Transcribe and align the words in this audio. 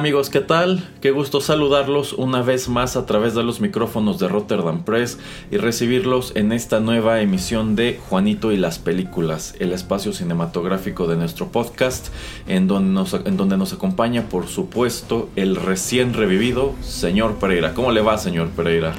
Amigos, 0.00 0.30
¿qué 0.30 0.40
tal? 0.40 0.88
Qué 1.02 1.10
gusto 1.10 1.42
saludarlos 1.42 2.14
una 2.14 2.40
vez 2.40 2.70
más 2.70 2.96
a 2.96 3.04
través 3.04 3.34
de 3.34 3.42
los 3.42 3.60
micrófonos 3.60 4.18
de 4.18 4.28
Rotterdam 4.28 4.82
Press 4.82 5.18
y 5.50 5.58
recibirlos 5.58 6.32
en 6.36 6.52
esta 6.52 6.80
nueva 6.80 7.20
emisión 7.20 7.76
de 7.76 8.00
Juanito 8.08 8.50
y 8.50 8.56
las 8.56 8.78
películas, 8.78 9.54
el 9.58 9.72
espacio 9.72 10.14
cinematográfico 10.14 11.06
de 11.06 11.16
nuestro 11.16 11.48
podcast, 11.48 12.08
en 12.48 12.66
donde 12.66 12.94
nos, 12.94 13.12
en 13.12 13.36
donde 13.36 13.58
nos 13.58 13.74
acompaña 13.74 14.30
por 14.30 14.46
supuesto 14.46 15.28
el 15.36 15.54
recién 15.54 16.14
revivido 16.14 16.72
señor 16.80 17.34
Pereira. 17.34 17.74
¿Cómo 17.74 17.92
le 17.92 18.00
va 18.00 18.16
señor 18.16 18.48
Pereira? 18.48 18.94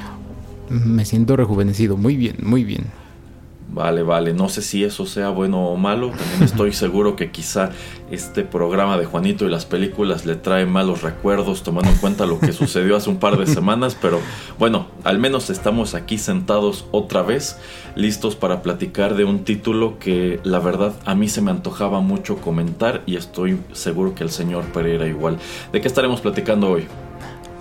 Me 0.68 1.04
siento 1.04 1.34
rejuvenecido, 1.34 1.96
muy 1.96 2.14
bien, 2.14 2.36
muy 2.44 2.62
bien. 2.62 3.01
Vale, 3.74 4.02
vale, 4.02 4.34
no 4.34 4.50
sé 4.50 4.60
si 4.60 4.84
eso 4.84 5.06
sea 5.06 5.30
bueno 5.30 5.68
o 5.68 5.76
malo, 5.76 6.10
también 6.10 6.42
estoy 6.42 6.72
seguro 6.72 7.16
que 7.16 7.30
quizá 7.30 7.70
este 8.10 8.42
programa 8.42 8.98
de 8.98 9.06
Juanito 9.06 9.46
y 9.46 9.50
las 9.50 9.64
películas 9.64 10.26
le 10.26 10.36
trae 10.36 10.66
malos 10.66 11.00
recuerdos 11.00 11.62
tomando 11.62 11.90
en 11.90 11.96
cuenta 11.96 12.26
lo 12.26 12.38
que 12.38 12.52
sucedió 12.52 12.96
hace 12.96 13.08
un 13.08 13.16
par 13.16 13.38
de 13.38 13.46
semanas, 13.46 13.96
pero 14.00 14.20
bueno, 14.58 14.88
al 15.04 15.18
menos 15.18 15.48
estamos 15.48 15.94
aquí 15.94 16.18
sentados 16.18 16.84
otra 16.90 17.22
vez, 17.22 17.56
listos 17.94 18.36
para 18.36 18.60
platicar 18.60 19.14
de 19.14 19.24
un 19.24 19.42
título 19.44 19.98
que 19.98 20.38
la 20.44 20.58
verdad 20.58 20.92
a 21.06 21.14
mí 21.14 21.30
se 21.30 21.40
me 21.40 21.50
antojaba 21.50 22.00
mucho 22.00 22.36
comentar 22.36 23.02
y 23.06 23.16
estoy 23.16 23.58
seguro 23.72 24.14
que 24.14 24.22
el 24.22 24.30
señor 24.30 24.64
Pereira 24.64 25.06
igual. 25.06 25.38
¿De 25.72 25.80
qué 25.80 25.88
estaremos 25.88 26.20
platicando 26.20 26.68
hoy? 26.68 26.84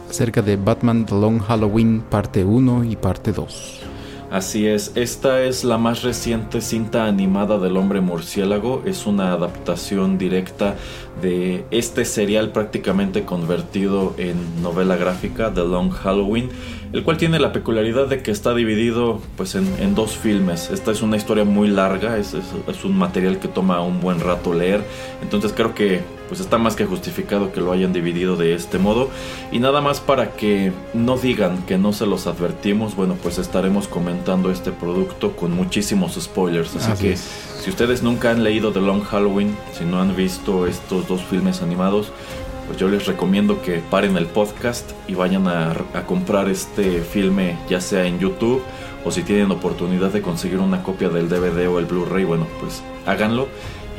Acerca 0.10 0.42
de 0.42 0.58
Batman 0.58 1.06
The 1.06 1.16
Long 1.16 1.40
Halloween 1.40 2.02
parte 2.02 2.44
1 2.44 2.84
y 2.84 2.98
parte 2.98 3.32
2. 3.32 3.91
Así 4.32 4.66
es, 4.66 4.94
esta 4.96 5.44
es 5.44 5.66
la 5.66 5.78
más 5.78 6.04
reciente 6.04 6.62
cinta 6.62 7.06
animada 7.06 7.60
del 7.60 7.76
hombre 7.76 8.00
murciélago, 8.00 8.82
es 8.86 9.06
una 9.06 9.34
adaptación 9.34 10.18
directa 10.18 10.78
de 11.22 11.66
este 11.70 12.06
serial 12.06 12.54
prácticamente 12.54 13.26
convertido 13.26 14.16
en 14.18 14.62
novela 14.62 14.96
gráfica, 14.96 15.54
The 15.54 15.66
Long 15.66 15.90
Halloween, 15.90 16.50
el 16.94 17.04
cual 17.04 17.18
tiene 17.18 17.40
la 17.40 17.54
peculiaridad 17.54 18.08
de 18.08 18.22
que 18.22 18.32
está 18.32 18.54
dividido 18.54 19.22
pues 19.38 19.56
en, 19.56 19.96
dos 19.96 20.18
filmes. 20.18 20.70
Esta 20.72 20.92
es 20.92 21.02
una 21.02 21.18
historia 21.18 21.46
muy 21.46 21.68
larga, 21.68 22.18
es, 22.18 22.34
es, 22.34 22.84
un 22.84 22.98
material 22.98 23.40
que 23.40 23.48
toma 23.48 23.82
un 23.82 24.02
buen 24.02 24.20
rato 24.20 24.54
leer, 24.54 24.84
entonces 25.22 25.54
creo 25.56 25.74
que 25.74 26.02
pues 26.28 26.40
está 26.40 26.58
más 26.58 26.78
que 26.78 26.86
justificado 26.86 27.52
que 27.52 27.60
lo 27.60 27.74
hayan 27.74 27.92
dividido 27.92 28.38
de 28.38 28.54
este 28.54 28.78
modo. 28.78 29.10
Y 29.52 29.60
nada 29.60 29.82
más 29.82 30.00
para 30.00 30.32
que 30.32 30.72
no 30.94 31.18
digan 31.18 31.64
que 31.64 31.78
no 31.78 31.92
se 31.92 32.06
los 32.06 32.28
advertimos, 32.28 32.96
bueno 32.96 33.16
pues 33.22 33.38
estaremos 33.38 33.88
comentando 33.88 34.52
este 34.52 34.72
producto 34.72 35.36
con 35.36 35.52
muchísimos 35.52 36.16
spoilers, 36.16 36.76
así, 36.76 37.04
que 37.04 37.18
si 37.18 37.70
ustedes 37.70 38.02
nunca 38.02 38.32
han 38.32 38.44
leído 38.44 38.72
The 38.72 38.82
Long 38.82 39.04
Halloween, 39.04 39.56
si 39.78 39.86
no 39.86 40.02
han 40.02 40.16
visto 40.16 40.68
estos 40.68 41.08
dos 41.08 41.22
filmes 41.22 41.62
animados, 41.62 42.12
pues 42.68 42.80
yo 42.80 42.88
les 42.88 43.06
recomiendo 43.06 43.62
que 43.62 43.80
paren 43.90 44.18
el 44.18 44.28
podcast 44.28 44.90
y 45.08 45.16
vayan 45.16 45.48
a, 45.48 45.76
comprar 46.08 46.50
este 46.50 47.02
filme 47.02 47.58
ya 47.70 47.82
sea 47.82 48.06
en 48.06 48.20
YouTube 48.20 48.62
o 49.06 49.12
si 49.12 49.24
tienen 49.24 49.52
oportunidad 49.52 50.12
de 50.12 50.22
conseguir 50.22 50.60
una 50.60 50.84
copia 50.84 51.10
del 51.10 51.28
DVD 51.30 51.68
o 51.68 51.80
el 51.80 51.86
Blu-ray, 51.86 52.24
bueno, 52.24 52.48
pues 52.60 52.84
háganlo 53.06 53.48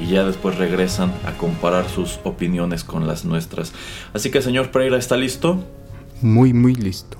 y 0.00 0.06
ya 0.06 0.24
después 0.24 0.56
regresan 0.56 1.12
a 1.26 1.32
comparar 1.32 1.88
sus 1.88 2.20
opiniones 2.24 2.84
con 2.84 3.06
las 3.06 3.24
nuestras. 3.24 3.72
Así 4.12 4.30
que 4.30 4.42
señor 4.42 4.70
Pereira, 4.70 4.96
¿está 4.96 5.16
listo? 5.16 5.62
Muy, 6.20 6.52
muy 6.52 6.74
listo. 6.74 7.18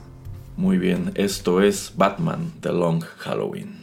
Muy 0.56 0.78
bien, 0.78 1.12
esto 1.14 1.60
es 1.60 1.92
Batman 1.97 2.53
The 2.60 2.72
Long 2.72 3.03
Halloween. 3.19 3.81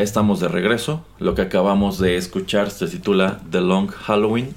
Ya 0.00 0.04
estamos 0.04 0.40
de 0.40 0.48
regreso. 0.48 1.04
Lo 1.18 1.34
que 1.34 1.42
acabamos 1.42 1.98
de 1.98 2.16
escuchar 2.16 2.70
se 2.70 2.86
titula 2.86 3.42
The 3.50 3.60
Long 3.60 3.90
Halloween. 3.90 4.54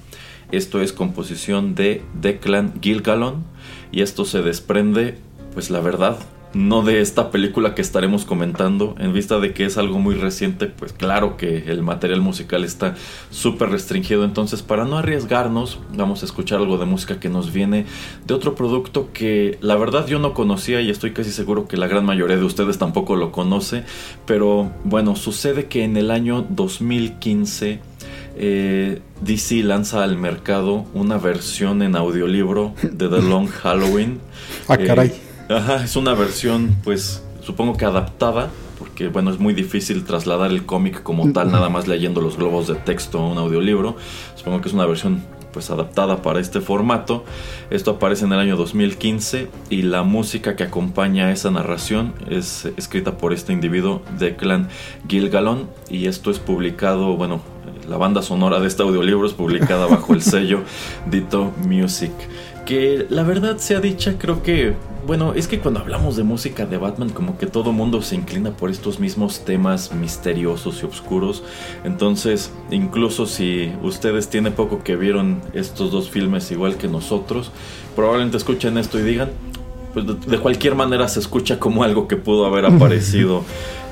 Esto 0.53 0.79
es 0.79 0.93
composición 0.93 1.75
de 1.75 2.01
Declan 2.13 2.79
Gilgalon 2.79 3.43
y 3.91 4.03
esto 4.03 4.23
se 4.23 4.41
desprende, 4.41 5.17
pues 5.53 5.69
la 5.69 5.81
verdad, 5.81 6.17
no 6.53 6.83
de 6.83 7.01
esta 7.01 7.31
película 7.31 7.73
que 7.75 7.81
estaremos 7.81 8.25
comentando, 8.25 8.95
en 8.99 9.13
vista 9.13 9.39
de 9.39 9.53
que 9.53 9.65
es 9.65 9.77
algo 9.77 9.99
muy 9.99 10.15
reciente, 10.15 10.67
pues 10.67 10.93
claro 10.93 11.35
que 11.35 11.63
el 11.67 11.81
material 11.81 12.21
musical 12.21 12.63
está 12.63 12.95
súper 13.31 13.69
restringido, 13.69 14.23
entonces 14.23 14.61
para 14.61 14.85
no 14.85 14.97
arriesgarnos 14.97 15.79
vamos 15.95 16.21
a 16.21 16.25
escuchar 16.25 16.59
algo 16.59 16.77
de 16.77 16.85
música 16.85 17.19
que 17.19 17.29
nos 17.29 17.51
viene 17.51 17.85
de 18.25 18.33
otro 18.33 18.55
producto 18.55 19.09
que 19.13 19.57
la 19.61 19.75
verdad 19.75 20.05
yo 20.07 20.19
no 20.19 20.33
conocía 20.33 20.81
y 20.81 20.89
estoy 20.89 21.11
casi 21.11 21.31
seguro 21.31 21.67
que 21.67 21.77
la 21.77 21.87
gran 21.87 22.05
mayoría 22.05 22.37
de 22.37 22.43
ustedes 22.43 22.77
tampoco 22.77 23.15
lo 23.15 23.31
conoce, 23.31 23.83
pero 24.25 24.71
bueno, 24.83 25.15
sucede 25.15 25.65
que 25.65 25.83
en 25.83 25.97
el 25.97 26.11
año 26.11 26.45
2015 26.49 27.79
eh, 28.35 29.01
DC 29.21 29.63
lanza 29.63 30.03
al 30.03 30.17
mercado 30.17 30.85
una 30.93 31.17
versión 31.17 31.81
en 31.81 31.95
audiolibro 31.95 32.73
de 32.81 33.09
The 33.09 33.21
Long 33.21 33.47
Halloween. 33.47 34.19
ah, 34.67 34.77
caray. 34.77 35.07
Eh, 35.07 35.22
Ajá, 35.55 35.83
es 35.83 35.95
una 35.95 36.15
versión, 36.15 36.75
pues, 36.83 37.23
supongo 37.41 37.77
que 37.77 37.85
adaptada, 37.85 38.49
porque, 38.79 39.07
bueno, 39.09 39.29
es 39.29 39.39
muy 39.39 39.53
difícil 39.53 40.03
trasladar 40.03 40.49
el 40.49 40.65
cómic 40.65 41.03
como 41.03 41.31
tal, 41.31 41.51
nada 41.51 41.69
más 41.69 41.87
leyendo 41.87 42.21
los 42.21 42.37
globos 42.37 42.67
de 42.67 42.73
texto 42.73 43.19
a 43.19 43.27
un 43.27 43.37
audiolibro. 43.37 43.95
Supongo 44.35 44.61
que 44.61 44.69
es 44.69 44.73
una 44.73 44.87
versión, 44.87 45.23
pues, 45.51 45.69
adaptada 45.69 46.23
para 46.23 46.39
este 46.39 46.59
formato. 46.59 47.23
Esto 47.69 47.91
aparece 47.91 48.25
en 48.25 48.33
el 48.33 48.39
año 48.39 48.57
2015 48.57 49.47
y 49.69 49.83
la 49.83 50.01
música 50.01 50.55
que 50.55 50.63
acompaña 50.63 51.31
esa 51.31 51.51
narración 51.51 52.13
es 52.29 52.65
escrita 52.75 53.17
por 53.17 53.31
este 53.31 53.53
individuo, 53.53 54.01
Declan 54.17 54.69
Gilgalon, 55.07 55.69
y 55.87 56.07
esto 56.07 56.31
es 56.31 56.39
publicado, 56.39 57.15
bueno, 57.15 57.41
la 57.87 57.97
banda 57.97 58.23
sonora 58.23 58.59
de 58.59 58.67
este 58.67 58.81
audiolibro 58.81 59.27
es 59.27 59.33
publicada 59.33 59.85
bajo 59.85 60.13
el 60.13 60.21
sello 60.23 60.63
Dito 61.05 61.53
Music. 61.67 62.11
Que 62.65 63.05
la 63.09 63.23
verdad 63.23 63.57
sea 63.57 63.79
dicha, 63.79 64.17
creo 64.17 64.41
que 64.41 64.75
bueno, 65.05 65.33
es 65.33 65.49
que 65.49 65.59
cuando 65.59 65.81
hablamos 65.81 66.15
de 66.15 66.23
música 66.23 66.65
de 66.65 66.77
Batman, 66.77 67.09
como 67.09 67.37
que 67.37 67.45
todo 67.45 67.73
mundo 67.73 68.01
se 68.01 68.15
inclina 68.15 68.51
por 68.51 68.69
estos 68.69 68.99
mismos 68.99 69.43
temas 69.43 69.93
misteriosos 69.93 70.81
y 70.81 70.85
oscuros. 70.85 71.43
Entonces, 71.83 72.51
incluso 72.71 73.25
si 73.25 73.73
ustedes 73.83 74.29
tienen 74.29 74.53
poco 74.53 74.81
que 74.81 74.95
vieron 74.95 75.41
estos 75.53 75.91
dos 75.91 76.09
filmes 76.09 76.49
igual 76.51 76.77
que 76.77 76.87
nosotros, 76.87 77.51
probablemente 77.97 78.37
escuchen 78.37 78.77
esto 78.77 78.97
y 78.97 79.03
digan, 79.03 79.31
pues 79.93 80.05
de, 80.25 80.37
cualquier 80.39 80.75
manera 80.75 81.07
se 81.09 81.19
escucha 81.19 81.59
como 81.59 81.83
algo 81.83 82.07
que 82.07 82.15
pudo 82.15 82.45
haber 82.45 82.65
aparecido 82.67 83.43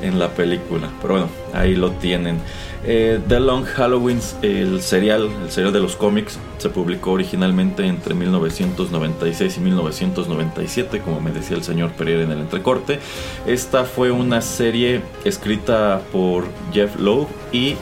en 0.01 0.17
la 0.17 0.29
película. 0.29 0.89
Pero 1.01 1.15
bueno, 1.15 1.29
ahí 1.53 1.75
lo 1.75 1.91
tienen. 1.91 2.37
Eh, 2.83 3.19
The 3.27 3.39
Long 3.39 3.63
Halloween, 3.63 4.19
el 4.41 4.81
serial, 4.81 5.29
el 5.43 5.51
serial 5.51 5.71
de 5.71 5.79
los 5.79 5.95
cómics, 5.95 6.39
se 6.57 6.69
publicó 6.69 7.11
originalmente 7.11 7.85
entre 7.85 8.15
1996 8.15 9.57
y 9.57 9.59
1997, 9.59 11.01
como 11.01 11.21
me 11.21 11.31
decía 11.31 11.57
el 11.57 11.63
señor 11.63 11.91
Pereira 11.91 12.23
en 12.23 12.31
el 12.31 12.39
entrecorte. 12.39 12.99
Esta 13.45 13.85
fue 13.85 14.09
una 14.09 14.41
serie 14.41 15.01
escrita 15.25 16.01
por 16.11 16.45
Jeff 16.73 16.99
Lowe 16.99 17.27
y 17.51 17.75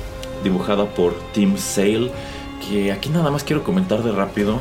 dibujada 0.44 0.86
por 0.86 1.14
Tim 1.34 1.58
Sale, 1.58 2.12
que 2.68 2.92
aquí 2.92 3.10
nada 3.10 3.32
más 3.32 3.46
quiero 3.46 3.64
comentar 3.64 4.04
de 4.04 4.12
rápido. 4.12 4.60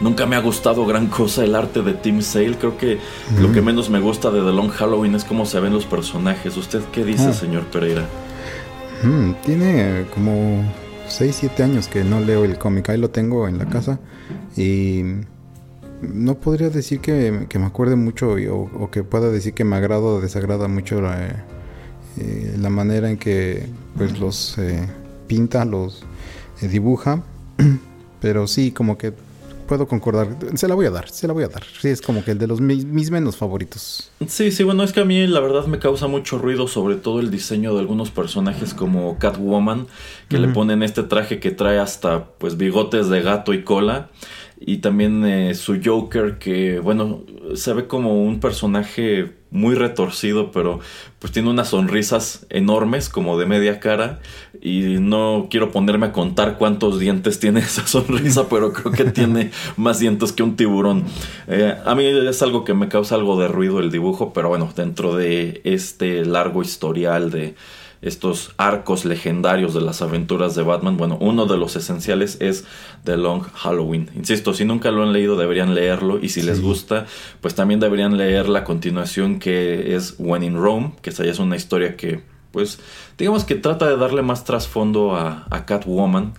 Nunca 0.00 0.26
me 0.26 0.36
ha 0.36 0.40
gustado 0.40 0.86
gran 0.86 1.06
cosa 1.06 1.44
el 1.44 1.54
arte 1.54 1.82
de 1.82 1.92
Tim 1.92 2.22
Sale. 2.22 2.56
Creo 2.56 2.78
que 2.78 2.98
lo 3.38 3.52
que 3.52 3.60
menos 3.60 3.90
me 3.90 4.00
gusta 4.00 4.30
de 4.30 4.40
The 4.40 4.52
Long 4.52 4.70
Halloween 4.70 5.14
es 5.14 5.24
cómo 5.24 5.46
se 5.46 5.60
ven 5.60 5.72
los 5.72 5.84
personajes. 5.84 6.56
¿Usted 6.56 6.82
qué 6.92 7.04
dice, 7.04 7.28
ah. 7.28 7.32
señor 7.32 7.64
Pereira? 7.64 8.08
Tiene 9.44 10.06
como 10.14 10.62
6, 11.08 11.36
7 11.40 11.62
años 11.62 11.88
que 11.88 12.04
no 12.04 12.20
leo 12.20 12.44
el 12.44 12.58
cómic. 12.58 12.88
Ahí 12.88 12.98
lo 12.98 13.10
tengo 13.10 13.48
en 13.48 13.58
la 13.58 13.66
casa. 13.66 13.98
Y 14.56 15.02
no 16.00 16.34
podría 16.36 16.70
decir 16.70 17.00
que, 17.00 17.46
me 17.58 17.66
acuerde 17.66 17.96
mucho 17.96 18.36
o, 18.50 18.90
que 18.90 19.02
pueda 19.04 19.30
decir 19.30 19.54
que 19.54 19.64
me 19.64 19.76
agrada 19.76 20.00
o 20.00 20.20
desagrada 20.20 20.68
mucho 20.68 21.00
la, 21.00 21.44
eh, 22.18 22.56
la 22.58 22.70
manera 22.70 23.10
en 23.10 23.18
que 23.18 23.66
pues 23.96 24.18
los 24.18 24.58
eh, 24.58 24.86
pinta, 25.26 25.64
los 25.64 26.04
eh, 26.62 26.68
dibuja. 26.68 27.22
Pero 28.20 28.46
sí, 28.46 28.70
como 28.70 28.96
que 28.96 29.12
puedo 29.64 29.86
concordar. 29.86 30.36
Se 30.54 30.68
la 30.68 30.74
voy 30.74 30.86
a 30.86 30.90
dar, 30.90 31.08
se 31.08 31.26
la 31.26 31.32
voy 31.32 31.44
a 31.44 31.48
dar. 31.48 31.62
Sí, 31.80 31.88
es 31.88 32.00
como 32.00 32.24
que 32.24 32.30
el 32.32 32.38
de 32.38 32.46
los 32.46 32.60
mis, 32.60 33.10
menos 33.10 33.36
favoritos. 33.36 34.10
Sí, 34.26 34.50
sí, 34.50 34.62
bueno, 34.64 34.82
es 34.84 34.92
que 34.92 35.00
a 35.00 35.04
mí 35.04 35.26
la 35.26 35.40
verdad 35.40 35.66
me 35.66 35.78
causa 35.78 36.06
mucho 36.06 36.38
ruido, 36.38 36.68
sobre 36.68 36.96
todo 36.96 37.20
el 37.20 37.30
diseño 37.30 37.74
de 37.74 37.80
algunos 37.80 38.10
personajes 38.10 38.74
como 38.74 39.18
Catwoman, 39.18 39.86
que 40.28 40.38
le 40.38 40.48
ponen 40.48 40.82
este 40.82 41.02
traje 41.02 41.40
que 41.40 41.50
trae 41.50 41.78
hasta 41.78 42.26
pues 42.38 42.56
bigotes 42.56 43.08
de 43.08 43.22
gato 43.22 43.52
y 43.52 43.64
cola. 43.64 44.10
Y 44.60 44.78
también 44.78 45.24
eh, 45.26 45.54
su 45.54 45.80
Joker, 45.84 46.38
que 46.38 46.78
bueno, 46.78 47.24
se 47.54 47.74
ve 47.74 47.86
como 47.86 48.22
un 48.22 48.40
personaje 48.40 49.43
muy 49.54 49.76
retorcido, 49.76 50.50
pero 50.50 50.80
pues 51.20 51.32
tiene 51.32 51.48
unas 51.48 51.68
sonrisas 51.68 52.44
enormes, 52.50 53.08
como 53.08 53.38
de 53.38 53.46
media 53.46 53.78
cara. 53.78 54.18
Y 54.60 54.98
no 54.98 55.46
quiero 55.48 55.70
ponerme 55.70 56.06
a 56.06 56.12
contar 56.12 56.58
cuántos 56.58 56.98
dientes 56.98 57.38
tiene 57.38 57.60
esa 57.60 57.86
sonrisa, 57.86 58.48
pero 58.48 58.72
creo 58.72 58.92
que 58.92 59.04
tiene 59.04 59.52
más 59.76 60.00
dientes 60.00 60.32
que 60.32 60.42
un 60.42 60.56
tiburón. 60.56 61.04
Eh, 61.46 61.76
a 61.84 61.94
mí 61.94 62.04
es 62.04 62.42
algo 62.42 62.64
que 62.64 62.74
me 62.74 62.88
causa 62.88 63.14
algo 63.14 63.40
de 63.40 63.46
ruido 63.46 63.78
el 63.78 63.92
dibujo, 63.92 64.32
pero 64.32 64.48
bueno, 64.48 64.70
dentro 64.74 65.14
de 65.16 65.60
este 65.64 66.24
largo 66.24 66.62
historial 66.62 67.30
de 67.30 67.54
estos 68.04 68.52
arcos 68.58 69.06
legendarios 69.06 69.72
de 69.72 69.80
las 69.80 70.02
aventuras 70.02 70.54
de 70.54 70.62
Batman, 70.62 70.98
bueno, 70.98 71.16
uno 71.20 71.46
de 71.46 71.56
los 71.56 71.74
esenciales 71.74 72.36
es 72.40 72.64
The 73.04 73.16
Long 73.16 73.42
Halloween. 73.54 74.10
Insisto, 74.14 74.52
si 74.52 74.66
nunca 74.66 74.90
lo 74.90 75.02
han 75.02 75.14
leído 75.14 75.36
deberían 75.36 75.74
leerlo 75.74 76.18
y 76.20 76.28
si 76.28 76.42
les 76.42 76.60
gusta, 76.60 77.06
pues 77.40 77.54
también 77.54 77.80
deberían 77.80 78.18
leer 78.18 78.48
la 78.48 78.62
continuación 78.62 79.38
que 79.38 79.96
es 79.96 80.16
When 80.18 80.42
in 80.42 80.56
Rome, 80.56 80.92
que 81.00 81.10
esa 81.10 81.24
ya 81.24 81.30
es 81.30 81.38
una 81.38 81.56
historia 81.56 81.96
que 81.96 82.22
pues 82.52 82.78
digamos 83.18 83.42
que 83.42 83.56
trata 83.56 83.88
de 83.88 83.96
darle 83.96 84.22
más 84.22 84.44
trasfondo 84.44 85.16
a, 85.16 85.64
Catwoman 85.66 86.34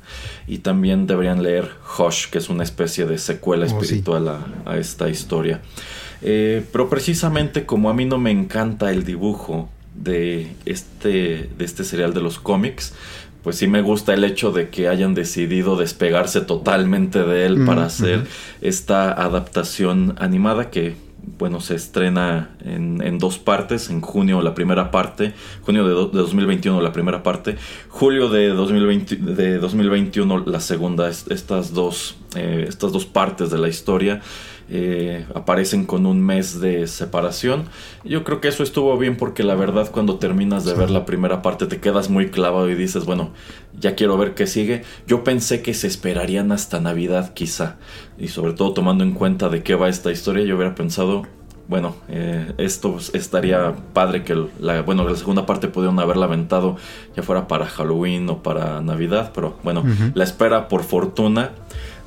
y 0.47 0.59
también 0.59 1.07
deberían 1.07 1.43
leer 1.43 1.71
Hush, 1.97 2.29
que 2.29 2.37
es 2.37 2.49
una 2.49 2.63
especie 2.63 3.05
de 3.05 3.17
secuela 3.17 3.65
oh, 3.65 3.67
espiritual 3.67 4.29
a, 4.65 4.77
esta 4.77 5.09
historia. 5.09 5.61
Eh, 6.21 6.63
pero 6.71 6.89
precisamente 6.89 7.65
como 7.65 7.89
a 7.89 7.93
mí 7.93 8.05
no 8.05 8.17
me 8.17 8.31
encanta 8.31 8.91
el 8.91 9.03
dibujo 9.03 9.69
de 9.95 10.55
este, 10.65 11.49
de 11.57 11.65
este 11.65 11.83
serial 11.83 12.13
de 12.13 12.21
los 12.21 12.39
cómics, 12.39 12.93
pues 13.43 13.57
sí 13.57 13.67
me 13.67 13.81
gusta 13.81 14.13
el 14.13 14.23
hecho 14.23 14.51
de 14.51 14.69
que 14.69 14.87
hayan 14.87 15.13
decidido 15.13 15.75
despegarse 15.75 16.41
totalmente 16.41 17.23
de 17.23 17.45
él 17.45 17.63
para 17.65 17.85
hacer 17.85 18.25
esta 18.61 19.11
adaptación 19.11 20.15
animada 20.17 20.71
que 20.71 20.95
bueno, 21.37 21.59
se 21.59 21.75
estrena 21.75 22.55
en, 22.63 23.17
dos 23.17 23.37
partes, 23.37 23.89
en 23.89 24.01
junio 24.01 24.41
la 24.41 24.53
primera 24.53 24.91
parte, 24.91 25.33
junio 25.61 25.87
de, 25.87 25.93
2021 25.93 26.81
la 26.81 26.91
primera 26.91 27.23
parte, 27.23 27.57
julio 27.89 28.29
de, 28.29 28.49
2020, 28.49 29.15
de 29.15 29.57
2021 29.57 30.45
la 30.45 30.59
segunda, 30.59 31.09
estas 31.09 31.73
dos, 31.73 32.17
eh, 32.35 32.65
estas 32.67 32.91
dos 32.91 33.05
partes 33.05 33.49
de 33.49 33.57
la 33.57 33.67
historia. 33.67 34.21
Eh, 34.67 35.27
aparecen 35.35 35.85
con 35.85 36.07
un 36.07 36.21
mes 36.21 36.59
de 36.59 36.87
separación. 36.87 37.65
Yo 38.03 38.23
creo 38.23 38.41
que 38.41 38.47
eso 38.47 38.63
estuvo 38.63 38.97
bien 38.97 39.15
porque 39.15 39.43
la 39.43 39.53
verdad 39.53 39.91
cuando 39.91 40.17
terminas 40.17 40.65
de 40.65 40.73
ver 40.73 40.89
la 40.89 41.05
primera 41.05 41.43
parte 41.43 41.67
te 41.67 41.79
quedas 41.79 42.09
muy 42.09 42.29
clavado 42.29 42.67
y 42.69 42.75
dices, 42.75 43.05
bueno, 43.05 43.29
ya 43.79 43.93
quiero 43.93 44.17
ver 44.17 44.33
qué 44.33 44.47
sigue. 44.47 44.83
Yo 45.05 45.23
pensé 45.23 45.61
que 45.61 45.75
se 45.75 45.85
esperarían 45.85 46.51
hasta 46.51 46.79
Navidad 46.79 47.33
quizá. 47.35 47.75
Y 48.17 48.29
sobre 48.29 48.53
todo 48.53 48.73
tomando 48.73 49.03
en 49.03 49.11
cuenta 49.11 49.49
de 49.49 49.61
qué 49.61 49.75
va 49.75 49.87
esta 49.87 50.11
historia, 50.11 50.43
yo 50.43 50.55
hubiera 50.55 50.73
pensado, 50.73 51.27
bueno, 51.67 51.95
eh, 52.09 52.53
esto 52.57 52.97
estaría 53.13 53.75
padre 53.93 54.23
que 54.23 54.35
la, 54.59 54.81
bueno, 54.81 55.07
la 55.07 55.15
segunda 55.15 55.45
parte 55.45 55.67
pudieron 55.67 55.99
haberla 55.99 56.25
aventado 56.25 56.77
ya 57.15 57.21
fuera 57.21 57.47
para 57.47 57.67
Halloween 57.67 58.27
o 58.29 58.41
para 58.41 58.81
Navidad, 58.81 59.31
pero 59.33 59.59
bueno, 59.63 59.83
la 60.15 60.23
espera 60.23 60.67
por 60.67 60.83
fortuna 60.83 61.51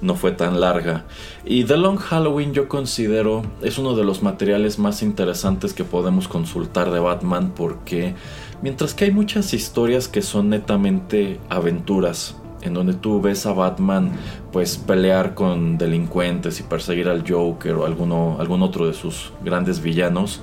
no 0.00 0.14
fue 0.14 0.32
tan 0.32 0.60
larga. 0.60 1.04
Y 1.44 1.64
The 1.64 1.76
Long 1.76 1.98
Halloween 1.98 2.52
yo 2.52 2.68
considero 2.68 3.42
es 3.62 3.78
uno 3.78 3.94
de 3.94 4.04
los 4.04 4.22
materiales 4.22 4.78
más 4.78 5.02
interesantes 5.02 5.72
que 5.72 5.84
podemos 5.84 6.28
consultar 6.28 6.90
de 6.90 7.00
Batman 7.00 7.52
porque 7.54 8.14
mientras 8.62 8.94
que 8.94 9.06
hay 9.06 9.10
muchas 9.10 9.54
historias 9.54 10.08
que 10.08 10.22
son 10.22 10.50
netamente 10.50 11.40
aventuras, 11.48 12.36
en 12.62 12.74
donde 12.74 12.94
tú 12.94 13.20
ves 13.20 13.46
a 13.46 13.52
Batman 13.52 14.12
pues 14.52 14.76
pelear 14.76 15.34
con 15.34 15.78
delincuentes 15.78 16.60
y 16.60 16.62
perseguir 16.62 17.08
al 17.08 17.28
Joker 17.28 17.74
o 17.74 17.86
alguno, 17.86 18.36
algún 18.40 18.62
otro 18.62 18.86
de 18.86 18.94
sus 18.94 19.32
grandes 19.44 19.80
villanos, 19.80 20.40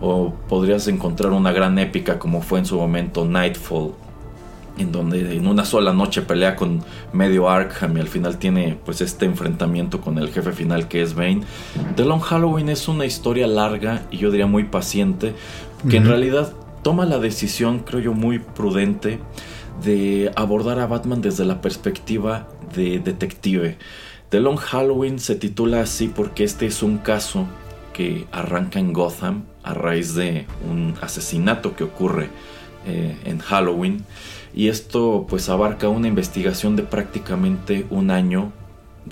o 0.00 0.34
podrías 0.48 0.88
encontrar 0.88 1.32
una 1.32 1.52
gran 1.52 1.78
épica 1.78 2.18
como 2.18 2.42
fue 2.42 2.58
en 2.58 2.66
su 2.66 2.76
momento 2.76 3.24
Nightfall 3.24 3.92
en 4.78 4.92
donde 4.92 5.36
en 5.36 5.46
una 5.46 5.64
sola 5.64 5.92
noche 5.92 6.22
pelea 6.22 6.56
con 6.56 6.82
medio 7.12 7.48
Arkham 7.48 7.96
y 7.96 8.00
al 8.00 8.08
final 8.08 8.38
tiene 8.38 8.78
pues 8.84 9.00
este 9.00 9.26
enfrentamiento 9.26 10.00
con 10.00 10.18
el 10.18 10.30
jefe 10.30 10.52
final 10.52 10.88
que 10.88 11.02
es 11.02 11.14
Bane. 11.14 11.42
The 11.96 12.04
Long 12.04 12.20
Halloween 12.20 12.68
es 12.68 12.88
una 12.88 13.04
historia 13.04 13.46
larga 13.46 14.02
y 14.10 14.18
yo 14.18 14.30
diría 14.30 14.46
muy 14.46 14.64
paciente, 14.64 15.34
que 15.88 15.96
en 15.96 16.06
realidad 16.06 16.52
toma 16.82 17.06
la 17.06 17.18
decisión, 17.18 17.80
creo 17.80 18.00
yo, 18.00 18.12
muy 18.14 18.38
prudente 18.38 19.18
de 19.84 20.30
abordar 20.36 20.78
a 20.78 20.86
Batman 20.86 21.20
desde 21.20 21.44
la 21.44 21.60
perspectiva 21.60 22.48
de 22.74 22.98
detective. 22.98 23.78
The 24.28 24.40
Long 24.40 24.56
Halloween 24.56 25.18
se 25.18 25.34
titula 25.34 25.80
así 25.80 26.08
porque 26.08 26.44
este 26.44 26.66
es 26.66 26.82
un 26.82 26.98
caso 26.98 27.46
que 27.92 28.26
arranca 28.32 28.78
en 28.78 28.92
Gotham 28.92 29.44
a 29.62 29.74
raíz 29.74 30.14
de 30.14 30.46
un 30.70 30.94
asesinato 31.00 31.76
que 31.76 31.84
ocurre 31.84 32.30
eh, 32.86 33.16
en 33.24 33.38
Halloween 33.38 34.04
y 34.54 34.68
esto 34.68 35.26
pues 35.28 35.48
abarca 35.48 35.88
una 35.88 36.08
investigación 36.08 36.76
de 36.76 36.82
prácticamente 36.82 37.86
un 37.90 38.10
año 38.10 38.52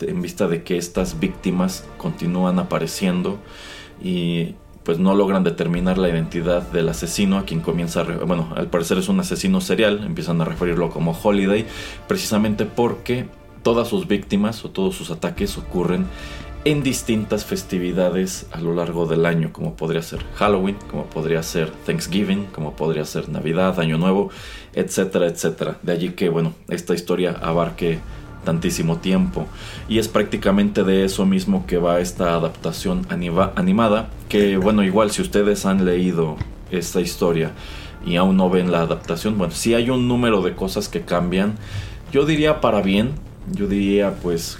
en 0.00 0.22
vista 0.22 0.46
de 0.46 0.62
que 0.62 0.76
estas 0.76 1.18
víctimas 1.18 1.84
continúan 1.96 2.58
apareciendo 2.58 3.38
y 4.02 4.54
pues 4.84 4.98
no 4.98 5.14
logran 5.14 5.44
determinar 5.44 5.98
la 5.98 6.08
identidad 6.08 6.62
del 6.70 6.88
asesino 6.88 7.38
a 7.38 7.44
quien 7.44 7.60
comienza 7.60 8.00
a, 8.00 8.04
bueno 8.24 8.52
al 8.56 8.68
parecer 8.68 8.98
es 8.98 9.08
un 9.08 9.20
asesino 9.20 9.60
serial 9.60 10.04
empiezan 10.04 10.40
a 10.40 10.44
referirlo 10.44 10.90
como 10.90 11.12
Holiday 11.12 11.66
precisamente 12.06 12.66
porque 12.66 13.26
todas 13.62 13.88
sus 13.88 14.06
víctimas 14.06 14.64
o 14.64 14.70
todos 14.70 14.94
sus 14.94 15.10
ataques 15.10 15.58
ocurren 15.58 16.06
en 16.64 16.82
distintas 16.82 17.44
festividades 17.44 18.46
a 18.52 18.60
lo 18.60 18.74
largo 18.74 19.06
del 19.06 19.24
año, 19.24 19.50
como 19.52 19.76
podría 19.76 20.02
ser 20.02 20.20
Halloween, 20.34 20.76
como 20.90 21.06
podría 21.06 21.42
ser 21.42 21.70
Thanksgiving, 21.86 22.46
como 22.52 22.76
podría 22.76 23.04
ser 23.06 23.28
Navidad, 23.30 23.80
Año 23.80 23.96
Nuevo, 23.96 24.30
etcétera, 24.74 25.26
etcétera. 25.26 25.78
De 25.82 25.92
allí 25.92 26.10
que, 26.10 26.28
bueno, 26.28 26.52
esta 26.68 26.94
historia 26.94 27.36
abarque 27.40 28.00
tantísimo 28.44 28.98
tiempo. 28.98 29.46
Y 29.88 29.98
es 29.98 30.08
prácticamente 30.08 30.84
de 30.84 31.04
eso 31.04 31.24
mismo 31.24 31.66
que 31.66 31.78
va 31.78 32.00
esta 32.00 32.34
adaptación 32.34 33.06
animada, 33.08 34.10
que, 34.28 34.56
bueno, 34.56 34.82
igual 34.82 35.10
si 35.10 35.22
ustedes 35.22 35.64
han 35.64 35.84
leído 35.84 36.36
esta 36.70 37.00
historia 37.00 37.52
y 38.04 38.16
aún 38.16 38.36
no 38.36 38.48
ven 38.48 38.70
la 38.70 38.82
adaptación, 38.82 39.36
bueno, 39.38 39.52
si 39.52 39.74
hay 39.74 39.90
un 39.90 40.08
número 40.08 40.42
de 40.42 40.54
cosas 40.54 40.88
que 40.88 41.02
cambian, 41.02 41.54
yo 42.12 42.24
diría 42.26 42.60
para 42.60 42.80
bien, 42.82 43.12
yo 43.52 43.66
diría 43.66 44.14
pues 44.22 44.58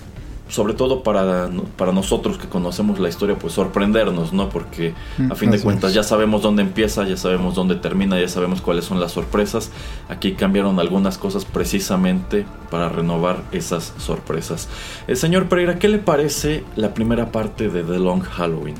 sobre 0.51 0.75
todo 0.75 1.03
para, 1.03 1.49
para 1.77 1.93
nosotros 1.93 2.37
que 2.37 2.49
conocemos 2.49 2.99
la 2.99 3.09
historia, 3.09 3.39
pues 3.39 3.53
sorprendernos, 3.55 4.33
¿no? 4.33 4.49
Porque 4.49 4.95
a 5.31 5.35
fin 5.37 5.51
de 5.51 5.61
cuentas 5.61 5.95
ya 5.95 6.03
sabemos 6.03 6.43
dónde 6.43 6.63
empieza, 6.63 7.07
ya 7.07 7.17
sabemos 7.17 7.55
dónde 7.55 7.77
termina, 7.77 8.21
ya 8.21 8.29
sabemos 8.29 8.61
cuáles 8.61 8.85
son 8.85 8.99
las 8.99 9.13
sorpresas. 9.13 9.71
Aquí 10.09 10.33
cambiaron 10.33 10.81
algunas 10.81 11.19
cosas 11.19 11.45
precisamente 11.45 12.45
para 12.71 12.89
renovar 12.89 13.45
esas 13.53 13.95
sorpresas. 13.99 14.69
El 15.07 15.17
señor 15.17 15.49
Pereira, 15.49 15.79
¿qué 15.79 15.89
le 15.89 15.99
parece 15.99 16.65
la 16.75 16.95
primera 16.95 17.31
parte 17.31 17.69
de 17.69 17.85
The 17.85 17.99
Long 18.01 18.23
Halloween? 18.23 18.75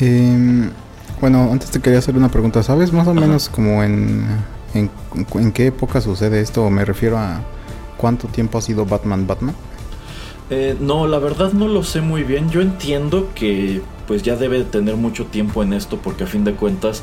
Em, 0.00 0.70
bueno, 1.20 1.50
antes 1.52 1.70
te 1.70 1.80
quería 1.80 2.00
hacer 2.00 2.16
una 2.16 2.28
pregunta. 2.30 2.64
¿Sabes 2.64 2.92
más 2.92 3.06
o 3.06 3.14
menos 3.14 3.48
como 3.48 3.84
en, 3.84 4.26
en, 4.74 4.90
en 5.34 5.52
qué 5.52 5.68
época 5.68 6.00
sucede 6.00 6.40
esto? 6.40 6.68
Me 6.68 6.84
refiero 6.84 7.16
a 7.16 7.40
cuánto 7.96 8.26
tiempo 8.26 8.58
ha 8.58 8.60
sido 8.60 8.84
Batman 8.84 9.28
Batman. 9.28 9.54
Eh, 10.50 10.76
no, 10.80 11.06
la 11.06 11.18
verdad 11.18 11.52
no 11.52 11.68
lo 11.68 11.82
sé 11.82 12.00
muy 12.00 12.24
bien. 12.24 12.50
Yo 12.50 12.60
entiendo 12.60 13.28
que 13.34 13.80
pues 14.06 14.22
ya 14.22 14.36
debe 14.36 14.64
tener 14.64 14.96
mucho 14.96 15.26
tiempo 15.26 15.62
en 15.62 15.72
esto 15.72 15.98
porque 16.02 16.24
a 16.24 16.26
fin 16.26 16.44
de 16.44 16.54
cuentas 16.54 17.02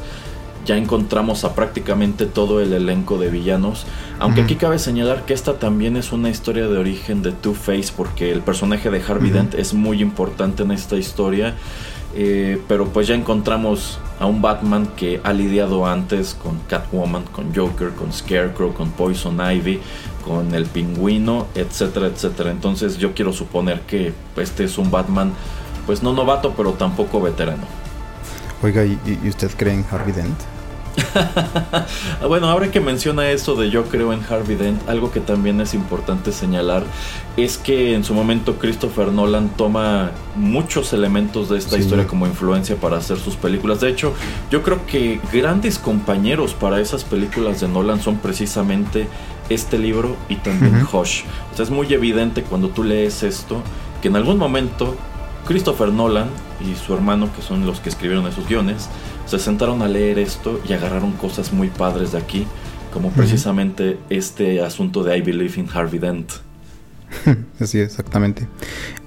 ya 0.66 0.78
encontramos 0.78 1.44
a 1.44 1.56
prácticamente 1.56 2.25
todo 2.25 2.62
el 2.62 2.74
elenco 2.74 3.18
de 3.18 3.30
villanos. 3.30 3.86
Aunque 4.20 4.42
aquí 4.42 4.56
cabe 4.56 4.80
señalar 4.80 5.25
que 5.25 5.34
esta 5.34 5.60
también 5.60 5.98
es 5.98 6.12
una 6.12 6.30
historia 6.30 6.68
de 6.68 6.78
origen 6.78 7.22
de 7.22 7.32
Two-Face 7.32 7.94
porque 7.96 8.32
el 8.32 8.42
personaje 8.42 8.89
de 8.89 9.01
Harvey 9.01 9.32
Dent 9.32 9.56
es 9.56 9.74
muy 9.74 10.01
importante 10.01 10.63
en 10.63 10.72
esta 10.72 10.98
historia. 10.98 11.56
Eh, 12.16 12.60
pero 12.68 12.88
pues 12.88 13.08
ya 13.08 13.13
encontramos 13.13 14.00
a 14.20 14.25
un 14.25 14.42
Batman 14.42 14.88
que 14.98 15.22
ha 15.24 15.32
lidiado 15.32 15.86
antes 15.86 16.34
con 16.34 16.60
Catwoman, 16.68 17.24
con 17.25 17.54
Joker, 17.56 17.92
con 17.92 18.12
Scarecrow, 18.12 18.74
con 18.74 18.89
Poison 18.92 19.39
Ivy, 19.39 19.80
con 20.25 20.56
el 20.56 20.66
pingüino, 20.66 21.48
etcétera, 21.56 22.08
etcétera. 22.08 22.51
Entonces 22.51 22.98
yo 22.98 23.13
quiero 23.13 23.32
suponer 23.32 23.82
que 23.82 24.13
este 24.38 24.63
es 24.63 24.78
un 24.78 24.89
Batman, 24.89 25.34
pues 25.86 26.01
no 26.01 26.13
novato, 26.13 26.54
pero 26.58 26.74
tampoco 26.74 27.22
veterano. 27.22 27.88
Oiga, 28.62 28.86
¿y, 28.86 29.00
usted 29.28 29.51
cree 29.56 29.74
en 29.74 29.86
Harvey 29.89 30.13
Dent? 30.13 30.38
bueno, 32.28 32.50
ahora 32.50 32.72
que 32.72 32.82
menciona 32.82 33.30
eso 33.30 33.56
de 33.56 33.70
yo 33.70 33.86
creo 33.86 34.12
en 34.12 34.22
Harvey 34.30 34.58
Dent, 34.58 34.89
algo 34.89 35.12
que 35.12 35.22
también 35.22 35.62
es 35.62 35.74
importante 35.74 36.32
señalar 36.32 36.84
es 37.38 37.58
que 37.58 37.94
en 37.94 38.04
su 38.04 38.13
momento 38.13 38.58
Christopher 38.58 39.12
Nolan 39.12 39.50
toma 39.50 40.12
muchos 40.36 40.92
elementos 40.92 41.48
de 41.48 41.58
esta 41.58 41.78
historia 41.78 42.06
como 42.06 42.28
influencia 42.28 42.75
para 42.75 42.98
hacer 42.98 43.18
sus 43.18 43.36
películas. 43.36 43.80
De 43.80 43.89
hecho, 43.89 44.13
yo 44.51 44.62
creo 44.62 44.86
que 44.86 45.22
grandes 45.32 45.80
compañeros 45.80 46.54
para 46.54 46.82
esas 46.82 47.06
películas 47.06 47.62
de 47.62 47.70
Nolan 47.70 48.01
son 48.01 48.18
precisamente 48.18 49.08
este 49.48 49.78
libro 49.78 50.18
y 50.28 50.36
también 50.36 50.86
Hush. 50.92 51.24
O 51.54 51.56
sea, 51.56 51.63
es 51.63 51.72
muy 51.72 51.92
evidente 51.94 52.44
cuando 52.44 52.70
tú 52.70 52.84
lees 52.84 53.24
esto 53.24 53.63
que 54.01 54.08
en 54.08 54.16
algún 54.16 54.38
momento 54.38 54.96
Christopher 55.50 55.91
Nolan 55.91 56.27
y 56.62 56.75
su 56.75 56.94
hermano, 56.94 57.27
que 57.36 57.41
son 57.41 57.65
los 57.65 57.79
que 57.79 57.89
escribieron 57.89 58.27
esos 58.27 58.48
guiones, 58.48 58.88
se 59.25 59.39
sentaron 59.39 59.82
a 59.82 59.88
leer 59.88 60.20
esto 60.20 60.62
y 60.70 60.74
agarraron 60.74 61.13
cosas 61.13 61.53
muy 61.53 61.70
padres 61.70 62.12
de 62.12 62.20
aquí, 62.20 62.46
como 62.94 63.10
precisamente 63.10 63.98
este 64.12 64.62
asunto 64.62 65.03
de 65.03 65.18
I 65.18 65.22
Believe 65.22 65.60
in 65.60 65.68
Harvey 65.74 65.98
Dent. 65.98 66.34
Así, 67.60 67.79
exactamente. 67.79 68.48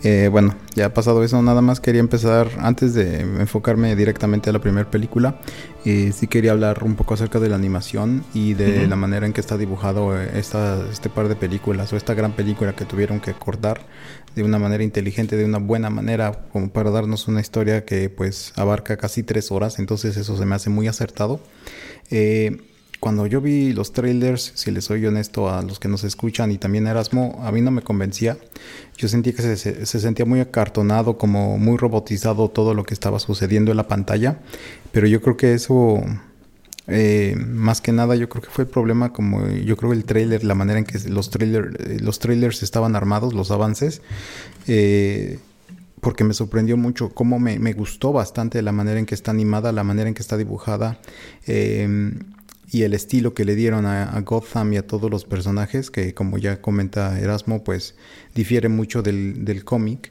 Eh, 0.03 0.29
bueno, 0.33 0.57
ya 0.75 0.87
ha 0.87 0.95
pasado 0.95 1.23
eso, 1.23 1.41
nada 1.43 1.63
más 1.63 1.79
quería 1.79 2.01
empezar, 2.01 2.49
antes 2.59 2.95
de 2.95 3.21
enfocarme 3.21 3.95
directamente 3.95 4.51
a 4.51 4.53
la 4.53 4.59
primera 4.59 4.91
película, 4.91 5.37
eh, 5.85 6.13
sí 6.13 6.27
quería 6.27 6.51
hablar 6.51 6.83
un 6.83 6.97
poco 6.97 7.15
acerca 7.15 7.39
de 7.39 7.49
la 7.49 7.55
animación 7.55 8.25
y 8.35 8.55
de 8.55 8.87
la 8.89 8.97
manera 8.97 9.27
en 9.27 9.33
que 9.33 9.41
está 9.41 9.57
dibujado 9.57 10.21
eh, 10.21 10.31
esta, 10.35 10.85
este 10.91 11.09
par 11.09 11.29
de 11.29 11.37
películas 11.37 11.93
o 11.93 11.97
esta 11.97 12.15
gran 12.15 12.33
película 12.33 12.75
que 12.75 12.85
tuvieron 12.85 13.21
que 13.21 13.33
cortar 13.33 13.83
de 14.35 14.43
una 14.43 14.59
manera 14.59 14.83
inteligente, 14.83 15.37
de 15.37 15.45
una 15.45 15.59
buena 15.59 15.91
manera, 15.91 16.47
como 16.53 16.71
para 16.71 16.91
darnos 16.91 17.29
una 17.29 17.41
historia 17.41 17.85
que 17.85 18.09
pues 18.11 18.53
abarca 18.57 18.97
casi 18.97 19.23
tres 19.23 19.51
horas, 19.51 19.79
entonces 19.79 20.17
eso 20.17 20.37
se 20.37 20.47
me 20.47 20.55
hace 20.55 20.71
muy 20.71 20.89
acertado. 20.89 21.41
Eh, 22.11 22.59
cuando 23.03 23.27
yo 23.27 23.41
vi 23.41 23.73
los 23.73 23.93
trailers, 23.93 24.53
si 24.55 24.71
les 24.71 24.85
soy 24.85 25.05
honesto 25.05 25.51
a 25.51 25.61
los 25.63 25.81
que 25.81 25.89
nos 25.89 26.05
escuchan 26.05 26.53
y 26.53 26.59
también 26.59 26.87
Erasmo, 26.87 27.41
a 27.43 27.51
mí 27.51 27.61
no 27.61 27.73
me 27.73 27.83
convencía. 27.83 28.39
Yo 28.97 29.09
sentí 29.09 29.33
que 29.33 29.43
se, 29.43 29.57
se, 29.57 30.01
sentía 30.01 30.25
muy 30.25 30.39
acartonado, 30.39 31.19
como 31.19 31.59
muy 31.59 31.77
robotizado 31.77 32.49
todo 32.49 32.75
lo 32.75 32.85
que 32.85 32.95
estaba 32.95 33.19
sucediendo 33.19 33.73
en 33.73 33.79
la 33.79 33.89
pantalla. 33.89 34.39
Pero 34.93 35.09
yo 35.09 35.21
creo 35.21 35.37
que 35.37 35.53
eso, 35.53 36.01
eh, 36.89 37.37
más 37.39 37.81
que 37.81 37.93
nada, 37.93 38.17
yo 38.17 38.29
creo 38.29 38.43
que 38.43 38.51
fue 38.51 38.65
el 38.65 38.71
problema 38.71 39.13
como 39.13 39.49
yo 39.49 39.77
creo 39.77 39.93
el 39.93 40.05
trailer, 40.05 40.45
la 40.45 40.55
manera 40.55 40.79
en 40.79 40.85
que 40.85 40.99
los, 41.09 41.31
trailer, 41.31 41.77
eh, 41.79 41.99
los 42.01 42.19
trailers 42.19 42.63
estaban 42.63 42.97
armados, 42.97 43.35
los 43.35 43.51
avances. 43.51 44.03
Eh, 44.67 45.39
porque 46.03 46.25
me 46.25 46.35
sorprendió 46.35 46.77
mucho 46.77 47.11
cómo 47.11 47.39
me, 47.39 47.73
gustó 47.75 48.13
bastante 48.13 48.61
la 48.61 48.73
manera 48.73 48.99
en 48.99 49.07
que 49.07 49.15
está 49.15 49.31
animada, 49.31 49.71
la 49.71 49.85
manera 49.85 50.09
en 50.09 50.15
que 50.15 50.23
está 50.23 50.37
dibujada. 50.37 50.99
Eh, 51.47 52.13
y 52.73 52.83
el 52.83 52.95
estilo 52.95 53.35
que 53.35 53.45
le 53.45 53.55
dieron 53.55 53.87
a, 53.87 54.21
Gotham 54.23 54.73
y 54.73 54.79
a 54.79 54.87
todos 54.87 55.11
los 55.11 55.25
personajes, 55.25 55.93
que 55.93 56.13
como 56.13 56.39
ya 56.39 56.61
comenta 56.61 57.21
Erasmo, 57.21 57.63
pues 57.63 57.95
difiere 58.35 58.69
mucho 58.69 59.03
del, 59.03 59.63
cómic. 59.65 60.11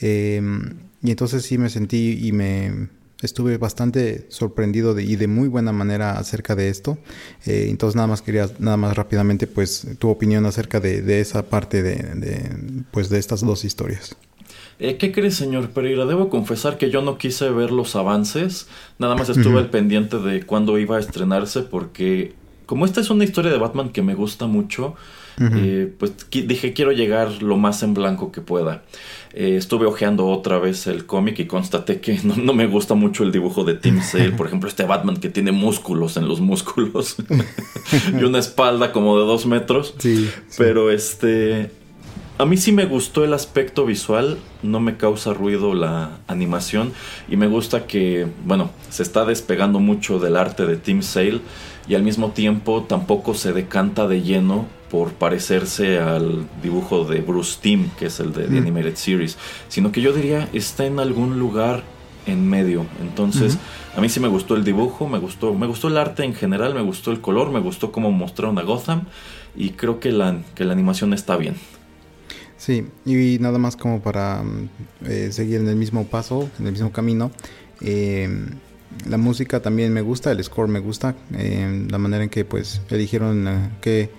Em, 0.00 0.74
y 1.02 1.10
entonces 1.10 1.42
sí 1.42 1.58
me 1.58 1.70
sentí 1.70 2.20
y 2.22 2.30
me 2.30 2.88
estuve 3.22 3.56
bastante 3.56 4.26
sorprendido 4.28 4.94
de, 4.94 5.04
y 5.04 5.16
de 5.16 5.28
muy 5.28 5.48
buena 5.48 5.72
manera 5.72 6.18
acerca 6.18 6.54
de 6.54 6.68
esto. 6.68 6.98
Eh, 7.46 7.66
entonces 7.70 7.96
nada 7.96 8.08
más 8.08 8.22
quería, 8.22 8.50
nada 8.58 8.76
más 8.76 8.96
rápidamente, 8.96 9.46
pues 9.46 9.86
tu 9.98 10.10
opinión 10.10 10.44
acerca 10.44 10.80
de, 10.80 11.20
esa 11.20 11.44
parte 11.44 11.82
de, 11.82 11.96
de, 11.96 12.50
pues, 12.90 13.08
de 13.08 13.18
estas 13.18 13.40
dos 13.40 13.64
historias. 13.64 14.16
Eh, 14.78 14.96
¿Qué 14.96 15.12
crees, 15.12 15.36
señor 15.36 15.70
Pereira? 15.70 16.06
Debo 16.06 16.28
confesar 16.28 16.76
que 16.76 16.90
yo 16.90 17.02
no 17.02 17.16
quise 17.16 17.48
ver 17.50 17.70
los 17.70 17.94
avances. 17.94 18.66
Nada 18.98 19.14
más 19.14 19.28
estuve 19.28 19.58
al 19.58 19.70
pendiente 19.70 20.18
de 20.18 20.42
cuándo 20.44 20.78
iba 20.78 20.96
a 20.96 21.00
estrenarse 21.00 21.62
porque 21.62 22.34
como 22.66 22.84
esta 22.84 23.00
es 23.00 23.10
una 23.10 23.24
historia 23.24 23.52
de 23.52 23.58
Batman 23.58 23.90
que 23.90 24.02
me 24.02 24.14
gusta 24.14 24.46
mucho, 24.46 24.94
eh, 25.40 25.92
pues 25.98 26.12
dije 26.30 26.72
quiero 26.72 26.92
llegar 26.92 27.42
lo 27.42 27.56
más 27.56 27.82
en 27.82 27.94
blanco 27.94 28.32
que 28.32 28.40
pueda. 28.40 28.82
Eh, 29.34 29.56
estuve 29.56 29.86
hojeando 29.86 30.26
otra 30.26 30.58
vez 30.58 30.86
el 30.86 31.06
cómic 31.06 31.38
y 31.38 31.46
constaté 31.46 32.00
que 32.00 32.20
no, 32.36 32.52
me 32.52 32.66
gusta 32.66 32.94
mucho 32.94 33.24
el 33.24 33.32
dibujo 33.32 33.64
de 33.64 33.74
Tim 33.74 34.00
Sale. 34.02 34.32
Por 34.32 34.46
ejemplo, 34.46 34.68
este 34.68 34.84
Batman 34.84 35.16
que 35.16 35.28
tiene 35.28 35.52
músculos 35.52 36.16
en 36.16 36.28
los 36.28 36.40
músculos 36.40 37.16
y 38.20 38.24
una 38.24 38.38
espalda 38.38 38.92
como 38.92 39.18
de 39.18 39.26
dos 39.26 39.46
metros. 39.46 39.94
sí. 39.98 40.30
Pero 40.56 40.90
este, 40.90 41.70
a 42.38 42.44
mí 42.44 42.56
sí 42.56 42.72
me 42.72 42.86
gustó 42.86 43.24
el 43.24 43.34
aspecto 43.34 43.86
visual, 43.86 44.38
no 44.62 44.80
me 44.80 44.96
causa 44.96 45.32
ruido 45.32 45.74
la 45.74 46.18
animación 46.26 46.92
y 47.28 47.36
me 47.36 47.46
gusta 47.46 47.86
que, 47.86 48.26
bueno, 48.44 48.70
se 48.90 49.02
está 49.02 49.24
despegando 49.24 49.78
mucho 49.78 50.18
del 50.18 50.36
arte 50.36 50.66
de 50.66 50.76
Tim 50.76 51.02
Sale 51.02 51.40
y 51.86 51.94
al 51.94 52.02
mismo 52.02 52.30
tiempo 52.30 52.84
tampoco 52.88 53.34
se 53.34 53.52
decanta 53.52 54.08
de 54.08 54.22
lleno 54.22 54.66
por 54.92 55.14
parecerse 55.14 55.98
al 55.98 56.46
dibujo 56.62 57.04
de 57.04 57.22
Bruce 57.22 57.58
Timm, 57.62 57.88
que 57.98 58.06
es 58.06 58.20
el 58.20 58.34
de 58.34 58.42
The 58.42 58.50
mm. 58.50 58.58
Animated 58.58 58.96
Series, 58.96 59.38
sino 59.68 59.90
que 59.90 60.02
yo 60.02 60.12
diría 60.12 60.50
está 60.52 60.84
en 60.84 61.00
algún 61.00 61.38
lugar 61.38 61.82
en 62.26 62.46
medio. 62.46 62.84
Entonces, 63.00 63.56
a 63.96 64.02
mí 64.02 64.10
sí 64.10 64.20
me 64.20 64.28
gustó 64.28 64.54
el 64.54 64.64
dibujo, 64.64 65.08
me 65.08 65.18
gustó, 65.18 65.54
me 65.54 65.66
gustó 65.66 65.88
el 65.88 65.96
arte 65.96 66.24
en 66.24 66.34
general, 66.34 66.74
me 66.74 66.82
gustó 66.82 67.10
el 67.10 67.22
color, 67.22 67.50
me 67.50 67.60
gustó 67.60 67.90
cómo 67.90 68.12
mostraron 68.12 68.58
a 68.58 68.62
Gotham 68.64 69.06
y 69.56 69.70
creo 69.70 69.98
que 69.98 70.12
la, 70.12 70.42
que 70.54 70.66
la 70.66 70.74
animación 70.74 71.14
está 71.14 71.38
bien. 71.38 71.54
Sí, 72.58 72.86
y 73.06 73.38
nada 73.40 73.56
más 73.56 73.76
como 73.76 74.02
para 74.02 74.44
eh, 75.06 75.30
seguir 75.32 75.60
en 75.60 75.68
el 75.68 75.76
mismo 75.76 76.04
paso, 76.04 76.50
en 76.60 76.66
el 76.66 76.72
mismo 76.72 76.92
camino. 76.92 77.30
Eh, 77.80 78.28
la 79.08 79.16
música 79.16 79.60
también 79.60 79.90
me 79.94 80.02
gusta, 80.02 80.30
el 80.32 80.44
score 80.44 80.68
me 80.68 80.80
gusta, 80.80 81.14
eh, 81.34 81.86
la 81.90 81.96
manera 81.96 82.24
en 82.24 82.28
que 82.28 82.44
pues 82.44 82.82
eligieron 82.90 83.72
qué 83.80 84.10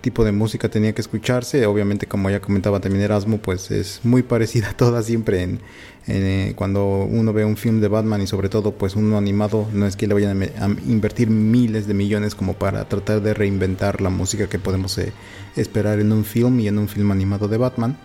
tipo 0.00 0.24
de 0.24 0.32
música 0.32 0.68
tenía 0.68 0.92
que 0.92 1.00
escucharse. 1.00 1.66
Obviamente, 1.66 2.06
como 2.06 2.30
ya 2.30 2.40
comentaba 2.40 2.80
también 2.80 3.04
Erasmo, 3.04 3.38
pues 3.38 3.70
es 3.70 4.00
muy 4.04 4.22
parecida 4.22 4.70
a 4.70 4.72
toda 4.76 5.02
siempre 5.02 5.42
en, 5.42 5.60
eh, 6.06 6.52
cuando 6.56 7.04
uno 7.04 7.32
ve 7.32 7.44
un 7.44 7.56
film 7.56 7.80
de 7.80 7.88
Batman 7.88 8.22
y 8.22 8.26
sobre 8.26 8.48
todo 8.48 8.72
pues 8.72 8.96
uno 8.96 9.18
animado, 9.18 9.68
no 9.72 9.86
es 9.86 9.96
que 9.96 10.06
le 10.06 10.14
vayan 10.14 10.42
a, 10.42 10.66
invertir 10.86 11.28
miles 11.28 11.86
de 11.86 11.94
millones 11.94 12.34
como 12.34 12.54
para 12.54 12.88
tratar 12.88 13.20
de 13.20 13.34
reinventar 13.34 14.00
la 14.00 14.08
música 14.08 14.48
que 14.48 14.58
podemos 14.58 14.96
eh, 14.98 15.12
esperar 15.56 16.00
en 16.00 16.12
un 16.12 16.24
film 16.24 16.60
y 16.60 16.68
en 16.68 16.78
un 16.78 16.88
film 16.88 17.10
animado 17.10 17.48
de 17.48 17.58
Batman. 17.58 17.98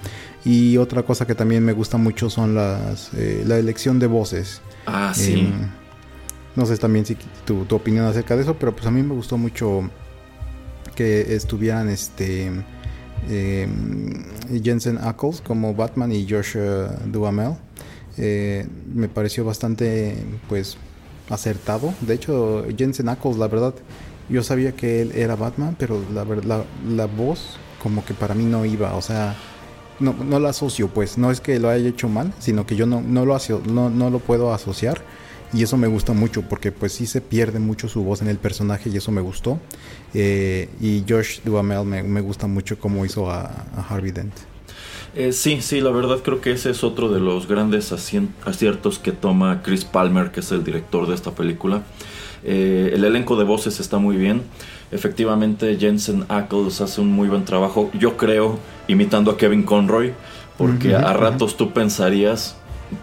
Y 0.43 0.77
otra 0.77 1.03
cosa 1.03 1.25
que 1.25 1.35
también 1.35 1.63
me 1.63 1.71
gusta 1.71 1.97
mucho 1.97 2.29
son 2.29 2.55
las 2.55 3.13
eh, 3.13 3.43
la 3.45 3.57
elección 3.57 4.00
de 4.00 4.07
voces. 4.07 4.62
Ah, 4.85 5.13
sí. 5.15 5.33
Em, 5.33 5.69
no 6.55 6.65
sé 6.65 6.77
también 6.77 7.05
si 7.05 7.17
tu, 7.45 7.65
tu 7.65 7.75
opinión 7.75 8.05
acerca 8.05 8.35
de 8.35 8.43
eso, 8.43 8.55
pero 8.55 8.75
pues 8.75 8.85
a 8.85 8.91
mí 8.91 9.01
me 9.01 9.15
gustó 9.15 9.38
mucho 9.38 9.89
que 10.95 11.35
estuvieran 11.35 11.89
este 11.89 12.51
eh, 13.29 13.67
Jensen 14.63 14.97
Ackles 14.97 15.41
como 15.41 15.73
Batman 15.73 16.11
y 16.11 16.27
Josh 16.29 16.57
Duhamel. 17.05 17.55
Eh, 18.17 18.67
me 18.93 19.07
pareció 19.07 19.43
bastante 19.45 20.15
pues 20.49 20.77
acertado. 21.29 21.93
De 22.01 22.13
hecho, 22.13 22.65
Jensen 22.77 23.09
Ackles, 23.09 23.37
la 23.37 23.47
verdad, 23.47 23.73
yo 24.29 24.43
sabía 24.43 24.73
que 24.73 25.01
él 25.01 25.11
era 25.15 25.35
Batman, 25.35 25.75
pero 25.77 26.01
la 26.13 26.25
la 26.87 27.05
voz 27.07 27.57
como 27.81 28.05
que 28.05 28.13
para 28.13 28.33
mí 28.33 28.45
no 28.45 28.65
iba, 28.65 28.95
o 28.95 29.01
sea, 29.01 29.35
no, 29.99 30.13
no 30.13 30.39
la 30.39 30.49
asocio, 30.49 30.87
pues, 30.87 31.17
no 31.17 31.31
es 31.31 31.41
que 31.41 31.59
lo 31.59 31.69
haya 31.69 31.87
hecho 31.89 32.07
mal, 32.07 32.33
sino 32.39 32.65
que 32.65 32.77
yo 32.77 32.85
no, 32.85 33.01
no, 33.01 33.25
lo, 33.25 33.37
no, 33.67 33.89
no 33.89 34.09
lo 34.09 34.19
puedo 34.19 34.53
asociar 34.53 35.01
y 35.53 35.63
eso 35.63 35.77
me 35.77 35.88
gusta 35.88 36.13
mucho 36.13 36.41
porque 36.41 36.72
pues 36.72 36.93
sí 36.93 37.05
se 37.05 37.22
pierde 37.22 37.60
mucho 37.60 37.88
su 37.88 38.03
voz 38.03 38.22
en 38.22 38.27
el 38.27 38.38
personaje 38.38 38.89
y 38.89 38.98
eso 38.98 39.12
me 39.12 39.22
gustó. 39.22 39.60
Eh, 40.13 40.69
y 40.81 41.03
Josh 41.07 41.41
Duhamel 41.43 41.86
me, 41.86 42.22
gusta 42.22 42.48
mucho 42.48 42.79
cómo 42.79 43.05
hizo 43.05 43.29
a, 43.29 43.65
Harvey 43.89 44.12
Dent. 44.12 44.33
Eh, 45.15 45.31
sí, 45.31 45.62
sí, 45.62 45.79
la 45.79 45.91
verdad 45.91 46.19
creo 46.24 46.41
que 46.41 46.51
ese 46.51 46.72
es 46.72 46.83
otro 46.83 47.10
de 47.10 47.19
los 47.19 47.48
grandes 47.48 47.91
aciertos 47.91 48.98
que 48.98 49.12
toma 49.12 49.62
Chris 49.62 49.86
Palmer, 49.86 50.31
que 50.31 50.39
es 50.39 50.51
el 50.51 50.63
director 50.63 51.07
de 51.07 51.13
esta 51.13 51.31
película. 51.31 51.83
Eh, 52.43 52.91
el 52.93 53.03
elenco 53.03 53.36
de 53.36 53.43
voces 53.43 53.79
está 53.79 54.00
muy 54.00 54.17
bien. 54.17 54.41
Efectivamente, 54.91 55.77
Jensen 55.79 56.25
Ackles 56.29 56.81
hace 56.81 57.01
un 57.01 57.12
muy 57.12 57.27
buen 57.27 57.45
trabajo, 57.45 57.89
yo 57.98 58.17
creo, 58.17 58.60
imitando 58.88 59.31
a 59.31 59.38
Kevin 59.38 59.63
Conroy, 59.63 60.13
porque 60.57 60.95
a 60.95 61.13
ratos 61.13 61.57
tú 61.57 61.74
pensarías, 61.74 62.55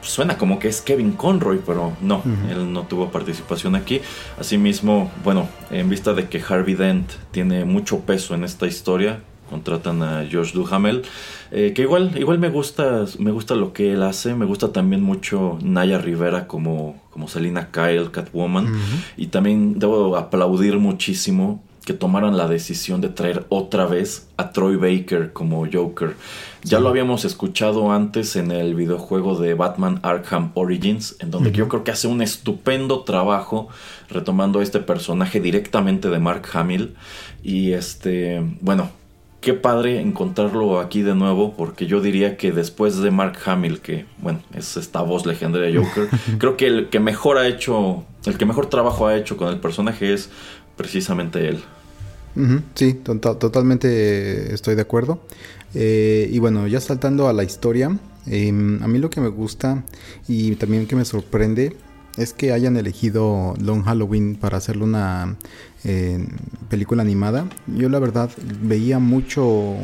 suena 0.03 0.37
como 0.37 0.59
que 0.59 0.69
es 0.69 0.81
Kevin 0.81 1.13
Conroy, 1.13 1.61
pero 1.65 1.93
no, 2.01 2.23
él 2.51 2.73
no 2.73 2.83
tuvo 2.85 3.11
participación 3.11 3.75
aquí. 3.75 4.01
Asimismo, 4.39 5.11
bueno, 5.25 5.49
en 5.71 5.89
vista 5.89 6.15
de 6.15 6.29
que 6.29 6.43
Harvey 6.47 6.75
Dent 6.75 7.11
tiene 7.31 7.65
mucho 7.65 8.01
peso 8.01 8.35
en 8.35 8.45
esta 8.45 8.67
historia, 8.67 9.21
contratan 9.49 10.03
a 10.03 10.25
Josh 10.31 10.53
Duhamel, 10.53 11.03
eh, 11.51 11.73
que 11.75 11.83
igual, 11.83 12.17
igual 12.17 12.39
me 12.39 12.49
gusta, 12.49 13.05
me 13.19 13.33
gusta 13.33 13.57
lo 13.57 13.73
que 13.73 13.93
él 13.93 14.03
hace, 14.03 14.35
me 14.35 14.47
gusta 14.47 14.73
también 14.73 15.03
mucho 15.03 15.59
Naya 15.63 15.99
Rivera 15.99 16.47
como, 16.47 17.03
como 17.11 17.27
Selina 17.27 17.71
Kyle, 17.73 18.11
Catwoman, 18.13 18.73
y 19.17 19.27
también 19.27 19.79
debo 19.79 20.17
aplaudir 20.17 20.79
muchísimo 20.79 21.63
que 21.91 21.97
tomaran 21.97 22.37
la 22.37 22.47
decisión 22.47 23.01
de 23.01 23.09
traer 23.09 23.47
otra 23.49 23.85
vez 23.85 24.29
a 24.37 24.53
Troy 24.53 24.77
Baker 24.77 25.33
como 25.33 25.67
Joker. 25.67 26.15
Ya 26.63 26.79
lo 26.79 26.89
habíamos 26.89 27.25
escuchado 27.25 27.91
antes 27.91 28.37
en 28.37 28.53
el 28.53 28.77
videojuego 28.77 29.37
de 29.37 29.55
Batman 29.55 29.99
Arkham 30.05 30.53
Origins, 30.55 31.17
en 31.19 31.33
donde 31.33 31.51
yo 31.51 31.67
creo 31.67 31.83
que 31.83 31.91
hace 31.91 32.07
un 32.07 32.23
estupendo 32.23 33.01
trabajo 33.01 33.67
retomando 34.09 34.63
este 34.63 34.79
personaje 34.79 35.41
directamente 35.41 36.11
de 36.11 36.21
Mark 36.21 36.45
Hamill. 36.53 36.95
Y 37.43 37.73
este, 37.73 38.41
bueno, 38.61 38.91
qué 39.41 39.55
padre 39.55 40.01
encontrarlo 40.01 40.79
aquí 40.79 41.03
de 41.03 41.17
nuevo, 41.17 41.57
porque 41.57 41.89
yo 41.89 42.01
diría 42.01 42.37
que 42.37 42.53
después 42.53 42.99
de 42.99 43.11
Mark 43.11 43.37
Hamill, 43.47 43.81
que 43.81 44.07
bueno, 44.19 44.39
es 44.55 44.77
esta 44.77 45.03
voz 45.03 45.27
legendaria 45.27 45.77
Joker, 45.77 46.09
creo 46.39 46.57
que 46.57 46.69
el 46.69 46.89
que 46.89 47.01
mejor 47.01 47.37
ha 47.37 47.49
hecho, 47.49 48.05
el 48.27 48.39
que 48.39 48.47
mejor 48.47 48.67
trabajo 48.67 49.09
ha 49.09 49.17
hecho 49.17 49.37
con 49.37 49.49
el 49.49 49.59
personaje 49.59 50.13
es 50.13 50.31
precisamente 50.77 51.49
él. 51.49 51.61
Sí, 52.75 52.95
totalmente 52.95 54.55
estoy 54.55 54.75
de 54.75 54.83
acuerdo. 54.83 55.21
Eh, 55.75 56.29
y 56.33 56.39
bueno, 56.39 56.67
ya 56.67 56.81
saltando 56.81 57.29
a 57.29 57.33
la 57.33 57.45
historia, 57.45 57.97
em, 58.27 58.83
a 58.83 58.89
mí 58.89 58.99
lo 58.99 59.11
que 59.11 59.21
me 59.21 59.29
gusta 59.29 59.85
y 60.29 60.57
también 60.57 60.87
que 60.87 60.97
me 60.97 61.05
sorprende 61.05 61.77
es 62.17 62.33
que 62.33 62.53
hayan 62.53 62.77
elegido 62.77 63.55
Long 63.61 63.85
Halloween 63.85 64.35
para 64.35 64.59
hacerle 64.59 64.85
una 64.85 65.37
eh, 65.85 66.27
película 66.69 67.03
animada. 67.03 67.49
Yo 67.69 67.89
la 67.89 67.99
verdad 67.99 68.31
veía 68.63 68.99
mucho 68.99 69.77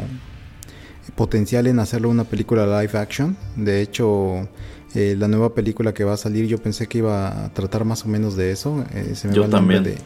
potencial 1.14 1.68
en 1.68 1.78
hacerlo 1.78 2.10
una 2.10 2.24
película 2.24 2.82
live 2.82 2.98
action. 2.98 3.36
De 3.54 3.80
hecho, 3.80 4.48
eh, 4.94 5.14
la 5.16 5.28
nueva 5.28 5.54
película 5.54 5.94
que 5.94 6.02
va 6.02 6.14
a 6.14 6.16
salir 6.16 6.46
yo 6.46 6.58
pensé 6.58 6.88
que 6.88 6.98
iba 6.98 7.44
a 7.44 7.54
tratar 7.54 7.84
más 7.84 8.04
o 8.04 8.08
menos 8.08 8.36
de 8.36 8.50
eso. 8.50 8.84
se 9.14 9.28
me 9.28 9.34
yo 9.34 9.48
también. 9.48 9.84
De, 9.84 9.96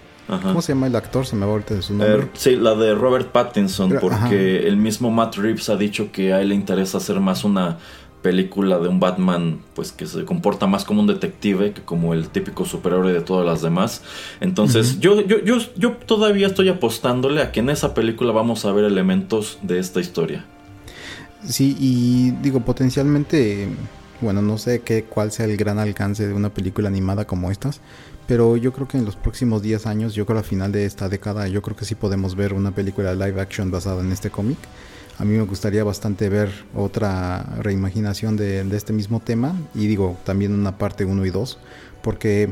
¿Cómo 0.43 0.63
se 0.63 0.75
llama 0.75 0.87
el 0.87 0.97
actor? 0.97 1.27
Se 1.27 1.37
me 1.37 1.47
va 1.47 1.53
ahorita 1.53 1.75
de 1.75 1.83
su 1.83 1.95
nombre. 1.95 2.29
sí, 2.35 2.57
la 2.57 2.75
de 2.75 2.95
Robert 2.95 3.33
Pattinson, 3.33 3.97
porque 4.01 4.67
el 4.67 4.77
mismo 4.77 5.11
Matt 5.11 5.37
Reeves 5.37 5.69
ha 5.69 5.77
dicho 5.77 6.13
que 6.13 6.33
a 6.33 6.41
él 6.41 6.51
le 6.51 6.55
interesa 6.55 6.99
hacer 6.99 7.21
más 7.21 7.45
una 7.45 7.79
película 8.23 8.79
de 8.79 8.89
un 8.89 9.01
Batman 9.01 9.61
pues 9.75 9.93
que 9.93 10.07
se 10.07 10.25
comporta 10.25 10.67
más 10.67 10.85
como 10.85 11.01
un 11.01 11.07
detective 11.07 11.73
que 11.73 11.83
como 11.83 12.13
el 12.13 12.29
típico 12.29 12.65
superhéroe 12.65 13.13
de 13.13 13.21
todas 13.21 13.47
las 13.47 13.63
demás. 13.63 14.03
Entonces, 14.41 15.01
yo, 15.01 15.21
yo, 15.23 15.43
yo, 15.43 15.57
yo 15.77 15.93
todavía 15.93 16.47
estoy 16.47 16.69
apostándole 16.69 17.43
a 17.43 17.53
que 17.53 17.61
en 17.61 17.71
esa 17.71 17.95
película 17.95 18.33
vamos 18.33 18.65
a 18.65 18.73
ver 18.73 18.85
elementos 18.85 19.59
de 19.63 19.79
esta 19.79 20.01
historia. 20.01 20.45
Sí, 21.47 21.77
y 21.81 22.33
digo, 22.43 22.61
potencialmente, 22.61 23.69
bueno, 24.21 24.43
no 24.43 24.59
sé 24.59 24.81
qué 24.81 25.05
cuál 25.05 25.33
sea 25.33 25.47
el 25.47 25.57
gran 25.57 25.79
alcance 25.79 26.27
de 26.27 26.35
una 26.35 26.51
película 26.51 26.89
animada 26.89 27.25
como 27.27 27.51
estas, 27.51 27.81
pero 28.31 28.57
yo 28.57 28.73
creo 28.73 28.87
que 28.87 28.97
en 28.97 29.05
los 29.05 29.17
próximos 29.17 29.61
10 29.61 29.89
años, 29.89 30.15
yo 30.15 30.25
creo 30.25 30.39
al 30.39 30.45
final 30.45 30.71
de 30.71 30.87
esta 30.87 31.09
década, 31.09 31.49
yo 31.49 31.63
creo 31.63 31.77
que 31.77 31.85
sí 31.85 31.97
podemos 31.97 32.37
ver 32.37 32.53
una 32.53 32.71
película 32.71 33.13
live 33.13 33.41
action 33.41 33.73
basada 33.73 34.03
en 34.03 34.13
este 34.13 34.31
cómic. 34.31 34.57
A 35.19 35.25
mí 35.25 35.37
me 35.37 35.43
gustaría 35.43 35.83
bastante 35.83 36.29
ver 36.29 36.49
otra 36.73 37.43
reimaginación 37.59 38.37
de, 38.37 38.61
este 38.71 38.93
mismo 38.93 39.19
tema 39.19 39.57
y 39.75 39.89
digo 39.89 40.17
también 40.23 40.55
una 40.55 40.79
parte 40.79 41.05
1 41.05 41.27
y 41.27 41.31
2 41.31 41.59
porque 42.03 42.51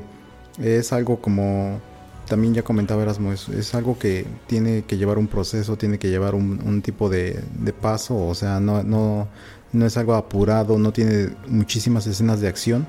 es 0.61 0.93
algo 0.93 1.21
como 1.21 1.81
también 2.27 2.55
ya 2.55 2.65
comentaba 2.65 3.03
Erasmo, 3.03 3.33
es, 3.33 3.73
algo 3.77 4.01
que 4.01 4.27
tiene 4.49 4.83
que 4.83 4.97
llevar 4.97 5.17
un 5.17 5.29
proceso, 5.29 5.79
tiene 5.79 6.01
que 6.01 6.11
llevar 6.11 6.35
un, 6.35 6.83
tipo 6.83 7.09
de, 7.09 7.41
paso, 7.81 8.17
o 8.17 8.35
sea, 8.35 8.59
no, 8.59 8.83
no, 8.83 9.29
no 9.73 9.87
es 9.87 9.97
algo 9.97 10.15
apurado, 10.15 10.77
no 10.77 10.93
tiene 10.93 11.29
muchísimas 11.47 12.05
escenas 12.09 12.41
de 12.41 12.49
acción 12.49 12.85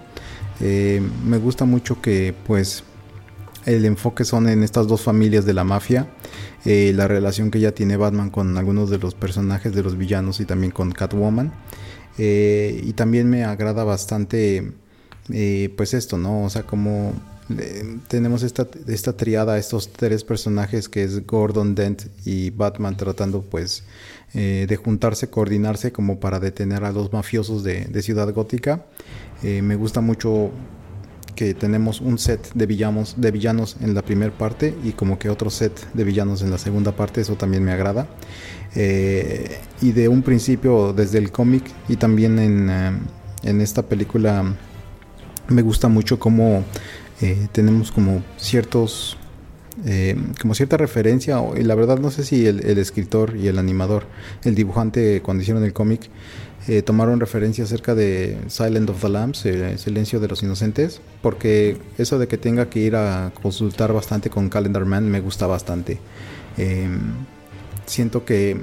eh, 0.60 1.02
me 1.26 1.38
gusta 1.38 1.65
mucho 1.65 2.02
que 2.02 2.34
pues 2.45 2.84
el 3.65 3.86
enfoque 3.86 4.26
son 4.26 4.50
en 4.50 4.63
estas 4.63 4.88
dos 4.88 5.02
familias 5.02 5.45
de 5.45 5.54
la 5.54 5.63
mafia, 5.63 6.08
eh, 6.65 6.91
la 6.95 7.08
relación 7.08 7.52
que 7.52 7.60
ya 7.60 7.72
tiene 7.72 7.98
Batman 7.98 8.30
con 8.30 8.58
algunos 8.58 8.89
de 8.89 8.98
los 8.98 9.15
personajes 9.15 9.74
de 9.74 9.84
los 9.84 9.98
villanos 9.98 10.39
y 10.39 10.45
también 10.45 10.72
con 10.72 10.91
Catwoman. 10.91 11.54
Eh, 12.17 12.82
y 12.84 12.93
también 12.93 13.30
me 13.30 13.45
agrada 13.45 13.84
bastante 13.84 14.74
pues 15.78 15.93
esto, 15.93 16.17
¿no? 16.17 16.43
O 16.43 16.50
sea, 16.50 16.63
como 16.63 17.13
tenemos 18.08 18.43
esta, 18.43 18.67
esta 18.88 19.15
triada, 19.15 19.58
estos 19.58 19.91
tres 19.91 20.24
personajes 20.24 20.89
que 20.89 21.04
es 21.04 21.26
Gordon 21.26 21.76
Dent 21.76 22.04
y 22.26 22.50
Batman 22.50 22.98
tratando 22.98 23.41
pues 23.41 23.84
de 24.33 24.75
juntarse, 24.75 25.29
coordinarse 25.29 25.91
como 25.91 26.19
para 26.19 26.39
detener 26.39 26.83
a 26.85 26.91
los 26.91 27.11
mafiosos 27.11 27.63
de, 27.63 27.85
de 27.85 28.01
Ciudad 28.01 28.31
Gótica. 28.33 28.85
Eh, 29.43 29.61
me 29.61 29.75
gusta 29.75 30.01
mucho 30.01 30.51
que 31.35 31.53
tenemos 31.53 32.01
un 32.01 32.17
set 32.17 32.51
de 32.53 32.65
villanos, 32.65 33.15
de 33.17 33.31
villanos 33.31 33.77
en 33.79 33.93
la 33.93 34.01
primera 34.01 34.37
parte 34.37 34.75
y 34.83 34.91
como 34.91 35.17
que 35.17 35.29
otro 35.29 35.49
set 35.49 35.71
de 35.93 36.03
villanos 36.03 36.41
en 36.41 36.51
la 36.51 36.57
segunda 36.57 36.91
parte, 36.91 37.21
eso 37.21 37.35
también 37.35 37.63
me 37.63 37.71
agrada. 37.71 38.07
Eh, 38.75 39.59
y 39.81 39.93
de 39.93 40.09
un 40.09 40.21
principio, 40.21 40.91
desde 40.91 41.17
el 41.17 41.31
cómic 41.31 41.63
y 41.87 41.95
también 41.95 42.37
en, 42.39 42.69
eh, 42.69 42.91
en, 43.43 43.61
esta 43.61 43.83
película, 43.83 44.43
me 45.47 45.61
gusta 45.61 45.87
mucho 45.87 46.19
cómo 46.19 46.63
tenemos 47.51 47.91
como 47.91 48.23
ciertos 48.37 49.17
eh, 49.85 50.15
como 50.41 50.53
cierta 50.55 50.77
referencia, 50.77 51.41
y 51.57 51.63
la 51.63 51.75
verdad 51.75 51.99
no 51.99 52.11
sé 52.11 52.23
si 52.23 52.45
el, 52.45 52.59
escritor 52.77 53.35
y 53.35 53.47
el 53.47 53.57
animador, 53.59 54.05
el 54.43 54.55
dibujante 54.55 55.21
cuando 55.21 55.41
hicieron 55.41 55.63
el 55.63 55.73
cómic, 55.73 56.09
eh, 56.67 56.81
tomaron 56.81 57.19
referencia 57.19 57.63
acerca 57.63 57.95
de 57.95 58.37
Silent 58.47 58.89
of 58.89 59.01
the 59.01 59.09
Lambs, 59.09 59.45
el 59.45 59.79
Silencio 59.79 60.19
de 60.19 60.27
los 60.27 60.43
Inocentes, 60.43 61.01
porque 61.21 61.77
eso 61.97 62.19
de 62.19 62.27
que 62.27 62.37
tenga 62.37 62.69
que 62.69 62.79
ir 62.79 62.95
a 62.95 63.31
consultar 63.41 63.93
bastante 63.93 64.29
con 64.29 64.49
Calendar 64.49 64.85
Man 64.85 65.09
me 65.09 65.21
gusta 65.21 65.47
bastante. 65.47 65.99
Em, 66.57 66.99
siento 67.85 68.25
que 68.25 68.57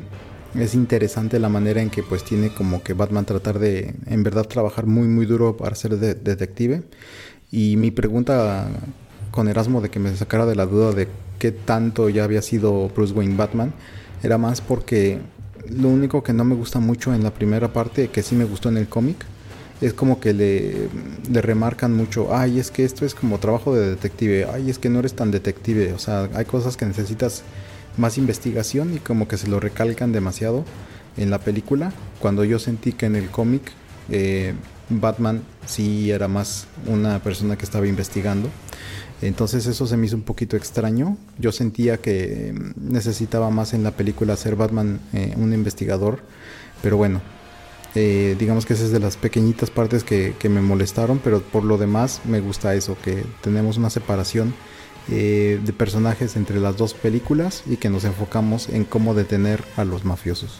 es 0.55 0.75
interesante 0.75 1.39
la 1.39 1.49
manera 1.49 1.83
en 1.83 1.91
que 1.91 2.03
pues 2.03 2.25
tiene 2.25 2.51
como 2.51 2.83
que 2.83 2.93
Batman 2.95 3.25
tratar 3.25 3.59
de 3.59 3.95
en 4.07 4.23
verdad 4.23 4.45
trabajar 4.45 4.87
muy 4.87 5.09
muy 5.09 5.27
duro 5.27 5.57
para 5.57 5.75
ser 5.75 5.99
detective 5.99 6.83
y 7.51 7.77
mi 7.77 7.91
pregunta 7.91 8.69
con 9.37 9.49
Erasmo 9.49 9.83
de 9.83 9.91
que 9.91 9.99
me 9.99 10.17
sacara 10.17 10.47
de 10.47 10.55
la 10.55 10.65
duda 10.65 10.93
de 10.93 11.09
qué 11.39 11.53
tanto 11.53 12.09
ya 12.09 12.25
había 12.25 12.41
sido 12.41 12.89
Bruce 12.89 13.13
Wayne 13.13 13.37
Batman 13.37 13.75
era 14.23 14.39
más 14.39 14.63
porque 14.63 15.19
lo 15.69 15.91
único 15.91 16.23
que 16.23 16.33
no 16.33 16.43
me 16.43 16.55
gusta 16.55 16.81
mucho 16.81 17.13
en 17.13 17.23
la 17.23 17.35
primera 17.35 17.71
parte 17.71 18.09
que 18.09 18.23
sí 18.23 18.35
me 18.35 18.47
gustó 18.47 18.71
en 18.71 18.79
el 18.79 18.89
cómic 18.89 19.27
es 19.83 19.93
como 19.93 20.21
que 20.21 20.33
le, 20.33 20.89
le 21.31 21.43
remarcan 21.43 21.95
mucho, 21.95 22.35
ay, 22.35 22.59
es 22.59 22.71
que 22.71 22.83
esto 22.87 23.05
es 23.05 23.15
como 23.15 23.39
trabajo 23.39 23.75
de 23.75 23.91
detective, 23.91 24.47
ay, 24.51 24.71
es 24.71 24.79
que 24.79 24.89
no 24.89 25.01
eres 25.01 25.13
tan 25.13 25.31
detective, 25.31 25.93
o 25.93 25.99
sea, 25.99 26.31
hay 26.33 26.47
cosas 26.47 26.79
que 26.79 26.87
necesitas 26.87 27.43
más 27.99 28.17
investigación 28.17 28.95
y 28.95 29.01
como 29.01 29.29
que 29.29 29.37
se 29.37 29.49
lo 29.49 29.61
recalcan 29.61 30.13
demasiado 30.13 30.65
en 31.19 31.29
la 31.29 31.41
película, 31.41 31.93
cuando 32.21 32.43
yo 32.43 32.59
sentí 32.59 32.95
que 32.95 33.05
en 33.05 33.17
el 33.17 33.29
cómic 33.29 33.71
eh, 34.09 34.55
Batman 34.89 35.43
sí 35.67 36.11
era 36.11 36.27
más 36.27 36.67
una 36.87 37.19
persona 37.19 37.59
que 37.59 37.67
estaba 37.67 37.87
investigando. 37.87 38.49
Entonces 39.23 39.67
eso 39.67 39.87
se 39.87 39.97
me 39.97 40.07
hizo 40.07 40.17
un 40.17 40.23
poquito 40.23 40.57
extraño. 40.57 41.17
Yo 41.39 41.53
sentía 41.53 41.99
que 41.99 42.55
mm, 42.55 42.93
necesitaba 42.93 43.51
más 43.51 43.75
en 43.75 43.83
la 43.83 43.93
película 43.93 44.37
ser 44.37 44.57
Batman 44.57 45.01
eh, 45.13 45.35
un 45.37 45.53
investigador. 45.53 46.21
Pero 46.83 46.97
bueno, 46.97 47.23
eh, 47.95 48.37
digamos 48.39 48.67
que 48.67 48.75
esa 48.75 48.85
es 48.85 48.93
de 48.93 49.01
las 49.01 49.17
pequeñitas 49.17 49.71
partes 49.71 50.05
que, 50.05 50.35
me 50.49 50.61
molestaron. 50.61 51.19
Pero 51.19 51.41
por 51.41 51.65
lo 51.65 51.79
demás 51.79 52.21
me 52.25 52.41
gusta 52.41 52.75
eso, 52.75 52.97
que 53.03 53.25
tenemos 53.43 53.79
una 53.79 53.91
separación 53.91 54.55
eh, 55.11 55.61
de 55.65 55.73
personajes 55.73 56.37
entre 56.37 56.61
las 56.61 56.77
dos 56.77 56.93
películas 56.93 57.63
y 57.67 57.77
que 57.77 57.89
nos 57.89 58.05
enfocamos 58.05 58.69
en 58.69 58.85
cómo 58.85 59.15
detener 59.15 59.65
a 59.77 59.85
los 59.85 60.05
mafiosos. 60.05 60.59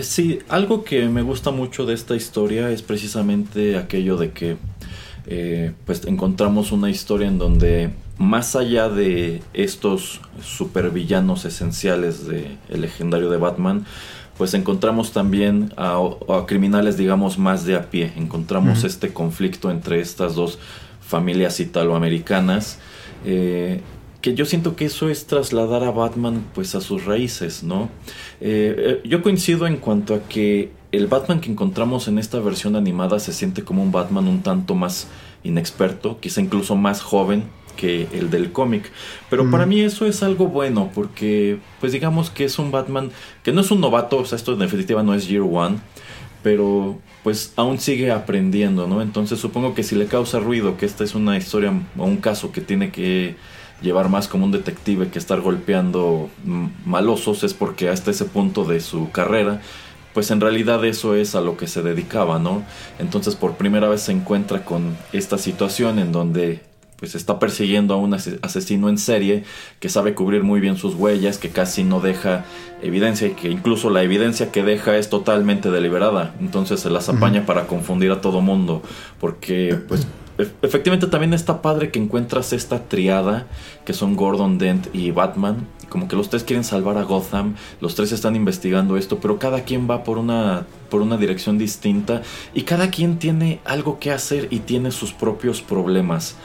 Sí, 0.00 0.38
algo 0.48 0.82
que 0.82 1.08
me 1.08 1.20
gusta 1.20 1.50
mucho 1.50 1.84
de 1.84 1.92
esta 1.92 2.16
historia 2.16 2.70
es 2.70 2.80
precisamente 2.80 3.76
aquello 3.76 4.16
de 4.16 4.30
que 4.30 4.56
eh, 5.26 5.72
pues 5.86 6.04
encontramos 6.06 6.72
una 6.72 6.90
historia 6.90 7.28
en 7.28 7.38
donde 7.38 7.90
más 8.18 8.56
allá 8.56 8.88
de 8.88 9.42
estos 9.54 10.20
supervillanos 10.42 11.44
esenciales 11.44 12.26
de 12.26 12.56
el 12.68 12.82
legendario 12.82 13.30
de 13.30 13.38
Batman, 13.38 13.86
pues 14.36 14.54
encontramos 14.54 15.12
también 15.12 15.72
a, 15.76 15.98
criminales 16.46 16.96
digamos 16.96 17.38
más 17.38 17.64
de 17.64 17.76
a 17.76 17.90
pie. 17.90 18.12
Encontramos 18.16 18.84
este 18.84 19.12
conflicto 19.12 19.70
entre 19.70 20.00
estas 20.00 20.34
dos 20.34 20.58
familias 21.00 21.60
italoamericanas 21.60 22.78
eh, 23.24 23.80
que 24.20 24.34
yo 24.34 24.46
siento 24.46 24.74
que 24.74 24.86
eso 24.86 25.10
es 25.10 25.26
trasladar 25.26 25.84
a 25.84 25.90
Batman 25.90 26.46
pues 26.54 26.74
a 26.74 26.80
sus 26.80 27.04
raíces, 27.04 27.62
¿no? 27.62 27.90
Eh, 28.40 29.02
yo 29.04 29.22
coincido 29.22 29.66
en 29.66 29.76
cuanto 29.76 30.14
a 30.14 30.22
que 30.22 30.70
el 30.96 31.06
Batman 31.06 31.40
que 31.40 31.50
encontramos 31.50 32.08
en 32.08 32.18
esta 32.18 32.38
versión 32.40 32.76
animada 32.76 33.18
se 33.18 33.32
siente 33.32 33.64
como 33.64 33.82
un 33.82 33.92
Batman 33.92 34.28
un 34.28 34.42
tanto 34.42 34.74
más 34.74 35.08
inexperto, 35.42 36.18
quizá 36.20 36.40
incluso 36.40 36.76
más 36.76 37.02
joven 37.02 37.44
que 37.76 38.08
el 38.12 38.30
del 38.30 38.52
cómic. 38.52 38.90
Pero 39.30 39.50
para 39.50 39.66
mí 39.66 39.80
eso 39.80 40.06
es 40.06 40.22
algo 40.22 40.46
bueno 40.46 40.90
porque 40.94 41.58
pues 41.80 41.92
digamos 41.92 42.30
que 42.30 42.44
es 42.44 42.58
un 42.58 42.70
Batman 42.70 43.10
que 43.42 43.52
no 43.52 43.60
es 43.60 43.70
un 43.70 43.80
novato, 43.80 44.18
o 44.18 44.24
sea, 44.24 44.36
esto 44.36 44.52
en 44.52 44.60
definitiva 44.60 45.02
no 45.02 45.14
es 45.14 45.28
Year 45.28 45.42
One, 45.42 45.78
pero 46.42 46.98
pues 47.22 47.52
aún 47.56 47.78
sigue 47.80 48.12
aprendiendo, 48.12 48.86
¿no? 48.86 49.02
Entonces 49.02 49.38
supongo 49.38 49.74
que 49.74 49.82
si 49.82 49.96
le 49.96 50.06
causa 50.06 50.38
ruido 50.38 50.76
que 50.76 50.86
esta 50.86 51.02
es 51.02 51.14
una 51.14 51.36
historia 51.36 51.72
o 51.96 52.04
un 52.04 52.18
caso 52.18 52.52
que 52.52 52.60
tiene 52.60 52.90
que 52.90 53.36
llevar 53.82 54.08
más 54.08 54.28
como 54.28 54.44
un 54.44 54.52
detective 54.52 55.08
que 55.08 55.18
estar 55.18 55.40
golpeando 55.40 56.30
malosos 56.84 57.44
es 57.44 57.54
porque 57.54 57.88
hasta 57.88 58.10
ese 58.10 58.24
punto 58.24 58.64
de 58.64 58.80
su 58.80 59.10
carrera 59.10 59.60
pues 60.14 60.30
en 60.30 60.40
realidad 60.40 60.84
eso 60.84 61.14
es 61.14 61.34
a 61.34 61.40
lo 61.40 61.56
que 61.56 61.66
se 61.66 61.82
dedicaba, 61.82 62.38
¿no? 62.38 62.62
Entonces 62.98 63.34
por 63.34 63.56
primera 63.56 63.88
vez 63.88 64.02
se 64.02 64.12
encuentra 64.12 64.64
con 64.64 64.96
esta 65.12 65.36
situación 65.36 65.98
en 65.98 66.12
donde 66.12 66.62
pues 66.96 67.16
está 67.16 67.38
persiguiendo 67.38 67.92
a 67.92 67.96
un 67.98 68.14
asesino 68.14 68.88
en 68.88 68.96
serie 68.96 69.44
que 69.80 69.88
sabe 69.88 70.14
cubrir 70.14 70.42
muy 70.42 70.60
bien 70.60 70.76
sus 70.76 70.94
huellas, 70.94 71.38
que 71.38 71.50
casi 71.50 71.84
no 71.84 72.00
deja 72.00 72.44
evidencia 72.82 73.26
y 73.26 73.32
que 73.32 73.50
incluso 73.50 73.90
la 73.90 74.02
evidencia 74.02 74.52
que 74.52 74.62
deja 74.62 74.96
es 74.96 75.10
totalmente 75.10 75.70
deliberada. 75.70 76.34
Entonces 76.40 76.80
se 76.80 76.90
las 76.90 77.08
apaña 77.08 77.44
para 77.44 77.66
confundir 77.66 78.12
a 78.12 78.20
todo 78.20 78.40
mundo, 78.40 78.82
porque 79.20 79.76
pues 79.88 80.06
efectivamente 80.38 81.06
también 81.06 81.34
está 81.34 81.62
padre 81.62 81.90
que 81.90 81.98
encuentras 81.98 82.52
esta 82.52 82.84
triada 82.84 83.46
que 83.84 83.92
son 83.92 84.16
Gordon 84.16 84.58
Dent 84.58 84.88
y 84.92 85.10
Batman. 85.10 85.66
Como 85.88 86.08
que 86.08 86.16
los 86.16 86.28
tres 86.28 86.42
quieren 86.42 86.64
salvar 86.64 86.98
a 86.98 87.04
Gotham, 87.04 87.54
los 87.80 87.94
tres 87.94 88.10
están 88.10 88.34
investigando 88.34 88.96
esto, 88.96 89.20
pero 89.20 89.38
cada 89.38 89.62
quien 89.62 89.88
va 89.88 90.02
por 90.02 90.18
una, 90.18 90.66
por 90.90 91.02
una 91.02 91.16
dirección 91.16 91.56
distinta 91.56 92.22
y 92.52 92.62
cada 92.62 92.90
quien 92.90 93.18
tiene 93.18 93.60
algo 93.64 94.00
que 94.00 94.10
hacer 94.10 94.48
y 94.50 94.60
tiene 94.60 94.90
sus 94.90 95.12
propios 95.12 95.62
problemas. 95.62 96.36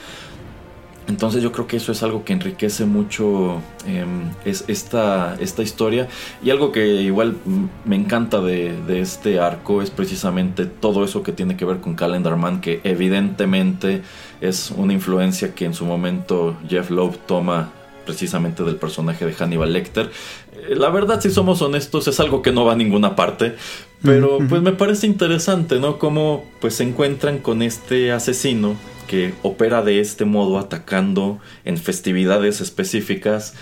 Entonces 1.09 1.41
yo 1.41 1.51
creo 1.51 1.65
que 1.65 1.77
eso 1.77 1.91
es 1.91 2.03
algo 2.03 2.23
que 2.23 2.33
enriquece 2.33 2.85
mucho 2.85 3.61
em, 3.87 4.29
es 4.45 4.63
esta, 4.67 5.35
esta 5.39 5.63
historia 5.63 6.07
y 6.43 6.51
algo 6.51 6.71
que 6.71 6.85
igual 7.01 7.35
me 7.83 7.95
encanta 7.95 8.41
de, 8.41 8.77
este 9.01 9.39
arco 9.39 9.81
es 9.81 9.89
precisamente 9.89 10.67
todo 10.67 11.03
eso 11.03 11.23
que 11.23 11.31
tiene 11.31 11.57
que 11.57 11.65
ver 11.65 11.79
con 11.79 11.95
Calendar 11.95 12.35
Man 12.35 12.61
que 12.61 12.79
evidentemente 12.83 14.03
es 14.39 14.71
una 14.71 14.93
influencia 14.93 15.55
que 15.55 15.65
en 15.65 15.73
su 15.73 15.85
momento 15.85 16.55
Jeff 16.69 16.91
Loeb 16.91 17.17
toma 17.25 17.71
precisamente 18.05 18.63
del 18.63 18.75
personaje 18.75 19.25
de 19.25 19.33
Hannibal 19.33 19.71
Lecter. 19.71 20.11
Eh, 20.53 20.75
la 20.75 20.89
verdad, 20.89 21.21
si 21.21 21.29
somos 21.29 21.61
honestos, 21.61 22.07
es 22.07 22.19
algo 22.19 22.41
que 22.41 22.51
no 22.51 22.65
va 22.65 22.73
a 22.73 22.75
ninguna 22.75 23.15
parte. 23.15 23.55
Pero 24.01 24.39
pues 24.49 24.63
me 24.63 24.71
parece 24.71 25.05
interesante, 25.05 25.79
¿no? 25.79 25.99
Cómo 25.99 26.45
pues 26.59 26.75
se 26.75 26.83
encuentran 26.83 27.37
con 27.37 27.61
este 27.61 28.11
asesino 28.11 28.75
que 29.09 29.33
opera 29.41 29.81
de 29.81 29.99
este 29.99 30.23
modo 30.23 30.59
atacando 30.59 31.39
en 31.65 31.77
festividades 31.77 32.61
específicas 32.61 33.55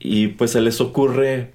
y 0.00 0.28
pues 0.28 0.52
se 0.52 0.62
les 0.62 0.80
ocurre 0.80 1.52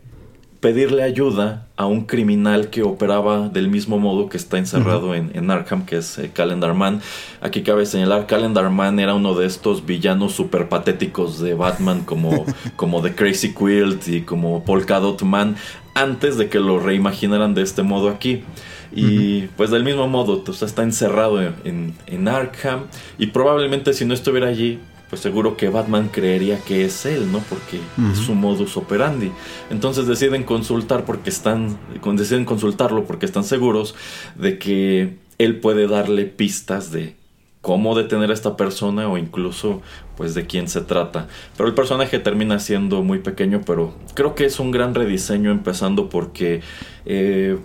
pedirle 0.59 1.01
ayuda 1.01 1.67
a 1.75 1.87
un 1.87 2.05
criminal 2.05 2.69
que 2.69 2.83
operaba 2.83 3.49
del 3.49 3.67
mismo 3.69 3.97
modo 3.97 4.29
que 4.29 4.37
está 4.37 4.59
encerrado 4.59 5.15
en, 5.15 5.49
Arkham, 5.49 5.83
que 5.83 5.97
es 5.97 6.19
eh, 6.19 6.29
Calendar 6.31 6.75
Man. 6.75 7.01
Aquí 7.41 7.63
cabe 7.63 7.87
señalar, 7.87 8.27
Calendar 8.27 8.69
Man 8.69 8.99
era 8.99 9.15
uno 9.15 9.33
de 9.33 9.47
estos 9.47 9.83
villanos 9.83 10.33
super 10.33 10.69
patéticos 10.69 11.39
de 11.39 11.55
Batman 11.55 12.01
como, 12.03 12.45
como 12.75 13.01
The 13.01 13.15
Crazy 13.15 13.55
Quilt 13.55 14.07
y 14.09 14.21
como 14.21 14.63
Polka 14.63 14.99
Dot 14.99 15.23
Man, 15.23 15.55
antes 15.95 16.37
de 16.37 16.49
que 16.49 16.59
lo 16.59 16.79
reimaginaran 16.79 17.55
de 17.55 17.63
este 17.63 17.81
modo 17.81 18.09
aquí. 18.09 18.43
Y 18.91 19.41
pues 19.55 19.69
del 19.69 19.83
mismo 19.83 20.07
modo, 20.07 20.43
está 20.49 20.83
encerrado 20.83 21.41
en, 21.41 21.93
en, 22.07 22.27
Arkham 22.27 22.85
y 23.17 23.27
probablemente 23.27 23.93
si 23.93 24.05
no 24.05 24.13
estuviera 24.13 24.47
allí, 24.47 24.79
pues 25.09 25.21
seguro 25.21 25.57
que 25.57 25.69
Batman 25.69 26.09
creería 26.11 26.59
que 26.59 26.85
es 26.85 27.05
él, 27.05 27.31
¿no? 27.31 27.39
Porque 27.49 27.79
es 28.11 28.19
su 28.19 28.35
modus 28.35 28.77
operandi. 28.77 29.31
Entonces 29.69 30.07
deciden 30.07 30.43
consultar 30.43 31.05
porque 31.05 31.29
están, 31.29 31.77
deciden 32.15 32.45
consultarlo 32.45 33.05
porque 33.05 33.25
están 33.25 33.43
seguros 33.43 33.95
de 34.35 34.59
que 34.59 35.17
él 35.39 35.59
puede 35.59 35.87
darle 35.87 36.25
pistas 36.25 36.91
de 36.91 37.15
cómo 37.61 37.95
detener 37.95 38.29
a 38.29 38.33
esta 38.33 38.55
persona 38.55 39.09
o 39.09 39.17
incluso 39.17 39.81
pues 40.15 40.33
de 40.33 40.45
quién 40.45 40.67
se 40.67 40.81
trata. 40.81 41.27
Pero 41.57 41.67
el 41.67 41.75
personaje 41.75 42.19
termina 42.19 42.59
siendo 42.59 43.03
muy 43.03 43.19
pequeño, 43.19 43.61
pero 43.65 43.95
creo 44.13 44.35
que 44.35 44.45
es 44.45 44.59
un 44.59 44.71
gran 44.71 44.93
rediseño 44.95 45.51
empezando 45.51 46.09
porque 46.09 46.61
eh, 47.05 47.57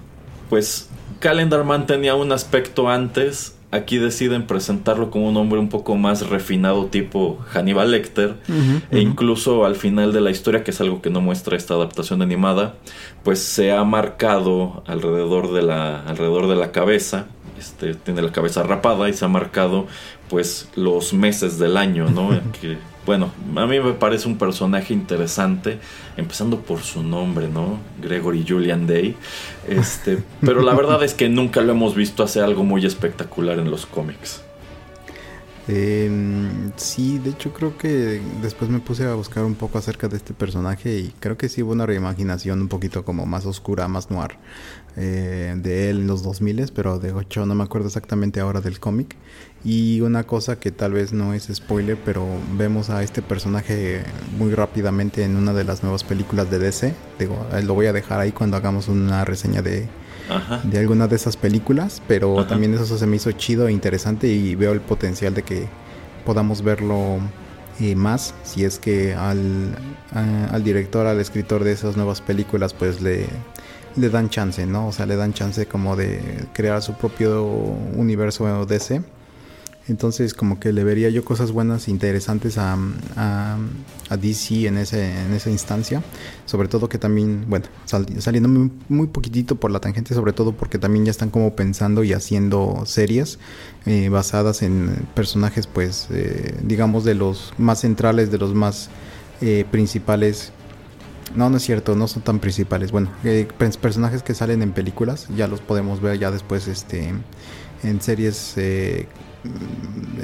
pues 0.48 0.88
Calendar 1.24 1.64
Man 1.64 1.87
tenía 1.87 2.14
un 2.16 2.32
aspecto 2.32 2.90
antes. 2.90 3.56
Aquí 3.70 3.96
deciden 3.96 4.46
presentarlo 4.46 5.10
como 5.10 5.26
un 5.26 5.38
hombre 5.38 5.58
un 5.58 5.70
poco 5.70 5.96
más 5.96 6.28
refinado 6.28 6.84
tipo 6.88 7.38
Hannibal 7.50 7.92
Lecter. 7.92 8.34
e 8.90 9.00
incluso 9.00 9.64
al 9.64 9.74
final 9.74 10.12
de 10.12 10.20
la 10.20 10.30
historia, 10.30 10.62
que 10.62 10.70
es 10.70 10.82
algo 10.82 11.00
que 11.00 11.08
no 11.08 11.22
muestra 11.22 11.56
esta 11.56 11.72
adaptación 11.72 12.20
animada, 12.20 12.74
pues 13.22 13.38
se 13.38 13.72
ha 13.72 13.82
marcado 13.84 14.82
alrededor 14.87 15.54
de 15.54 15.62
la, 15.62 16.02
alrededor 16.02 16.46
de 16.46 16.56
la 16.56 16.72
cabeza. 16.72 17.24
Este, 17.58 17.94
tiene 17.94 18.20
la 18.20 18.30
cabeza 18.30 18.62
rapada 18.62 19.08
y 19.08 19.14
se 19.14 19.24
ha 19.24 19.28
marcado 19.28 19.87
pues 20.28 20.68
los 20.76 21.14
meses 21.14 21.58
del 21.58 21.78
año, 21.78 22.10
¿no? 22.10 22.38
que 22.60 22.76
bueno, 23.06 23.30
a 23.56 23.66
mí 23.66 23.80
me 23.80 23.92
parece 23.92 24.28
un 24.28 24.38
personaje 24.38 24.94
interesante, 24.94 25.78
empezando 26.16 26.60
por 26.60 26.80
su 26.80 27.02
nombre, 27.02 27.48
¿no? 27.48 27.78
Gregory 28.02 28.44
Julian 28.48 28.86
Day. 28.86 29.16
Este, 29.68 30.22
pero 30.40 30.62
la 30.62 30.74
verdad 30.74 31.02
es 31.02 31.14
que 31.14 31.28
nunca 31.28 31.60
lo 31.60 31.72
hemos 31.72 31.94
visto 31.94 32.22
hacer 32.22 32.42
algo 32.42 32.64
muy 32.64 32.84
espectacular 32.86 33.58
en 33.58 33.70
los 33.70 33.86
cómics. 33.86 34.42
Em, 35.66 36.72
sí, 36.76 37.18
de 37.18 37.30
hecho 37.30 37.54
creo 37.54 37.78
que 37.78 38.20
después 38.42 38.70
me 38.70 38.80
puse 38.80 39.06
a 39.06 39.14
buscar 39.14 39.44
un 39.44 39.54
poco 39.54 39.78
acerca 39.78 40.08
de 40.08 40.18
este 40.18 40.34
personaje 40.34 40.98
y 40.98 41.14
creo 41.20 41.38
que 41.38 41.48
sí 41.48 41.62
hubo 41.62 41.72
una 41.72 41.86
reimaginación 41.86 42.60
un 42.60 42.68
poquito 42.68 43.02
como 43.02 43.24
más 43.24 43.46
oscura, 43.46 43.88
más 43.88 44.10
noir 44.10 44.32
eh, 44.96 45.54
de 45.56 45.88
él 45.88 46.00
en 46.00 46.06
los 46.06 46.22
2000, 46.22 46.70
pero 46.74 46.98
de 46.98 47.18
hecho 47.18 47.46
no 47.46 47.54
me 47.54 47.64
acuerdo 47.64 47.86
exactamente 47.86 48.40
ahora 48.40 48.60
del 48.60 48.78
cómic. 48.78 49.16
Y 49.64 50.03
una 50.03 50.24
cosa 50.24 50.61
que 50.61 50.70
tal 50.70 50.92
vez 50.92 51.14
no 51.14 51.33
es 51.33 51.48
spoiler, 51.53 51.96
pero 52.05 52.27
vemos 52.59 52.90
a 52.90 53.03
este 53.03 53.22
personaje 53.22 54.03
muy 54.38 54.53
rápidamente 54.53 55.24
en 55.24 55.37
una 55.37 55.55
de 55.55 55.64
las 55.64 55.83
nuevas 55.83 56.05
películas 56.05 56.50
de 56.50 56.59
DC. 56.59 56.94
Digo, 57.18 57.46
eh, 57.50 57.62
lo 57.62 57.72
voy 57.72 57.87
a 57.87 57.94
dejar 57.94 58.20
ahí 58.20 58.31
cuando 58.31 58.59
hagamos 58.59 58.88
una 58.88 59.24
reseña 59.24 59.62
de, 59.62 59.88
de 60.64 60.79
alguna 60.79 61.09
de 61.09 61.16
esas 61.16 61.38
películas, 61.38 62.03
pero 62.07 62.44
también 62.46 62.74
eso 62.74 62.98
se 62.98 63.07
me 63.07 63.16
hizo 63.16 63.33
chido 63.33 63.66
e 63.66 63.72
interesante 63.72 64.29
y 64.29 64.55
veo 64.55 64.72
el 64.72 64.83
potencial 64.83 65.33
de 65.33 65.42
que 65.42 65.66
podamos 66.27 66.61
verlo 66.61 67.18
eh, 67.81 67.96
más 67.96 68.35
si 68.42 68.64
es 68.64 68.79
que 68.79 69.14
al, 69.14 69.74
al 70.12 70.62
director, 70.62 71.07
al 71.07 71.20
escritor 71.20 71.64
de 71.64 71.72
esas 71.72 71.96
nuevas 71.96 72.20
películas 72.20 72.74
pues 72.74 73.00
le, 73.00 73.27
le 73.96 74.11
dan 74.11 74.29
chance, 74.29 74.66
¿no? 74.66 74.88
O 74.88 74.92
sea, 74.92 75.07
le 75.07 75.16
dan 75.16 75.33
chance 75.33 75.64
como 75.64 75.96
de 75.96 76.20
crear 76.53 76.83
su 76.83 76.92
propio 76.92 77.44
universo 77.44 78.66
DC 78.66 79.03
entonces 79.87 80.33
como 80.33 80.59
que 80.59 80.73
le 80.73 80.83
vería 80.83 81.11
yo 81.11 81.25
cosas 81.25 81.53
buenas, 81.53 81.88
interesantes 81.88 82.57
a, 82.57 82.79
a, 83.16 84.16
DC 84.16 84.66
en, 84.66 84.79
ese, 84.79 85.20
en 85.27 85.33
esa 85.35 85.51
instancia. 85.51 86.03
Sobre 86.47 86.68
todo 86.68 86.88
que 86.88 86.99
también, 86.99 87.44
bueno, 87.49 87.66
saliendo 87.85 88.49
muy, 88.88 89.07
poquitito 89.09 89.57
por 89.57 89.70
la 89.70 89.81
tangente, 89.81 90.14
sobre 90.14 90.33
todo 90.33 90.53
porque 90.53 90.79
también 90.79 91.05
ya 91.05 91.11
están 91.11 91.31
como 91.31 91.55
pensando 91.55 92.03
y 92.03 92.12
haciendo 92.14 92.85
series 92.87 93.38
eh, 93.85 94.09
basadas 94.09 94.62
en 94.62 95.07
personajes, 95.14 95.66
pues, 95.66 96.09
eh, 96.11 96.59
digamos, 96.62 97.05
de 97.05 97.14
los 97.14 97.53
más 97.59 97.81
centrales, 97.81 98.31
de 98.31 98.38
los 98.38 98.55
más 98.55 98.88
eh, 99.42 99.66
principales. 99.70 100.53
No, 101.35 101.51
no 101.51 101.59
es 101.59 101.62
cierto, 101.62 101.94
no 101.94 102.09
son 102.09 102.23
tan 102.23 102.38
principales. 102.38 102.90
Bueno, 102.90 103.11
personajes 103.81 104.23
que 104.23 104.35
salen 104.35 104.62
en 104.62 104.73
películas, 104.73 105.27
ya 105.37 105.47
los 105.47 105.61
podemos 105.61 106.01
ver 106.01 106.18
ya 106.18 106.31
después 106.31 106.68
este, 106.68 107.12
en 107.85 108.01
series 108.01 108.57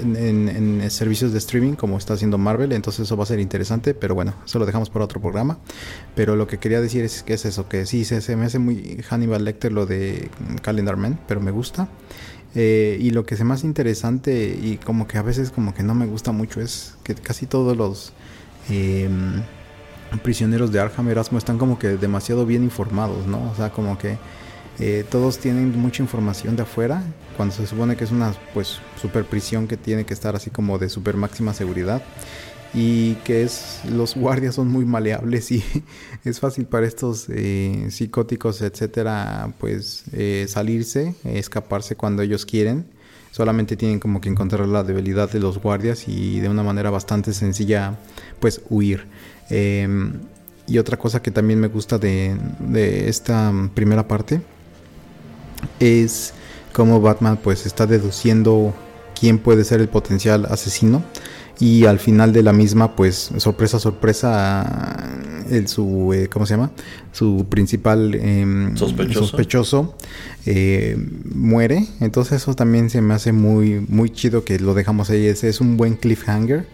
en, 0.00 0.90
servicios 0.90 1.32
de 1.32 1.38
streaming 1.38 1.74
como 1.74 1.98
está 1.98 2.14
haciendo 2.14 2.38
Marvel, 2.38 2.72
entonces 2.72 3.06
eso 3.06 3.16
va 3.16 3.24
a 3.24 3.26
ser 3.26 3.40
interesante, 3.40 3.94
pero 3.94 4.14
bueno, 4.14 4.34
eso 4.44 4.58
lo 4.58 4.66
dejamos 4.66 4.90
para 4.90 5.04
otro 5.04 5.20
programa. 5.20 5.58
Pero 6.14 6.36
lo 6.36 6.46
que 6.46 6.58
quería 6.58 6.80
decir 6.80 7.04
es 7.04 7.22
que 7.22 7.34
es 7.34 7.44
eso, 7.44 7.68
que 7.68 7.86
sí, 7.86 8.04
se, 8.04 8.36
me 8.36 8.46
hace 8.46 8.58
muy 8.58 9.02
Hannibal 9.08 9.44
Lecter 9.44 9.72
lo 9.72 9.86
de 9.86 10.30
Calendar 10.62 10.96
Man, 10.96 11.20
pero 11.28 11.40
me 11.40 11.50
gusta. 11.50 11.88
Eh, 12.54 12.98
y 13.00 13.10
lo 13.10 13.24
que 13.24 13.36
es 13.36 13.44
más 13.44 13.62
interesante 13.62 14.58
y 14.60 14.78
como 14.78 15.06
que 15.06 15.18
a 15.18 15.22
veces 15.22 15.52
como 15.52 15.72
que 15.72 15.84
no 15.84 15.94
me 15.94 16.06
gusta 16.06 16.32
mucho 16.32 16.60
es 16.60 16.96
que 17.04 17.14
casi 17.14 17.46
todos 17.46 17.76
los 17.76 18.12
em, 18.68 19.42
prisioneros 20.24 20.72
de 20.72 20.80
Arkham 20.80 21.08
Erasmo 21.08 21.38
están 21.38 21.58
como 21.58 21.78
que 21.78 21.90
demasiado 21.90 22.46
bien 22.46 22.64
informados, 22.64 23.28
¿no? 23.28 23.52
O 23.52 23.54
sea, 23.54 23.70
como 23.70 23.96
que 23.98 24.18
eh, 24.80 25.04
todos 25.08 25.38
tienen 25.38 25.78
mucha 25.78 26.02
información 26.02 26.56
de 26.56 26.62
afuera, 26.62 27.02
cuando 27.36 27.54
se 27.54 27.66
supone 27.66 27.96
que 27.96 28.04
es 28.04 28.10
una 28.10 28.34
pues 28.54 28.80
super 29.00 29.24
prisión 29.26 29.68
que 29.68 29.76
tiene 29.76 30.06
que 30.06 30.14
estar 30.14 30.34
así 30.34 30.48
como 30.48 30.78
de 30.78 30.88
super 30.88 31.16
máxima 31.16 31.52
seguridad 31.52 32.02
y 32.72 33.14
que 33.16 33.42
es 33.42 33.80
los 33.90 34.14
guardias 34.14 34.54
son 34.54 34.68
muy 34.68 34.86
maleables 34.86 35.50
y 35.52 35.62
es 36.24 36.40
fácil 36.40 36.64
para 36.64 36.86
estos 36.86 37.26
eh, 37.28 37.88
psicóticos 37.90 38.62
etcétera 38.62 39.52
pues 39.58 40.04
eh, 40.12 40.46
salirse 40.48 41.14
escaparse 41.24 41.96
cuando 41.96 42.22
ellos 42.22 42.46
quieren. 42.46 42.86
Solamente 43.32 43.76
tienen 43.76 44.00
como 44.00 44.20
que 44.20 44.28
encontrar 44.28 44.66
la 44.66 44.82
debilidad 44.82 45.30
de 45.30 45.38
los 45.38 45.58
guardias 45.58 46.08
y 46.08 46.40
de 46.40 46.48
una 46.48 46.64
manera 46.64 46.90
bastante 46.90 47.32
sencilla 47.32 47.96
pues 48.40 48.60
huir. 48.68 49.06
Em, 49.50 50.14
y 50.66 50.78
otra 50.78 50.96
cosa 50.96 51.22
que 51.22 51.30
también 51.30 51.60
me 51.60 51.68
gusta 51.68 51.98
de, 51.98 52.36
de 52.58 53.08
esta 53.08 53.52
primera 53.74 54.08
parte 54.08 54.40
es 55.78 56.32
cómo 56.72 57.00
Batman 57.00 57.38
pues 57.42 57.66
está 57.66 57.86
deduciendo 57.86 58.74
quién 59.18 59.38
puede 59.38 59.64
ser 59.64 59.80
el 59.80 59.88
potencial 59.88 60.46
asesino. 60.46 61.02
Y 61.58 61.84
al 61.84 61.98
final 61.98 62.32
de 62.32 62.42
la 62.42 62.54
misma 62.54 62.96
pues 62.96 63.32
sorpresa 63.36 63.78
sorpresa 63.78 65.10
el 65.50 65.68
su 65.68 66.14
eh, 66.14 66.26
cómo 66.28 66.46
se 66.46 66.54
llama 66.54 66.70
su 67.12 67.46
principal 67.50 68.14
em, 68.14 68.74
sospechoso, 68.78 69.94
eh, 70.46 70.96
muere. 71.34 71.86
Entonces 72.00 72.40
eso 72.40 72.54
también 72.54 72.88
se 72.88 73.02
me 73.02 73.12
hace 73.12 73.32
muy 73.32 73.84
muy 73.88 74.08
chido 74.08 74.42
que 74.42 74.58
lo 74.58 74.72
dejamos 74.72 75.10
ahí. 75.10 75.26
Ese 75.26 75.50
es 75.50 75.60
un 75.60 75.76
buen 75.76 75.96
cliffhanger. 75.96 76.66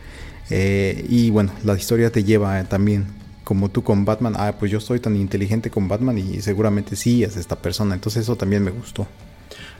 Eh, 0.50 1.04
y 1.08 1.30
bueno 1.30 1.50
la 1.64 1.74
historia 1.74 2.12
te 2.12 2.22
lleva 2.22 2.62
también 2.62 3.06
como 3.46 3.68
tú 3.68 3.84
con 3.84 4.04
Batman, 4.04 4.34
ah, 4.36 4.56
pues 4.58 4.72
yo 4.72 4.80
soy 4.80 4.98
tan 4.98 5.14
inteligente 5.14 5.70
con 5.70 5.86
Batman 5.86 6.18
y 6.18 6.40
seguramente 6.40 6.96
sí 6.96 7.22
es 7.22 7.36
esta 7.36 7.54
persona. 7.54 7.94
Entonces 7.94 8.24
eso 8.24 8.34
también 8.34 8.64
me 8.64 8.72
gustó. 8.72 9.06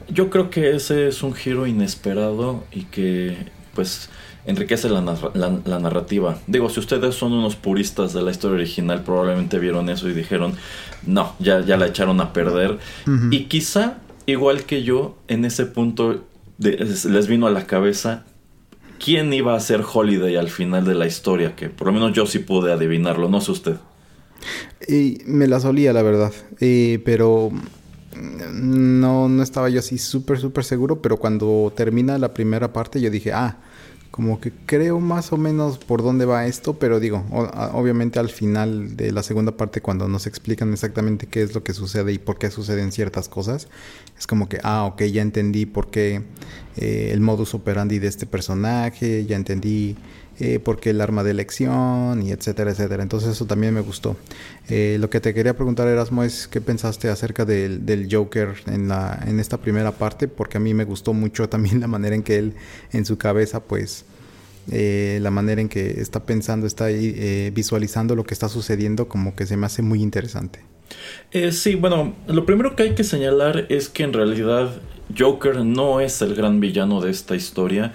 Yo 0.07 0.29
creo 0.29 0.49
que 0.49 0.73
ese 0.73 1.09
es 1.09 1.21
un 1.21 1.33
giro 1.33 1.67
inesperado 1.67 2.63
y 2.71 2.83
que 2.83 3.35
pues 3.75 4.07
enriquece 4.45 4.87
la, 4.87 5.01
narrativa. 5.01 6.37
Digo, 6.47 6.69
si 6.69 6.79
ustedes 6.79 7.15
son 7.15 7.33
unos 7.33 7.57
puristas 7.57 8.13
de 8.13 8.21
la 8.21 8.31
historia 8.31 8.55
original, 8.55 9.03
probablemente 9.03 9.59
vieron 9.59 9.89
eso 9.89 10.07
y 10.07 10.13
dijeron, 10.13 10.53
no, 11.05 11.35
ya, 11.39 11.59
ya 11.59 11.75
la 11.75 11.87
echaron 11.87 12.21
a 12.21 12.31
perder. 12.31 12.79
Y 13.31 13.47
quizá, 13.47 13.97
igual 14.27 14.63
que 14.63 14.83
yo, 14.83 15.17
en 15.27 15.43
ese 15.43 15.65
punto 15.65 16.23
les 16.57 17.27
vino 17.27 17.47
a 17.47 17.51
la 17.51 17.67
cabeza 17.67 18.23
quién 19.03 19.33
iba 19.33 19.55
a 19.55 19.59
ser 19.59 19.81
Holiday 19.81 20.35
al 20.35 20.49
final 20.49 20.85
de 20.85 20.95
la 20.95 21.07
historia, 21.07 21.55
que 21.55 21.69
por 21.69 21.87
lo 21.87 21.93
menos 21.93 22.13
yo 22.13 22.25
sí 22.25 22.39
pude 22.39 22.71
adivinarlo, 22.71 23.29
no 23.29 23.41
sé 23.41 23.51
usted. 23.51 23.75
Y 24.87 25.19
me 25.25 25.47
la 25.47 25.59
solía, 25.59 25.93
la 25.93 26.01
verdad, 26.01 26.31
pero 27.03 27.51
no, 28.19 29.29
no 29.29 29.43
estaba 29.43 29.69
yo 29.69 29.79
así 29.79 29.97
súper, 29.97 30.39
súper 30.39 30.63
seguro, 30.63 31.01
pero 31.01 31.17
cuando 31.17 31.71
termina 31.75 32.17
la 32.17 32.33
primera 32.33 32.73
parte 32.73 33.01
yo 33.01 33.09
dije, 33.09 33.33
ah, 33.33 33.57
como 34.11 34.39
que 34.39 34.51
creo 34.65 34.99
más 34.99 35.31
o 35.31 35.37
menos 35.37 35.77
por 35.77 36.01
dónde 36.01 36.25
va 36.25 36.47
esto, 36.47 36.73
pero 36.79 36.99
digo, 36.99 37.23
obviamente 37.73 38.19
al 38.19 38.29
final 38.29 38.95
de 38.95 39.11
la 39.11 39.23
segunda 39.23 39.51
parte 39.51 39.81
cuando 39.81 40.07
nos 40.07 40.27
explican 40.27 40.71
exactamente 40.73 41.27
qué 41.27 41.41
es 41.41 41.53
lo 41.53 41.63
que 41.63 41.73
sucede 41.73 42.13
y 42.13 42.17
por 42.17 42.37
qué 42.37 42.49
suceden 42.49 42.91
ciertas 42.91 43.29
cosas, 43.29 43.67
es 44.17 44.27
como 44.27 44.49
que, 44.49 44.59
ah, 44.63 44.85
ok, 44.85 45.03
ya 45.03 45.21
entendí 45.21 45.65
por 45.65 45.89
qué 45.89 46.23
eh, 46.77 47.09
el 47.11 47.21
modus 47.21 47.53
operandi 47.53 47.99
de 47.99 48.07
este 48.07 48.25
personaje, 48.25 49.25
ya 49.25 49.35
entendí 49.35 49.95
eh, 50.39 50.59
por 50.59 50.79
qué 50.79 50.91
el 50.91 51.01
arma 51.01 51.23
de 51.23 51.31
elección 51.31 52.21
y 52.21 52.31
etcétera, 52.31 52.71
etcétera. 52.71 53.01
Entonces 53.01 53.29
eso 53.29 53.45
también 53.45 53.73
me 53.73 53.81
gustó. 53.81 54.15
Eh, 54.69 54.97
lo 54.99 55.09
que 55.09 55.19
te 55.19 55.33
quería 55.33 55.55
preguntar, 55.55 55.87
Erasmo, 55.87 56.23
es 56.23 56.47
qué 56.47 56.61
pensaste 56.61 57.09
acerca 57.09 57.43
del, 57.43 58.07
Joker 58.11 58.55
en, 58.67 58.87
la, 58.87 59.19
en 59.25 59.39
esta 59.39 59.57
primera 59.57 59.91
parte, 59.91 60.27
porque 60.27 60.57
a 60.57 60.59
mí 60.59 60.73
me 60.73 60.83
gustó 60.83 61.13
mucho 61.13 61.49
también 61.49 61.79
la 61.79 61.87
manera 61.87 62.15
en 62.15 62.21
que 62.21 62.37
él 62.37 62.53
en 62.91 63.05
su 63.05 63.17
cabeza 63.17 63.61
pues 63.61 64.05
eh, 64.71 65.19
la 65.21 65.31
manera 65.31 65.61
en 65.61 65.69
que 65.69 66.01
está 66.01 66.25
pensando, 66.25 66.67
está 66.67 66.91
eh, 66.91 67.51
visualizando 67.53 68.15
lo 68.15 68.23
que 68.23 68.33
está 68.33 68.49
sucediendo, 68.49 69.07
como 69.07 69.35
que 69.35 69.45
se 69.45 69.57
me 69.57 69.65
hace 69.65 69.81
muy 69.81 70.03
interesante. 70.03 70.59
Sí, 71.51 71.75
bueno, 71.75 72.15
lo 72.27 72.45
primero 72.45 72.75
que 72.75 72.83
hay 72.83 72.95
que 72.95 73.03
señalar 73.03 73.65
es 73.69 73.89
que 73.89 74.03
en 74.03 74.13
realidad 74.13 74.69
Joker 75.17 75.63
no 75.63 76.01
es 76.01 76.21
el 76.21 76.35
gran 76.35 76.59
villano 76.59 77.01
de 77.01 77.11
esta 77.11 77.35
historia. 77.35 77.93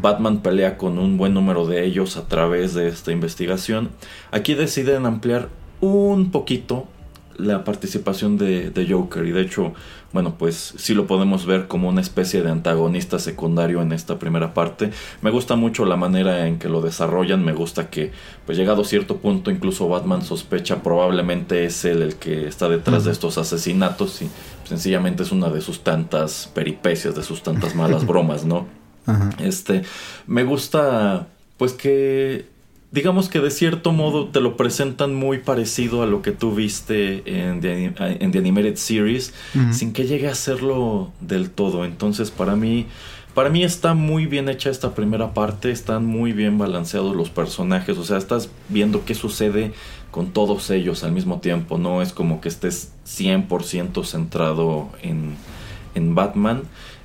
Batman 0.00 0.42
pelea 0.42 0.76
con 0.76 0.98
un 0.98 1.16
buen 1.16 1.34
número 1.34 1.66
de 1.66 1.84
ellos 1.84 2.16
a 2.16 2.28
través 2.28 2.74
de 2.74 2.88
esta 2.88 3.12
investigación. 3.12 3.90
Aquí 4.30 4.54
deciden 4.54 5.06
ampliar 5.06 5.48
un 5.80 6.30
poquito 6.30 6.86
la 7.36 7.64
participación 7.64 8.36
de, 8.36 8.70
de 8.70 8.92
Joker 8.92 9.26
y 9.26 9.32
de 9.32 9.40
hecho 9.40 9.72
bueno, 10.12 10.34
pues 10.36 10.74
sí 10.76 10.94
lo 10.94 11.06
podemos 11.06 11.46
ver 11.46 11.68
como 11.68 11.88
una 11.88 12.00
especie 12.00 12.42
de 12.42 12.50
antagonista 12.50 13.20
secundario 13.20 13.80
en 13.80 13.92
esta 13.92 14.18
primera 14.18 14.54
parte. 14.54 14.90
Me 15.22 15.30
gusta 15.30 15.54
mucho 15.54 15.84
la 15.84 15.94
manera 15.94 16.48
en 16.48 16.58
que 16.58 16.68
lo 16.68 16.80
desarrollan, 16.80 17.44
me 17.44 17.52
gusta 17.52 17.90
que, 17.90 18.10
pues 18.44 18.58
llegado 18.58 18.82
a 18.82 18.84
cierto 18.84 19.18
punto, 19.18 19.52
incluso 19.52 19.88
Batman 19.88 20.22
sospecha 20.22 20.82
probablemente 20.82 21.64
es 21.64 21.84
él 21.84 22.02
el 22.02 22.16
que 22.16 22.48
está 22.48 22.68
detrás 22.68 23.04
de 23.04 23.12
estos 23.12 23.38
asesinatos 23.38 24.22
y 24.22 24.30
sencillamente 24.64 25.22
es 25.22 25.30
una 25.30 25.48
de 25.48 25.60
sus 25.60 25.84
tantas 25.84 26.50
peripecias, 26.52 27.14
de 27.14 27.22
sus 27.22 27.42
tantas 27.42 27.76
malas 27.76 28.04
bromas, 28.04 28.44
¿no? 28.44 28.79
Este, 29.38 29.82
me 30.26 30.44
gusta, 30.44 31.28
pues 31.56 31.72
que 31.72 32.46
digamos 32.92 33.28
que 33.28 33.40
de 33.40 33.50
cierto 33.50 33.92
modo 33.92 34.28
te 34.28 34.40
lo 34.40 34.56
presentan 34.56 35.14
muy 35.14 35.38
parecido 35.38 36.02
a 36.02 36.06
lo 36.06 36.22
que 36.22 36.32
tú 36.32 36.54
viste 36.54 37.22
en 37.26 37.60
The, 37.60 37.92
en 38.20 38.36
Animated 38.36 38.76
Series, 38.76 39.32
sin 39.72 39.92
que 39.92 40.06
llegue 40.06 40.28
a 40.28 40.34
serlo 40.34 41.12
del 41.20 41.50
todo. 41.50 41.84
Entonces, 41.84 42.30
para 42.30 42.56
mí, 42.56 42.86
para 43.34 43.48
mí 43.48 43.62
está 43.62 43.94
muy 43.94 44.26
bien 44.26 44.48
hecha 44.48 44.70
esta 44.70 44.94
primera 44.94 45.34
parte, 45.34 45.70
están 45.70 46.04
muy 46.04 46.32
bien 46.32 46.58
balanceados 46.58 47.14
los 47.14 47.30
personajes, 47.30 47.96
o 47.96 48.04
sea, 48.04 48.18
estás 48.18 48.50
viendo 48.68 49.04
qué 49.04 49.14
sucede 49.14 49.72
con 50.10 50.32
todos 50.32 50.70
ellos 50.70 51.04
al 51.04 51.12
mismo 51.12 51.38
tiempo, 51.38 51.78
no 51.78 52.02
es 52.02 52.12
como 52.12 52.40
que 52.40 52.48
estés 52.48 52.92
100% 53.06 54.04
centrado 54.04 54.88
en, 55.02 55.36
en 55.94 56.14
Batman. 56.16 56.62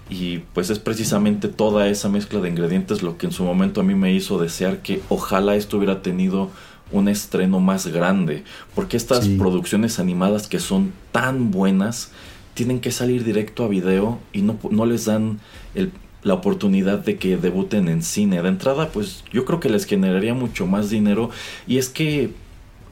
Y 0.09 0.39
pues 0.53 0.69
es 0.69 0.79
precisamente 0.79 1.47
toda 1.47 1.87
esa 1.87 2.09
mezcla 2.09 2.39
de 2.39 2.49
ingredientes 2.49 3.01
lo 3.01 3.17
que 3.17 3.25
en 3.25 3.31
su 3.31 3.43
momento 3.43 3.81
a 3.81 3.83
mí 3.83 3.95
me 3.95 4.13
hizo 4.13 4.37
desear 4.37 4.79
que 4.79 5.01
ojalá 5.09 5.55
esto 5.55 5.77
hubiera 5.77 6.01
tenido 6.01 6.51
un 6.91 7.07
estreno 7.07 7.59
más 7.59 7.87
grande, 7.87 8.43
porque 8.75 8.97
estas 8.97 9.27
producciones 9.27 9.99
animadas 9.99 10.47
que 10.47 10.59
son 10.59 10.93
tan 11.11 11.49
buenas 11.49 12.11
tienen 12.53 12.79
que 12.79 12.91
salir 12.91 13.23
directo 13.23 13.65
a 13.65 13.67
video 13.67 14.19
y 14.31 14.43
no, 14.43 14.57
no 14.69 14.85
les 14.85 15.05
dan 15.05 15.39
el, 15.73 15.91
la 16.23 16.35
oportunidad 16.35 16.99
de 16.99 17.17
que 17.17 17.37
debuten 17.37 17.87
en 17.87 18.01
cine. 18.01 18.41
De 18.41 18.49
entrada, 18.49 18.89
pues 18.89 19.23
yo 19.31 19.45
creo 19.45 19.59
que 19.59 19.69
les 19.69 19.85
generaría 19.85 20.33
mucho 20.33 20.67
más 20.67 20.89
dinero 20.89 21.31
y 21.67 21.77
es 21.77 21.89
que 21.89 22.31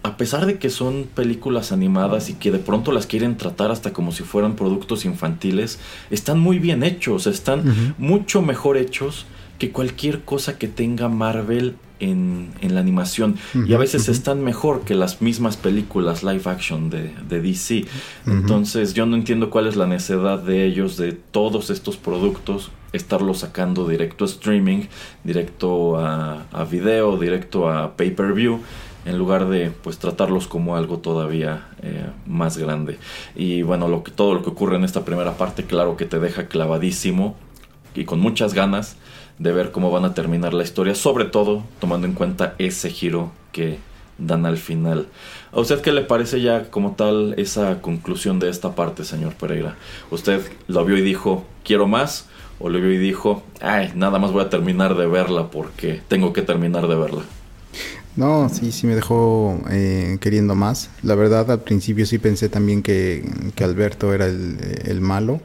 a 0.04 0.18
pesar 0.18 0.46
de 0.46 0.60
que 0.60 0.70
son 0.70 1.08
películas 1.16 1.72
animadas 1.72 2.30
y 2.30 2.34
que 2.34 2.52
de 2.52 2.60
pronto 2.60 2.92
las 2.92 3.08
quieren 3.08 3.38
tratar 3.38 3.72
hasta 3.72 3.94
como 3.94 4.12
si 4.12 4.24
fueran 4.24 4.56
productos 4.56 5.06
infantiles, 5.06 5.80
están 6.12 6.40
muy 6.40 6.60
bien 6.60 6.84
hechos, 6.84 7.26
están 7.26 7.96
mucho 7.98 8.42
mejor 8.42 8.76
hechos 8.76 9.26
que 9.58 9.72
cualquier 9.72 10.22
cosa 10.24 10.58
que 10.58 10.68
tenga 10.68 11.08
Marvel 11.08 11.76
en, 12.02 12.52
la 12.62 12.82
animación. 12.82 13.38
y 13.54 13.74
a 13.74 13.78
veces 13.78 14.10
están 14.10 14.44
mejor 14.44 14.82
que 14.82 14.94
las 14.94 15.22
mismas 15.22 15.56
películas 15.56 16.22
live 16.22 16.44
action 16.46 16.90
de, 16.90 17.14
DC. 17.30 17.86
Entonces 18.26 18.94
yo 18.94 19.06
no 19.06 19.16
entiendo 19.16 19.50
cuál 19.50 19.68
es 19.68 19.78
la 19.78 19.88
necesidad 19.88 20.40
de 20.40 20.66
ellos, 20.66 20.98
de 20.98 21.14
todos 21.14 21.70
estos 21.70 21.96
productos, 21.96 22.72
estarlos 22.92 23.40
sacando 23.40 23.88
directo 23.88 24.26
a 24.26 24.28
streaming, 24.28 24.88
directo 25.24 25.98
a, 25.98 26.46
a 26.52 26.66
video, 26.66 27.18
directo 27.18 27.70
a 27.70 27.96
pay-per-view 27.96 28.60
en 29.06 29.18
lugar 29.18 29.48
de 29.50 29.72
pues 29.72 29.98
tratarlos 29.98 30.48
como 30.48 30.76
algo 30.76 31.00
todavía 31.00 31.68
eh, 31.82 32.06
más 32.26 32.58
grande. 32.58 33.00
Y 33.36 33.62
bueno 33.62 33.88
lo 33.88 34.04
que 34.04 34.12
todo 34.12 34.34
lo 34.34 34.44
que 34.44 34.50
ocurre 34.50 34.76
en 34.76 34.84
esta 34.84 35.06
primera 35.06 35.38
parte 35.38 35.66
claro 35.66 35.98
que 35.98 36.06
te 36.06 36.20
deja 36.20 36.48
clavadísimo 36.48 37.36
y 37.96 38.06
con 38.06 38.20
muchas 38.20 38.54
ganas 38.54 38.98
de 39.40 39.52
ver 39.52 39.72
cómo 39.72 39.92
van 39.92 40.06
a 40.06 40.14
terminar 40.14 40.54
la 40.54 40.64
historia 40.64 40.96
sobre 40.96 41.26
todo 41.26 41.64
tomando 41.80 42.08
en 42.08 42.14
cuenta 42.14 42.56
ese 42.58 42.90
giro 42.90 43.32
que 43.52 43.80
dan 44.18 44.46
al 44.46 44.58
final. 44.58 45.08
A 45.52 45.60
usted 45.60 45.82
qué 45.82 45.92
le 45.92 46.02
parece 46.02 46.42
ya 46.42 46.70
como 46.70 46.94
tal 46.94 47.34
esa 47.38 47.82
conclusión 47.82 48.40
de 48.40 48.50
esta 48.50 48.76
parte 48.76 49.04
señor 49.04 49.34
Pereira 49.34 49.76
usted 50.12 50.42
lo 50.68 50.86
vio 50.86 50.98
y 50.98 51.02
dijo 51.02 51.46
quiero 51.64 51.88
más 51.88 52.30
o 52.60 52.70
lo 52.70 52.80
vio 52.80 52.92
y 52.94 52.98
dijo 52.98 53.44
ay 53.60 53.92
nada 53.96 54.20
más 54.20 54.32
voy 54.32 54.44
a 54.44 54.50
terminar 54.50 54.96
de 54.96 55.08
verla 55.08 55.50
porque 55.50 56.02
tengo 56.08 56.32
que 56.32 56.44
terminar 56.44 56.88
de 56.88 56.96
verla 56.96 57.24
no, 58.16 58.50
sí, 58.50 58.72
sí 58.72 58.86
me 58.88 58.96
dejó 58.96 59.60
eh, 59.70 60.18
queriendo 60.22 60.56
más. 60.56 60.90
La 61.02 61.16
verdad, 61.16 61.50
al 61.52 61.62
principio 61.62 62.06
sí 62.06 62.20
pensé 62.20 62.50
también 62.50 62.84
que, 62.84 63.24
Alberto 63.62 64.14
era 64.14 64.28
el, 64.28 65.02
malo. 65.02 65.42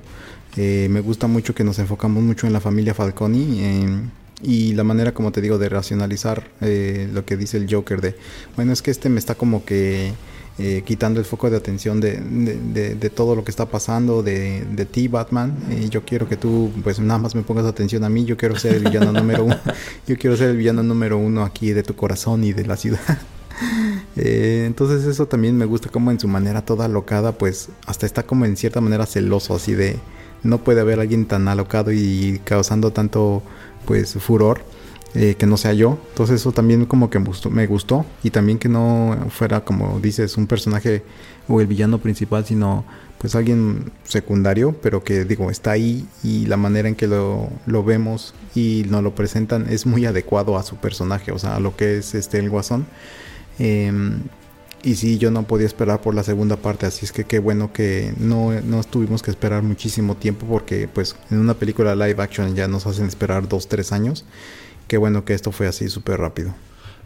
Eh, 0.57 0.89
me 0.91 1.01
gusta 1.01 1.27
mucho 1.27 1.55
que 1.55 1.65
nos 1.65 1.79
enfocamos 1.79 2.23
mucho 2.23 2.47
en 2.47 2.53
la 2.53 2.61
familia 2.61 2.95
Falconi 2.95 4.11
y 4.43 4.75
la 4.75 4.85
manera, 4.85 5.13
como 5.13 5.33
te 5.33 5.41
digo, 5.41 5.59
de 5.59 5.69
racionalizar 5.69 6.45
eh, 6.61 7.09
lo 7.13 7.25
que 7.25 7.37
dice 7.37 7.57
el 7.57 7.73
Joker 7.73 8.01
de, 8.01 8.17
bueno, 8.57 8.73
es 8.73 8.83
que 8.83 8.91
este 8.91 9.09
me 9.09 9.19
está 9.19 9.35
como 9.35 9.65
que 9.65 10.13
eh, 10.59 10.83
quitando 10.85 11.21
el 11.21 11.27
foco 11.27 11.51
de 11.51 11.57
atención 11.57 12.01
de, 12.01 12.17
de, 12.19 13.11
todo 13.11 13.37
lo 13.37 13.45
que 13.45 13.51
está 13.51 13.67
pasando, 13.67 14.25
de, 14.25 14.89
ti, 14.91 15.07
Batman. 15.07 15.57
Y 15.71 15.89
yo 15.89 16.05
quiero 16.05 16.29
que 16.29 16.37
tú, 16.37 16.73
pues 16.83 16.99
nada 16.99 17.19
más 17.19 17.35
me 17.37 17.43
pongas 17.43 17.65
atención 17.65 18.03
a 18.03 18.09
mí. 18.09 18.25
Yo 18.25 18.37
quiero 18.37 18.59
ser 18.59 18.75
el 18.75 18.85
villano 18.85 19.13
número 19.13 19.45
uno. 19.45 19.57
Yo 20.07 20.17
quiero 20.19 20.37
ser 20.37 20.51
el 20.51 20.57
villano 20.57 20.83
número 20.83 21.17
uno 21.17 21.45
aquí 21.45 21.73
de 21.73 21.83
tu 21.83 21.95
corazón 21.95 22.43
y 22.43 22.53
de 22.53 22.67
la 22.67 22.77
ciudad. 22.77 23.01
Eh, 24.15 24.65
entonces 24.67 25.05
eso 25.05 25.27
también 25.27 25.57
me 25.57 25.65
gusta 25.65 25.89
como 25.91 26.13
en 26.13 26.19
su 26.19 26.29
manera 26.29 26.65
toda 26.65 26.85
alocada, 26.85 27.33
pues 27.33 27.71
hasta 27.87 28.07
está 28.07 28.25
como 28.25 28.45
en 28.45 28.57
cierta 28.57 28.81
manera 28.81 29.05
celoso, 29.07 29.55
así 29.55 29.75
de 29.75 29.97
no 30.45 30.59
puede 30.59 30.81
haber 30.81 31.01
alguien 31.01 31.27
tan 31.27 31.49
alocado 31.49 31.93
y 31.93 32.41
causando 32.45 32.93
tanto 32.93 33.43
pues 33.85 34.15
furor 34.15 34.63
eh, 35.15 35.37
que 35.39 35.47
no 35.47 35.57
sea 35.57 35.73
yo. 35.73 35.99
Entonces 36.11 36.41
eso 36.41 36.53
también 36.53 36.85
como 36.85 37.09
que 37.09 37.19
me 37.19 37.67
gustó, 37.67 38.05
Y 38.23 38.31
también 38.31 38.59
que 38.59 38.69
no 38.69 39.17
fuera 39.31 39.65
como 39.65 40.01
dices 40.01 40.37
un 40.37 40.47
personaje 40.47 41.03
o 41.49 41.61
el 41.61 41.67
villano 41.67 41.99
principal, 41.99 42.45
sino 42.45 42.85
pues 43.19 43.35
alguien 43.35 43.91
secundario, 44.05 44.77
pero 44.81 45.03
que 45.03 45.25
digo, 45.25 45.51
está 45.51 45.73
ahí 45.73 46.07
y 46.23 46.47
la 46.47 46.57
manera 46.57 46.89
en 46.89 46.95
que 46.95 47.07
lo, 47.07 47.51
vemos 47.85 48.35
y 48.55 48.85
nos 48.89 49.03
lo 49.03 49.15
presentan 49.15 49.67
es 49.69 49.87
muy 49.87 50.07
adecuado 50.07 50.57
a 50.57 50.63
su 50.63 50.77
personaje, 50.77 51.33
o 51.33 51.39
sea, 51.39 51.57
a 51.57 51.61
lo 51.61 51.75
que 51.75 51.99
es 51.99 52.15
este 52.15 52.39
el 52.39 52.51
guasón. 52.51 52.87
Em, 53.59 54.21
y 54.85 54.95
sí, 54.95 55.19
yo 55.19 55.33
no 55.33 55.43
podía 55.45 55.67
esperar 55.67 56.01
por 56.01 56.15
la 56.15 56.23
segunda 56.23 56.57
parte, 56.57 56.87
así 56.87 57.05
es 57.05 57.13
que 57.13 57.25
qué 57.25 57.41
bueno 57.41 57.73
que 57.73 58.13
no, 58.19 58.53
no 58.61 58.85
tuvimos 58.85 59.23
que 59.23 59.31
esperar 59.33 59.63
muchísimo 59.63 60.15
tiempo 60.17 60.47
porque 60.47 60.87
pues 60.87 61.17
en 61.31 61.39
una 61.39 61.55
película 61.55 61.97
live 61.97 62.23
action 62.23 62.55
ya 62.55 62.69
nos 62.69 62.87
hacen 62.87 63.07
esperar 63.07 63.49
dos, 63.49 63.69
tres 63.69 63.91
años 63.91 64.25
qué 64.89 64.97
bueno 64.97 65.25
que 65.25 65.35
esto 65.35 65.53
fue 65.53 65.69
así 65.69 65.89
súper 65.89 66.19
rápido. 66.19 66.55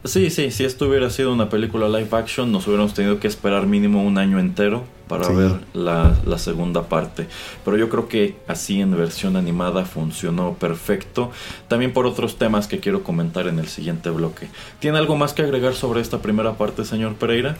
Sí, 0.05 0.31
sí, 0.31 0.51
si 0.51 0.65
esto 0.65 0.89
hubiera 0.89 1.11
sido 1.11 1.33
una 1.33 1.49
película 1.49 1.89
live 1.89 2.09
action, 2.11 2.51
nos 2.51 2.67
hubiéramos 2.67 2.93
tenido 2.93 3.21
que 3.21 3.29
esperar 3.29 3.67
mínimo 3.67 4.03
un 4.03 4.19
año 4.19 4.41
entero 4.41 4.83
para 5.07 5.29
ver 5.29 5.61
la, 5.75 6.17
la, 6.27 6.39
segunda 6.39 6.89
parte. 6.89 7.29
Pero 7.65 7.77
yo 7.77 7.89
creo 7.89 8.09
que 8.09 8.37
así 8.49 8.81
en 8.81 8.97
versión 8.97 9.37
animada 9.37 9.85
funcionó 9.85 10.55
perfecto. 10.55 11.31
También 11.69 11.93
por 11.93 12.07
otros 12.07 12.37
temas 12.37 12.67
que 12.67 12.81
quiero 12.81 13.05
comentar 13.05 13.47
en 13.47 13.61
el 13.61 13.69
siguiente 13.69 14.11
bloque. 14.11 14.49
¿Tiene 14.81 14.99
algo 14.99 15.15
más 15.15 15.35
que 15.35 15.43
agregar 15.43 15.75
sobre 15.75 16.01
esta 16.01 16.21
primera 16.21 16.55
parte, 16.55 16.85
señor 16.85 17.15
Pereira? 17.15 17.57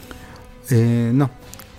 Eh, 0.69 1.11
no, 1.13 1.29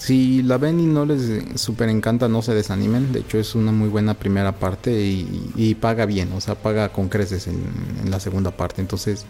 si 0.05 0.43
la 0.43 0.59
ven 0.59 0.81
y 0.81 0.85
no 0.85 1.07
les 1.07 1.59
super 1.59 1.89
encanta, 1.89 2.29
no 2.29 2.43
se 2.43 2.53
desanimen. 2.53 3.11
De 3.11 3.21
hecho, 3.21 3.39
es 3.39 3.55
una 3.55 3.73
muy 3.73 3.89
buena 3.89 4.13
primera 4.13 4.53
parte 4.53 4.93
y, 5.01 5.75
paga 5.77 6.05
bien, 6.05 6.31
o 6.35 6.43
sea, 6.43 6.57
paga 6.57 6.91
con 6.91 7.09
creces 7.09 7.47
en, 7.47 7.63
en, 8.03 8.11
la 8.11 8.21
segunda 8.21 8.51
parte. 8.51 8.83
Entonces, 8.83 9.25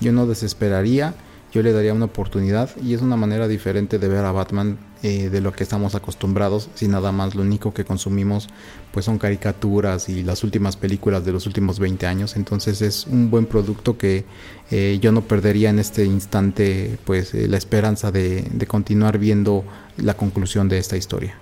yo 0.00 0.12
no 0.12 0.28
desesperaría 0.28 1.14
yo 1.52 1.62
le 1.62 1.72
daría 1.72 1.92
una 1.92 2.06
oportunidad 2.06 2.70
y 2.82 2.94
es 2.94 3.02
una 3.02 3.16
manera 3.16 3.48
diferente 3.48 3.98
de 3.98 4.08
ver 4.08 4.24
a 4.24 4.32
Batman 4.32 4.78
eh, 5.02 5.28
de 5.30 5.40
lo 5.40 5.52
que 5.52 5.62
estamos 5.62 5.94
acostumbrados 5.94 6.68
si 6.74 6.88
nada 6.88 7.12
más 7.12 7.34
lo 7.34 7.42
único 7.42 7.74
que 7.74 7.84
consumimos 7.84 8.48
pues 8.92 9.04
son 9.04 9.18
caricaturas 9.18 10.08
y 10.08 10.22
las 10.22 10.44
últimas 10.44 10.76
películas 10.76 11.24
de 11.24 11.32
los 11.32 11.46
últimos 11.46 11.78
20 11.78 12.06
años 12.06 12.36
entonces 12.36 12.82
es 12.82 13.06
un 13.06 13.30
buen 13.30 13.46
producto 13.46 13.98
que 13.98 14.24
eh, 14.70 14.98
yo 15.00 15.12
no 15.12 15.22
perdería 15.22 15.70
en 15.70 15.78
este 15.78 16.04
instante 16.04 16.98
pues 17.04 17.34
eh, 17.34 17.48
la 17.48 17.56
esperanza 17.56 18.10
de, 18.10 18.42
de 18.42 18.66
continuar 18.66 19.18
viendo 19.18 19.64
la 19.96 20.14
conclusión 20.14 20.68
de 20.68 20.78
esta 20.78 20.96
historia 20.96 21.36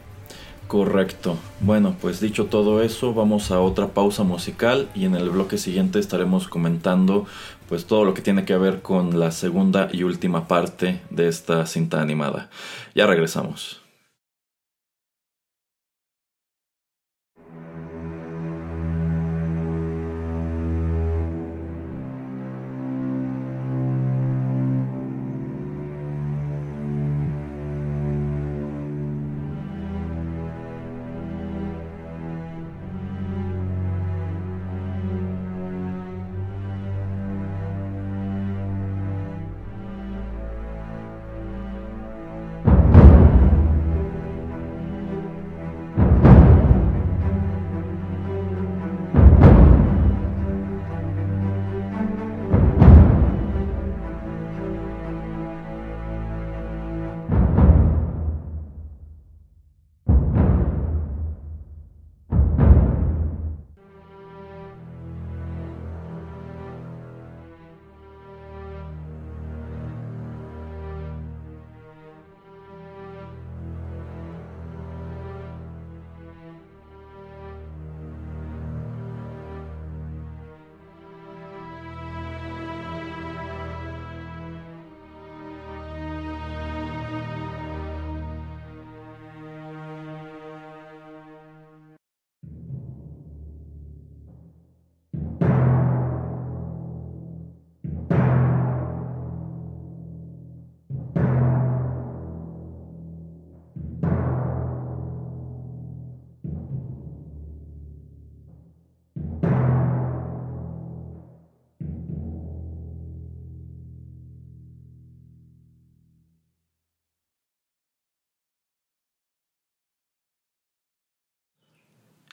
Correcto. 0.69 1.39
Bueno, 1.61 1.97
pues 1.99 2.21
dicho 2.21 2.45
todo 2.45 2.83
eso, 2.83 3.15
vamos 3.15 3.51
a 3.51 3.59
otra 3.59 3.89
pausa 3.95 4.23
musical 4.23 4.91
y 4.95 5.07
en 5.07 5.15
el 5.15 5.31
bloque 5.31 5.57
siguiente 5.57 5.99
estaremos 5.99 6.47
comentando 6.47 7.25
pues 7.69 7.87
todo 7.87 8.05
lo 8.05 8.15
que 8.15 8.23
tiene 8.23 8.45
que 8.45 8.57
ver 8.57 8.81
con 8.83 9.21
la 9.21 9.31
segunda 9.31 9.89
y 9.93 10.03
última 10.03 10.49
parte 10.49 11.01
de 11.11 11.29
esta 11.29 11.67
cinta 11.67 12.01
animada. 12.01 12.49
Ya 12.95 13.07
regresamos. 13.07 13.88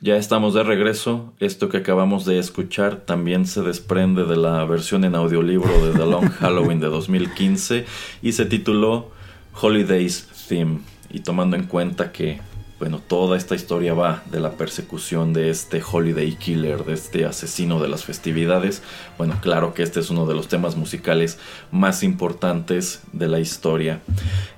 Ya 0.02 0.18
estamos 0.18 0.54
de 0.54 0.62
regreso. 0.64 1.34
Esto 1.40 1.70
que 1.70 1.78
acabamos 1.78 2.26
de 2.26 2.38
escuchar 2.38 2.98
también 2.98 3.48
se 3.48 3.62
desprende 3.62 4.26
de 4.26 4.36
la 4.36 4.66
versión 4.66 5.06
en 5.06 5.16
audiolibro 5.16 5.86
de 5.86 5.98
The 5.98 6.06
Long 6.06 6.30
Halloween 6.40 6.82
de 6.82 6.88
2015 6.88 7.86
y 8.22 8.34
se 8.34 8.46
tituló 8.46 9.12
Holidays 9.60 10.28
Theme. 10.50 10.80
Y 11.10 11.22
tomando 11.22 11.56
en 11.56 11.64
cuenta 11.64 12.12
que, 12.12 12.42
bueno, 12.78 13.00
toda 13.00 13.38
esta 13.38 13.56
historia 13.56 13.94
va 13.94 14.22
de 14.30 14.42
la 14.42 14.52
persecución 14.52 15.32
de 15.32 15.50
este 15.50 15.82
Holiday 15.82 16.36
Killer, 16.36 16.84
de 16.84 16.94
este 16.94 17.24
asesino 17.24 17.80
de 17.80 17.88
las 17.88 18.04
festividades, 18.04 18.84
bueno, 19.18 19.40
claro 19.42 19.74
que 19.74 19.84
este 19.84 20.02
es 20.02 20.10
uno 20.10 20.26
de 20.26 20.36
los 20.36 20.50
temas 20.50 20.76
musicales 20.76 21.40
más 21.72 22.04
importantes 22.04 23.02
de 23.14 23.30
la 23.30 23.40
historia. 23.40 24.02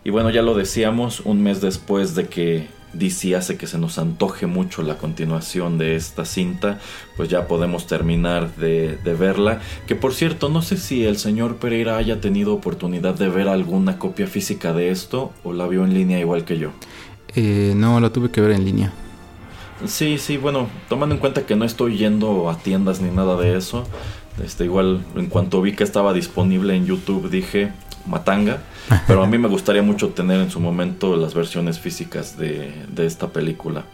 Y 0.03 0.09
bueno, 0.09 0.31
ya 0.31 0.41
lo 0.41 0.55
decíamos, 0.55 1.19
un 1.19 1.43
mes 1.43 1.61
después 1.61 2.15
de 2.15 2.27
que 2.27 2.76
DC 2.93 3.35
hace 3.35 3.57
que 3.57 3.67
se 3.67 3.77
nos 3.77 3.97
antoje 3.97 4.47
mucho 4.47 4.81
la 4.81 4.97
continuación 4.97 5.77
de 5.77 5.95
esta 5.95 6.25
cinta, 6.25 6.79
pues 7.15 7.29
ya 7.29 7.47
podemos 7.47 7.87
terminar 7.87 8.55
de, 8.55 8.97
verla. 9.03 9.61
Que 9.87 9.95
por 9.95 10.13
cierto, 10.13 10.49
no 10.49 10.61
sé 10.61 10.77
si 10.77 11.05
el 11.05 11.17
señor 11.17 11.57
Pereira 11.57 11.97
haya 11.97 12.21
tenido 12.21 12.53
oportunidad 12.53 13.15
de 13.15 13.29
ver 13.29 13.47
alguna 13.47 13.99
copia 13.99 14.27
física 14.27 14.73
de 14.73 14.89
esto 14.89 15.31
o 15.43 15.53
la 15.53 15.67
vio 15.67 15.83
en 15.83 15.93
línea 15.93 16.19
igual 16.19 16.45
que 16.45 16.57
yo. 16.57 16.71
Eh, 17.35 17.73
no, 17.75 17.99
la 17.99 18.09
tuve 18.11 18.31
que 18.31 18.41
ver 18.41 18.51
en 18.51 18.65
línea. 18.65 18.93
Sí, 19.85 20.17
sí, 20.17 20.37
bueno, 20.37 20.67
tomando 20.89 21.13
en 21.13 21.21
cuenta 21.21 21.45
que 21.45 21.55
no 21.55 21.63
estoy 21.63 21.97
yendo 21.97 22.49
a 22.49 22.57
tiendas 22.57 22.99
ni 22.99 23.11
nada 23.11 23.37
de 23.37 23.57
eso, 23.57 23.83
este, 24.43 24.65
igual 24.65 25.03
en 25.15 25.27
cuanto 25.27 25.61
vi 25.61 25.73
que 25.73 25.83
estaba 25.83 26.13
disponible 26.13 26.75
en 26.75 26.85
YouTube 26.85 27.29
dije, 27.29 27.71
matanga. 28.07 28.61
Pero 29.05 29.23
a 29.23 29.27
mí 29.27 29.37
me 29.37 29.47
gustaría 29.47 29.81
mucho 29.81 30.09
tener 30.09 30.39
en 30.39 30.49
su 30.49 30.59
momento 30.59 31.15
las 31.15 31.33
versiones 31.33 31.79
físicas 31.79 32.37
de, 32.37 32.71
esta 32.97 33.29
película. 33.29 33.85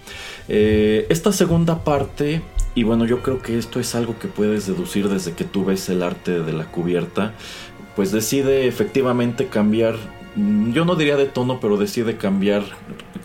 Eh, 0.47 1.07
esta 1.09 1.31
segunda 1.31 1.83
parte, 1.83 2.41
y 2.75 2.83
bueno, 2.83 3.05
yo 3.05 3.21
creo 3.21 3.41
que 3.41 3.57
esto 3.57 3.79
es 3.79 3.95
algo 3.95 4.17
que 4.19 4.27
puedes 4.27 4.67
deducir 4.67 5.09
desde 5.09 5.33
que 5.33 5.43
tú 5.43 5.65
ves 5.65 5.89
el 5.89 6.03
arte 6.03 6.41
de 6.41 6.53
la 6.53 6.65
cubierta, 6.65 7.33
pues 7.95 8.11
decide 8.11 8.67
efectivamente 8.67 9.47
cambiar, 9.47 9.95
mm, 10.35 10.73
yo 10.73 10.85
no 10.85 10.95
diría 10.95 11.17
de 11.17 11.25
tono, 11.25 11.59
pero 11.59 11.77
decide 11.77 12.17
cambiar 12.17 12.63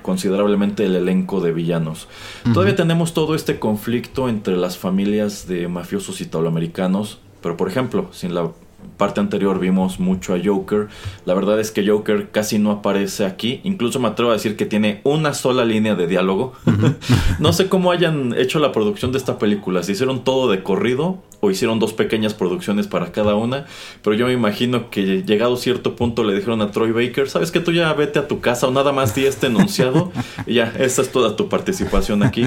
considerablemente 0.02 0.86
el 0.86 0.96
elenco 0.96 1.40
de 1.40 1.52
villanos. 1.52 2.08
Todavía 2.54 2.76
tenemos 2.76 3.12
todo 3.12 3.34
este 3.34 3.58
conflicto 3.58 4.28
entre 4.28 4.56
las 4.56 4.78
familias 4.78 5.46
de 5.46 5.68
mafiosos 5.68 6.22
italoamericanos, 6.22 7.20
pero 7.42 7.56
por 7.58 7.68
ejemplo, 7.68 8.08
sin 8.12 8.34
la 8.34 8.50
parte 8.98 9.20
anterior 9.20 9.58
vimos 9.58 9.98
mucho 9.98 10.34
a 10.34 10.38
Joker. 10.44 10.88
La 11.24 11.32
verdad 11.32 11.58
es 11.58 11.70
que 11.70 11.86
Joker 11.86 12.28
casi 12.30 12.58
no 12.58 12.70
aparece 12.70 13.24
aquí. 13.24 13.60
Incluso 13.64 13.98
me 14.00 14.08
atrevo 14.08 14.30
a 14.30 14.34
decir 14.34 14.56
que 14.56 14.66
tiene 14.66 15.00
una 15.04 15.32
sola 15.32 15.64
línea 15.64 15.94
de 15.94 16.06
diálogo. 16.06 16.52
no 17.38 17.52
sé 17.54 17.68
cómo 17.68 17.92
hayan 17.92 18.34
hecho 18.36 18.58
la 18.58 18.72
producción 18.72 19.12
de 19.12 19.18
esta 19.18 19.38
película. 19.38 19.82
Si 19.82 19.92
hicieron 19.92 20.24
todo 20.24 20.50
de 20.50 20.62
corrido 20.62 21.22
o 21.40 21.50
hicieron 21.50 21.78
dos 21.78 21.92
pequeñas 21.92 22.34
producciones 22.34 22.86
para 22.88 23.12
cada 23.12 23.34
una. 23.34 23.64
Pero 24.02 24.16
yo 24.16 24.26
me 24.26 24.32
imagino 24.32 24.90
que 24.90 25.22
llegado 25.22 25.56
cierto 25.56 25.96
punto 25.96 26.24
le 26.24 26.34
dijeron 26.34 26.60
a 26.60 26.70
Troy 26.70 26.92
Baker, 26.92 27.30
sabes 27.30 27.50
que 27.50 27.60
tú 27.60 27.72
ya 27.72 27.92
vete 27.94 28.18
a 28.18 28.28
tu 28.28 28.40
casa 28.40 28.66
o 28.66 28.70
nada 28.70 28.92
más 28.92 29.14
di 29.14 29.24
este 29.24 29.46
enunciado. 29.46 30.12
y 30.46 30.54
ya, 30.54 30.74
esa 30.78 31.02
es 31.02 31.12
toda 31.12 31.36
tu 31.36 31.48
participación 31.48 32.22
aquí. 32.22 32.46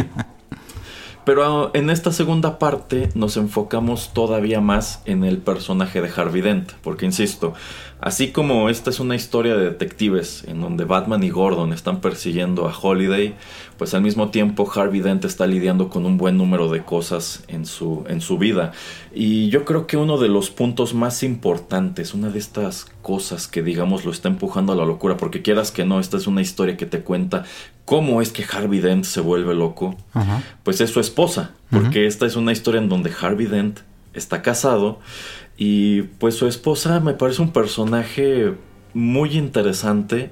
Pero 1.23 1.69
en 1.75 1.91
esta 1.91 2.11
segunda 2.11 2.57
parte 2.57 3.09
nos 3.13 3.37
enfocamos 3.37 4.11
todavía 4.11 4.59
más 4.59 5.03
en 5.05 5.23
el 5.23 5.37
personaje 5.37 6.01
de 6.01 6.09
Harvey 6.09 6.41
Dent, 6.41 6.71
porque 6.81 7.05
insisto, 7.05 7.53
así 7.99 8.31
como 8.31 8.69
esta 8.69 8.89
es 8.89 8.99
una 8.99 9.15
historia 9.15 9.55
de 9.55 9.65
detectives 9.65 10.43
en 10.47 10.61
donde 10.61 10.85
Batman 10.85 11.23
y 11.23 11.29
Gordon 11.29 11.73
están 11.73 12.01
persiguiendo 12.01 12.67
a 12.67 12.75
Holiday, 12.75 13.35
pues 13.77 13.93
al 13.93 14.01
mismo 14.01 14.29
tiempo 14.29 14.69
Harvey 14.73 15.01
Dent 15.01 15.23
está 15.23 15.45
lidiando 15.45 15.89
con 15.89 16.07
un 16.07 16.17
buen 16.17 16.37
número 16.37 16.69
de 16.69 16.83
cosas 16.83 17.43
en 17.47 17.67
su, 17.67 18.03
en 18.07 18.19
su 18.21 18.39
vida. 18.39 18.71
Y 19.13 19.49
yo 19.49 19.63
creo 19.63 19.85
que 19.85 19.97
uno 19.97 20.17
de 20.17 20.29
los 20.29 20.49
puntos 20.49 20.95
más 20.95 21.21
importantes, 21.21 22.15
una 22.15 22.29
de 22.29 22.39
estas 22.39 22.87
cosas 23.03 23.47
que 23.47 23.61
digamos 23.61 24.05
lo 24.05 24.11
está 24.11 24.27
empujando 24.27 24.73
a 24.73 24.75
la 24.75 24.85
locura, 24.85 25.17
porque 25.17 25.41
quieras 25.41 25.71
que 25.71 25.85
no, 25.85 25.99
esta 25.99 26.17
es 26.17 26.25
una 26.25 26.41
historia 26.41 26.77
que 26.77 26.85
te 26.85 27.01
cuenta 27.01 27.43
cómo 27.85 28.21
es 28.21 28.31
que 28.31 28.45
Harvey 28.49 28.79
Dent 28.79 29.05
se 29.05 29.21
vuelve 29.21 29.53
loco, 29.55 29.95
pues 30.63 30.81
es 30.81 30.89
su 30.89 30.99
esposa, 30.99 31.51
porque 31.69 32.07
esta 32.07 32.25
es 32.25 32.35
una 32.35 32.51
historia 32.51 32.81
en 32.81 32.89
donde 32.89 33.11
Harvey 33.19 33.47
Dent 33.47 33.79
está 34.13 34.41
casado 34.41 34.99
y 35.57 36.03
pues 36.03 36.35
su 36.35 36.47
esposa 36.47 36.99
me 36.99 37.13
parece 37.13 37.41
un 37.41 37.51
personaje 37.51 38.53
muy 38.93 39.37
interesante 39.37 40.31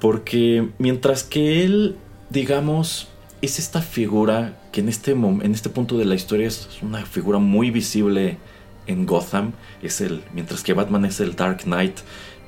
porque 0.00 0.68
mientras 0.78 1.24
que 1.24 1.64
él 1.64 1.96
digamos, 2.30 3.08
es 3.40 3.58
esta 3.58 3.82
figura 3.82 4.58
que 4.72 4.80
en 4.80 4.88
este, 4.88 5.12
en 5.12 5.54
este 5.54 5.70
punto 5.70 5.96
de 5.96 6.04
la 6.04 6.14
historia 6.14 6.46
es 6.46 6.68
una 6.82 7.04
figura 7.04 7.38
muy 7.38 7.70
visible 7.70 8.38
en 8.86 9.06
Gotham. 9.06 9.52
Es 9.82 10.00
el, 10.00 10.22
mientras 10.34 10.62
que 10.62 10.72
Batman 10.72 11.04
es 11.04 11.20
el 11.20 11.36
Dark 11.36 11.62
Knight, 11.62 11.98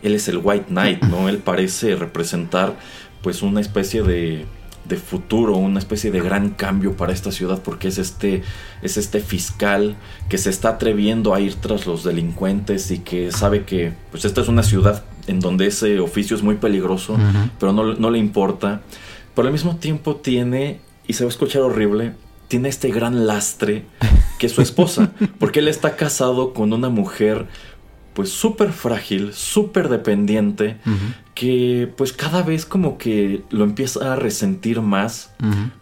él 0.02 0.14
es 0.14 0.28
el 0.28 0.40
White 0.42 0.66
Knight, 0.68 1.02
¿no? 1.02 1.28
Él 1.28 1.38
parece 1.38 1.94
representar 1.94 2.74
pues 3.22 3.42
una 3.42 3.60
especie 3.60 4.02
de, 4.02 4.46
de 4.84 4.96
futuro, 4.96 5.56
una 5.56 5.78
especie 5.78 6.10
de 6.10 6.20
gran 6.20 6.50
cambio 6.50 6.96
para 6.96 7.12
esta 7.12 7.32
ciudad 7.32 7.62
porque 7.62 7.88
es 7.88 7.98
este, 7.98 8.42
es 8.82 8.96
este 8.96 9.20
fiscal 9.20 9.96
que 10.28 10.38
se 10.38 10.50
está 10.50 10.70
atreviendo 10.70 11.34
a 11.34 11.40
ir 11.40 11.54
tras 11.54 11.86
los 11.86 12.04
delincuentes 12.04 12.90
y 12.90 12.98
que 12.98 13.30
sabe 13.32 13.64
que 13.64 13.92
pues 14.10 14.24
esta 14.24 14.40
es 14.40 14.48
una 14.48 14.62
ciudad 14.62 15.04
en 15.26 15.40
donde 15.40 15.66
ese 15.66 16.00
oficio 16.00 16.36
es 16.36 16.42
muy 16.42 16.56
peligroso, 16.56 17.16
pero 17.58 17.72
no, 17.72 17.94
no 17.94 18.10
le 18.10 18.18
importa. 18.18 18.82
Pero 19.34 19.46
al 19.46 19.52
mismo 19.52 19.76
tiempo 19.76 20.16
tiene, 20.16 20.80
y 21.06 21.12
se 21.12 21.24
va 21.24 21.28
a 21.28 21.32
escuchar 21.32 21.62
horrible, 21.62 22.14
tiene 22.48 22.68
este 22.68 22.90
gran 22.90 23.26
lastre 23.26 23.84
que 24.38 24.46
es 24.46 24.52
su 24.52 24.60
esposa, 24.62 25.12
porque 25.38 25.60
él 25.60 25.68
está 25.68 25.94
casado 25.94 26.52
con 26.52 26.72
una 26.72 26.88
mujer 26.88 27.46
pues 28.14 28.30
súper 28.30 28.72
frágil, 28.72 29.32
súper 29.32 29.88
dependiente, 29.88 30.78
que 31.34 31.92
pues 31.96 32.12
cada 32.12 32.42
vez 32.42 32.66
como 32.66 32.98
que 32.98 33.42
lo 33.50 33.64
empieza 33.64 34.12
a 34.12 34.16
resentir 34.16 34.80
más, 34.80 35.32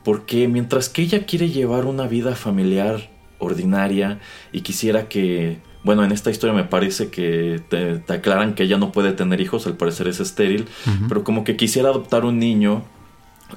porque 0.04 0.48
mientras 0.48 0.88
que 0.88 1.02
ella 1.02 1.26
quiere 1.26 1.50
llevar 1.50 1.86
una 1.86 2.06
vida 2.06 2.34
familiar 2.34 3.10
ordinaria 3.38 4.18
y 4.52 4.60
quisiera 4.60 5.08
que, 5.08 5.58
bueno, 5.84 6.04
en 6.04 6.12
esta 6.12 6.30
historia 6.30 6.54
me 6.54 6.64
parece 6.64 7.08
que 7.08 7.62
te, 7.68 8.02
aclaran 8.12 8.54
que 8.54 8.64
ella 8.64 8.78
no 8.78 8.92
puede 8.92 9.12
tener 9.12 9.40
hijos, 9.40 9.66
al 9.66 9.76
parecer 9.76 10.08
es 10.08 10.20
estéril, 10.20 10.66
pero 11.08 11.24
como 11.24 11.44
que 11.44 11.56
quisiera 11.56 11.88
adoptar 11.88 12.24
un 12.24 12.38
niño 12.38 12.84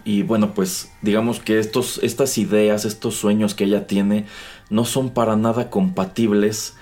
y 0.06 0.24
bueno, 0.24 0.54
pues 0.54 0.92
digamos 1.02 1.40
que 1.40 1.60
estos, 1.60 2.00
estas 2.02 2.38
ideas, 2.38 2.86
estos 2.86 3.16
sueños 3.16 3.54
que 3.54 3.66
ella 3.66 3.88
tiene 3.88 4.26
no 4.70 4.86
son 4.86 5.10
para 5.10 5.36
nada 5.36 5.70
compatibles 5.70 6.76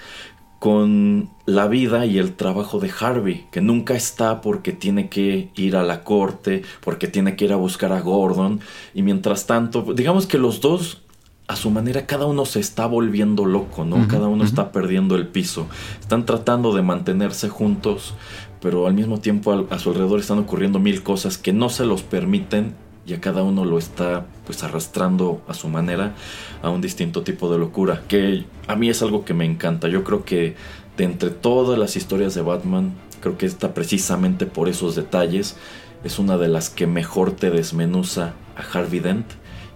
con 0.59 1.29
la 1.45 1.67
vida 1.67 2.05
y 2.05 2.17
el 2.19 2.35
trabajo 2.35 2.79
de 2.79 2.91
Harvey, 2.99 3.47
que 3.49 3.61
nunca 3.61 3.95
está 3.95 4.41
porque 4.41 4.73
tiene 4.73 5.09
que 5.09 5.49
ir 5.55 5.75
a 5.77 5.83
la 5.83 6.03
corte, 6.03 6.63
porque 6.81 7.07
tiene 7.07 7.35
que 7.35 7.45
ir 7.45 7.53
a 7.53 7.57
buscar 7.57 7.93
a 7.93 8.01
Gordon, 8.01 8.59
y 8.93 9.01
mientras 9.01 9.47
tanto, 9.47 9.93
digamos 9.93 10.27
que 10.27 10.37
los 10.37 10.59
dos, 10.59 11.01
a 11.47 11.55
su 11.55 11.71
manera, 11.71 12.05
cada 12.05 12.25
uno 12.25 12.45
se 12.45 12.59
está 12.59 12.85
volviendo 12.85 13.45
loco, 13.45 13.85
¿no? 13.85 14.07
cada 14.07 14.27
uno 14.27 14.43
está 14.43 14.71
perdiendo 14.71 15.15
el 15.15 15.27
piso, 15.27 15.67
están 15.99 16.25
tratando 16.25 16.75
de 16.75 16.83
mantenerse 16.83 17.49
juntos, 17.49 18.13
pero 18.61 18.85
al 18.85 18.93
mismo 18.93 19.19
tiempo 19.19 19.65
a 19.69 19.79
su 19.79 19.89
alrededor 19.89 20.19
están 20.19 20.39
ocurriendo 20.39 20.79
mil 20.79 21.01
cosas 21.01 21.37
que 21.37 21.53
no 21.53 21.69
se 21.69 21.85
los 21.85 22.03
permiten 22.03 22.75
y 23.09 23.13
a 23.13 23.21
cada 23.21 23.43
uno 23.43 23.65
lo 23.65 23.77
está 23.77 24.25
pues 24.45 24.63
arrastrando 24.63 25.41
a 25.47 25.53
su 25.53 25.67
manera 25.67 26.13
a 26.61 26.69
un 26.69 26.81
distinto 26.81 27.23
tipo 27.23 27.51
de 27.51 27.57
locura, 27.57 28.03
que 28.07 28.45
a 28.67 28.75
mí 28.75 28.89
es 28.89 29.01
algo 29.01 29.25
que 29.25 29.33
me 29.33 29.45
encanta. 29.45 29.87
Yo 29.87 30.03
creo 30.03 30.23
que 30.23 30.55
de 30.97 31.03
entre 31.05 31.29
todas 31.29 31.79
las 31.79 31.95
historias 31.95 32.35
de 32.35 32.41
Batman, 32.41 32.93
creo 33.21 33.37
que 33.37 33.45
esta 33.45 33.73
precisamente 33.73 34.45
por 34.45 34.69
esos 34.69 34.95
detalles 34.95 35.55
es 36.03 36.19
una 36.19 36.37
de 36.37 36.47
las 36.47 36.69
que 36.69 36.87
mejor 36.87 37.31
te 37.31 37.49
desmenuza 37.49 38.33
a 38.55 38.77
Harvey 38.77 38.99
Dent 38.99 39.25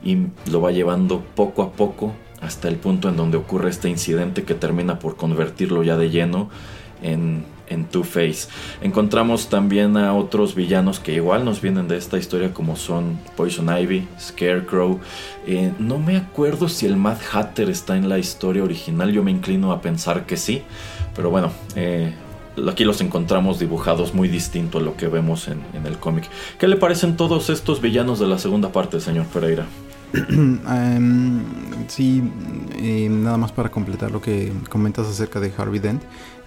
y 0.03 0.27
lo 0.49 0.61
va 0.61 0.71
llevando 0.71 1.23
poco 1.35 1.63
a 1.63 1.71
poco 1.71 2.13
hasta 2.41 2.67
el 2.67 2.75
punto 2.75 3.09
en 3.09 3.15
donde 3.15 3.37
ocurre 3.37 3.69
este 3.69 3.89
incidente 3.89 4.43
que 4.43 4.53
termina 4.53 4.99
por 4.99 5.15
convertirlo 5.15 5.81
ya 5.83 5.97
de 5.97 6.09
lleno 6.09 6.49
en 7.01 7.45
en 7.73 7.85
Two-Face. 7.85 8.47
Encontramos 8.81 9.49
también 9.49 9.97
a 9.97 10.13
otros 10.13 10.55
villanos 10.55 10.99
que 10.99 11.13
igual 11.13 11.43
nos 11.43 11.61
vienen 11.61 11.87
de 11.87 11.97
esta 11.97 12.17
historia 12.17 12.53
como 12.53 12.75
son 12.75 13.19
Poison 13.35 13.67
Ivy, 13.75 14.07
Scarecrow. 14.19 14.99
Eh, 15.45 15.73
no 15.79 15.99
me 15.99 16.17
acuerdo 16.17 16.69
si 16.69 16.85
el 16.85 16.95
Mad 16.95 17.17
Hatter 17.31 17.69
está 17.69 17.97
en 17.97 18.09
la 18.09 18.19
historia 18.19 18.63
original, 18.63 19.11
yo 19.11 19.23
me 19.23 19.31
inclino 19.31 19.71
a 19.71 19.81
pensar 19.81 20.25
que 20.25 20.37
sí, 20.37 20.61
pero 21.15 21.29
bueno, 21.29 21.51
eh, 21.75 22.13
aquí 22.69 22.83
los 22.83 23.01
encontramos 23.01 23.59
dibujados 23.59 24.13
muy 24.13 24.27
distinto 24.27 24.77
a 24.77 24.81
lo 24.81 24.95
que 24.95 25.07
vemos 25.07 25.47
en, 25.47 25.63
el 25.85 25.97
cómic. 25.97 26.29
¿Qué 26.59 26.67
le 26.67 26.77
parecen 26.77 27.17
todos 27.17 27.49
estos 27.49 27.81
villanos 27.81 28.19
de 28.19 28.27
la 28.27 28.37
segunda 28.37 28.71
parte, 28.71 28.99
señor 28.99 29.25
Pereira? 29.27 29.65
Em, 30.29 31.41
sí, 31.87 32.23
eh, 32.77 33.07
nada 33.09 33.37
más 33.37 33.51
para 33.51 33.69
completar 33.69 34.11
lo 34.11 34.21
que 34.21 34.51
comentas 34.69 35.07
acerca 35.07 35.39
de 35.39 35.51
Harvey 35.57 35.79
Dent. 35.79 36.03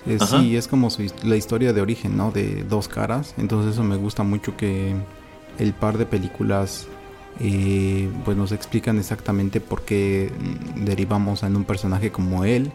Eh, 0.06 0.18
sí, 0.24 0.56
es 0.56 0.68
como 0.68 0.88
la 1.24 1.36
historia 1.36 1.72
de 1.72 1.80
origen, 1.80 2.16
¿no? 2.16 2.30
De 2.30 2.62
dos 2.62 2.86
caras. 2.86 3.34
Entonces 3.38 3.72
eso 3.72 3.82
me 3.82 3.96
gusta 3.96 4.22
mucho 4.22 4.56
que 4.56 4.94
el 5.58 5.72
par 5.72 5.98
de 5.98 6.06
películas 6.06 6.86
eh, 7.40 8.08
pues 8.24 8.36
nos 8.36 8.52
explican 8.52 8.98
exactamente 8.98 9.60
por 9.60 9.82
qué 9.82 10.30
derivamos 10.76 11.42
en 11.42 11.56
un 11.56 11.64
personaje 11.64 12.12
como 12.12 12.44
él. 12.44 12.70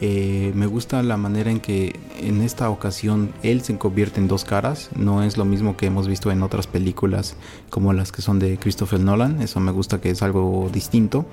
Eh, 0.00 0.52
me 0.54 0.66
gusta 0.66 1.02
la 1.02 1.16
manera 1.16 1.50
en 1.50 1.60
que 1.60 1.98
en 2.20 2.42
esta 2.42 2.70
ocasión 2.70 3.32
él 3.42 3.62
se 3.62 3.76
convierte 3.78 4.20
en 4.20 4.28
dos 4.28 4.44
caras. 4.44 4.90
No 4.96 5.22
es 5.22 5.36
lo 5.36 5.44
mismo 5.44 5.76
que 5.76 5.86
hemos 5.86 6.08
visto 6.08 6.30
en 6.30 6.42
otras 6.42 6.66
películas 6.66 7.36
como 7.70 7.92
las 7.92 8.12
que 8.12 8.22
son 8.22 8.38
de 8.38 8.58
Christopher 8.58 9.00
Nolan. 9.00 9.42
Eso 9.42 9.60
me 9.60 9.72
gusta 9.72 10.00
que 10.00 10.10
es 10.10 10.22
algo 10.22 10.70
distinto. 10.72 11.26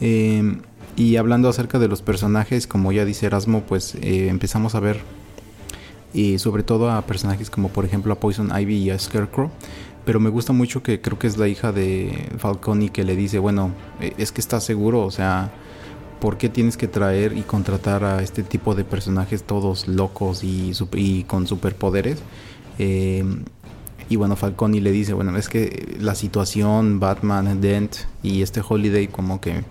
Eh, 0.00 0.58
y 0.96 1.16
hablando 1.16 1.48
acerca 1.48 1.78
de 1.78 1.88
los 1.88 2.02
personajes, 2.02 2.66
como 2.66 2.92
ya 2.92 3.04
dice 3.04 3.26
Erasmo, 3.26 3.62
pues 3.62 3.96
empezamos 4.02 4.74
a 4.74 4.80
ver 4.80 5.00
y 6.12 6.38
sobre 6.38 6.62
todo 6.62 6.90
a 6.90 7.00
personajes 7.06 7.48
como 7.48 7.70
por 7.70 7.86
ejemplo 7.86 8.12
a 8.12 8.20
Poison 8.20 8.52
Ivy 8.54 8.76
y 8.76 8.90
a 8.90 8.98
Scarecrow 8.98 9.50
pero 10.04 10.20
me 10.20 10.30
gusta 10.30 10.52
mucho 10.52 10.82
que 10.82 11.00
creo 11.00 11.18
que 11.18 11.26
es 11.26 11.38
la 11.38 11.48
hija 11.48 11.72
de 11.72 12.28
Falconi 12.38 12.88
que 12.88 13.04
le 13.04 13.14
dice, 13.14 13.38
bueno, 13.38 13.70
eh, 14.00 14.14
es 14.18 14.32
que 14.32 14.40
estás 14.40 14.64
seguro, 14.64 15.02
o 15.02 15.10
sea, 15.10 15.50
¿por 16.22 16.38
qué 16.38 16.48
tienes 16.48 16.76
que 16.76 16.86
traer 16.86 17.36
y 17.36 17.42
contratar 17.42 18.04
a 18.04 18.22
este 18.22 18.44
tipo 18.44 18.76
de 18.76 18.84
personajes 18.84 19.42
todos 19.42 19.88
locos 19.88 20.44
y, 20.44 21.24
con 21.26 21.48
superpoderes? 21.48 22.20
Eh, 22.78 23.24
y 24.08 24.14
bueno, 24.14 24.36
Falconi 24.36 24.80
le 24.80 24.92
dice, 24.92 25.14
bueno, 25.14 25.36
es 25.36 25.48
que 25.48 25.96
la 25.98 26.14
situación, 26.14 27.00
Batman, 27.00 27.60
Dent 27.60 27.96
y 28.22 28.42
este 28.42 28.62
Holiday 28.66 29.08
como 29.08 29.40
que 29.40 29.64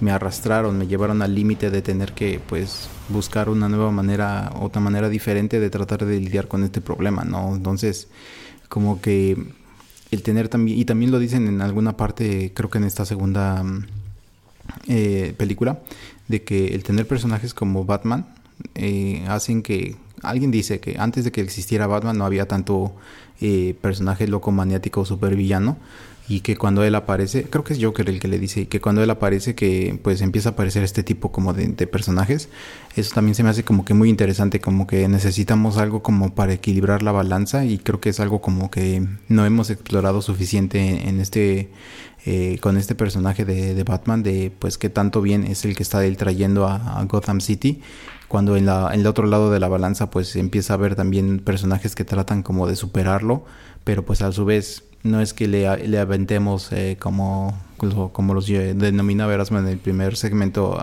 me 0.00 0.12
arrastraron, 0.12 0.78
me 0.78 0.86
llevaron 0.86 1.22
al 1.22 1.34
límite 1.34 1.72
de 1.72 1.82
tener 1.82 2.12
que 2.12 2.38
pues 2.38 2.88
buscar 3.08 3.48
una 3.48 3.68
nueva 3.68 3.90
manera, 3.90 4.52
otra 4.60 4.80
manera 4.80 5.08
diferente 5.08 5.58
de 5.58 5.70
tratar 5.70 6.04
de 6.04 6.20
lidiar 6.20 6.46
con 6.46 6.62
este 6.62 6.80
problema, 6.80 7.24
¿no? 7.24 7.52
Entonces, 7.52 8.06
como 8.68 9.00
que 9.00 9.36
el 10.12 10.22
tener 10.22 10.48
también, 10.48 10.78
y 10.78 10.84
también 10.84 11.10
lo 11.10 11.18
dicen 11.18 11.48
en 11.48 11.62
alguna 11.62 11.96
parte, 11.96 12.52
creo 12.54 12.70
que 12.70 12.78
en 12.78 12.84
esta 12.84 13.04
segunda 13.04 13.64
eh, 14.88 15.34
película, 15.36 15.80
de 16.28 16.42
que 16.42 16.74
el 16.74 16.82
tener 16.82 17.06
personajes 17.06 17.54
como 17.54 17.84
Batman 17.84 18.26
eh, 18.74 19.24
hacen 19.28 19.62
que, 19.62 19.96
alguien 20.22 20.50
dice 20.50 20.80
que 20.80 20.96
antes 20.98 21.24
de 21.24 21.32
que 21.32 21.40
existiera 21.40 21.86
Batman 21.86 22.18
no 22.18 22.24
había 22.24 22.48
tanto 22.48 22.94
eh, 23.40 23.74
personaje 23.80 24.26
loco 24.26 24.50
maniático 24.52 25.02
o 25.02 25.04
supervillano, 25.04 25.76
y 26.28 26.40
que 26.40 26.56
cuando 26.56 26.82
él 26.82 26.94
aparece, 26.94 27.44
creo 27.44 27.62
que 27.62 27.74
es 27.74 27.82
Joker 27.82 28.08
el 28.08 28.18
que 28.18 28.28
le 28.28 28.38
dice, 28.38 28.66
que 28.66 28.80
cuando 28.80 29.02
él 29.02 29.10
aparece 29.10 29.54
que 29.54 29.98
pues 30.02 30.20
empieza 30.22 30.50
a 30.50 30.52
aparecer 30.52 30.82
este 30.82 31.02
tipo 31.02 31.30
como 31.30 31.52
de, 31.52 31.68
personajes, 31.86 32.48
eso 32.96 33.14
también 33.14 33.34
se 33.34 33.44
me 33.44 33.50
hace 33.50 33.62
como 33.62 33.84
que 33.84 33.94
muy 33.94 34.08
interesante, 34.08 34.60
como 34.60 34.86
que 34.86 35.06
necesitamos 35.08 35.76
algo 35.76 36.02
como 36.02 36.34
para 36.34 36.52
equilibrar 36.52 37.02
la 37.02 37.12
balanza 37.12 37.64
y 37.64 37.78
creo 37.78 38.00
que 38.00 38.08
es 38.08 38.18
algo 38.18 38.40
como 38.40 38.70
que 38.70 39.06
no 39.28 39.46
hemos 39.46 39.70
explorado 39.70 40.20
suficiente 40.20 41.08
en, 41.08 41.20
este, 41.20 41.70
eh, 42.28 42.58
con 42.60 42.76
este 42.76 42.96
personaje 42.96 43.44
de, 43.44 43.82
Batman, 43.84 44.24
de 44.24 44.52
pues 44.58 44.78
qué 44.78 44.90
tanto 44.90 45.22
bien 45.22 45.44
es 45.44 45.64
el 45.64 45.76
que 45.76 45.84
está 45.84 46.04
él 46.04 46.16
trayendo 46.16 46.66
a, 46.66 47.00
Gotham 47.04 47.40
City 47.40 47.80
cuando 48.26 48.56
en, 48.56 48.66
la, 48.66 48.92
en 48.92 49.00
el 49.00 49.06
otro 49.06 49.28
lado 49.28 49.52
de 49.52 49.60
la 49.60 49.68
balanza 49.68 50.10
pues 50.10 50.34
empieza 50.34 50.72
a 50.72 50.76
haber 50.76 50.96
también 50.96 51.38
personajes 51.38 51.94
que 51.94 52.04
tratan 52.04 52.42
como 52.42 52.66
de 52.66 52.74
superarlo, 52.74 53.44
pero 53.84 54.04
pues 54.04 54.22
a 54.22 54.32
su 54.32 54.44
vez 54.44 54.82
no 55.04 55.20
es 55.20 55.34
que 55.34 55.46
le, 55.46 55.86
le 55.86 55.98
aventemos 56.00 56.72
eh, 56.72 56.96
como, 56.98 57.56
como 58.12 58.34
los 58.34 58.46
denomina 58.48 59.32
Erasmo 59.32 59.60
en 59.60 59.68
el 59.68 59.78
primer 59.78 60.16
segmento 60.16 60.78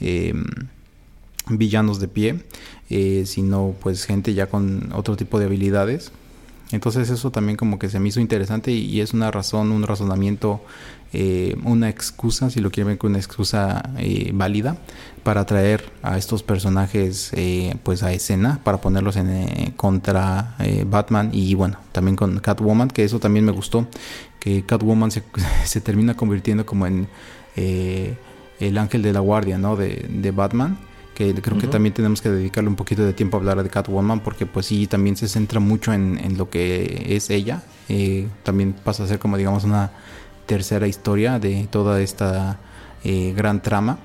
em, 0.00 0.44
villanos 1.48 2.00
de 2.00 2.08
pie, 2.08 2.44
eh, 2.90 3.24
sino 3.26 3.76
pues 3.80 4.06
gente 4.06 4.34
ya 4.34 4.48
con 4.48 4.92
otro 4.92 5.16
tipo 5.16 5.38
de 5.38 5.46
habilidades. 5.46 6.10
Entonces 6.72 7.10
eso 7.10 7.30
también 7.30 7.56
como 7.56 7.78
que 7.78 7.88
se 7.88 8.00
me 8.00 8.08
hizo 8.08 8.20
interesante 8.20 8.72
y 8.72 9.00
es 9.00 9.12
una 9.12 9.30
razón, 9.30 9.70
un 9.70 9.82
razonamiento 9.84 10.60
eh, 11.16 11.56
una 11.62 11.88
excusa, 11.88 12.50
si 12.50 12.58
lo 12.58 12.72
quieren 12.72 12.98
ver 12.98 13.06
una 13.08 13.18
excusa 13.18 13.88
eh, 13.98 14.32
válida, 14.34 14.76
para 15.22 15.46
traer 15.46 15.92
a 16.02 16.18
estos 16.18 16.42
personajes 16.42 17.30
eh, 17.34 17.76
pues 17.84 18.02
a 18.02 18.12
escena, 18.12 18.58
para 18.64 18.80
ponerlos 18.80 19.14
en 19.14 19.70
contra 19.76 20.56
Batman 20.86 21.30
y 21.32 21.54
bueno, 21.54 21.78
también 21.92 22.16
con 22.16 22.40
Catwoman, 22.40 22.88
que 22.88 23.04
eso 23.04 23.20
también 23.20 23.44
me 23.44 23.52
gustó, 23.52 23.86
que 24.40 24.64
Catwoman 24.66 25.12
se, 25.12 25.22
se 25.64 25.80
termina 25.80 26.16
convirtiendo 26.16 26.66
como 26.66 26.88
en 26.88 27.06
el 27.54 28.76
ángel 28.76 29.02
de 29.02 29.12
la 29.12 29.20
guardia, 29.20 29.56
¿no? 29.56 29.76
De, 29.76 30.08
de 30.10 30.30
Batman 30.32 30.78
que 31.14 31.32
creo 31.34 31.58
que 31.58 31.68
también 31.68 31.94
tenemos 31.94 32.20
que 32.20 32.28
dedicarle 32.28 32.68
un 32.68 32.76
poquito 32.76 33.04
de 33.04 33.12
tiempo 33.12 33.36
a 33.36 33.40
hablar 33.40 33.62
de 33.62 33.70
Catwoman 33.70 34.20
porque 34.20 34.46
pues 34.46 34.66
sí 34.66 34.86
también 34.86 35.16
se 35.16 35.28
centra 35.28 35.60
mucho 35.60 35.92
en, 35.92 36.18
en 36.18 36.36
lo 36.36 36.50
que 36.50 37.06
es 37.10 37.30
ella 37.30 37.62
también 38.42 38.72
pasa 38.72 39.04
a 39.04 39.06
ser 39.06 39.18
como 39.18 39.36
digamos 39.36 39.64
una 39.64 39.92
tercera 40.46 40.86
historia 40.86 41.38
de 41.38 41.66
toda 41.70 42.00
esta 42.00 42.58
eh, 43.02 43.32
gran 43.36 43.62
trama. 43.62 43.98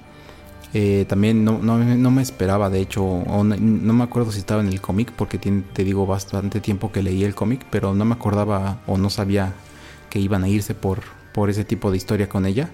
Eh, 0.74 1.06
también 1.08 1.44
no, 1.44 1.58
no, 1.58 1.80
no, 1.80 2.12
me 2.12 2.22
esperaba, 2.22 2.70
de 2.70 2.80
hecho, 2.80 3.24
no, 3.26 3.94
me 3.94 4.04
acuerdo 4.04 4.32
si 4.32 4.38
estaba 4.38 4.62
en 4.62 4.68
el 4.68 4.82
cómic, 4.82 5.12
porque 5.14 5.40
tiene, 5.40 5.64
te 5.74 5.84
digo 5.84 6.06
bastante 6.06 6.60
tiempo 6.60 6.92
que 6.92 7.02
leí 7.02 7.24
el 7.24 7.34
cómic, 7.34 7.66
pero 7.72 7.96
no 7.96 8.06
me 8.06 8.14
acordaba 8.14 8.82
o 8.86 8.98
no 8.98 9.10
sabía 9.10 9.54
que 10.12 10.20
iban 10.20 10.44
a 10.44 10.48
irse 10.48 10.76
por, 10.76 11.02
por 11.34 11.50
ese 11.50 11.64
tipo 11.64 11.90
de 11.90 11.98
historia 11.98 12.30
con 12.30 12.46
ella. 12.46 12.70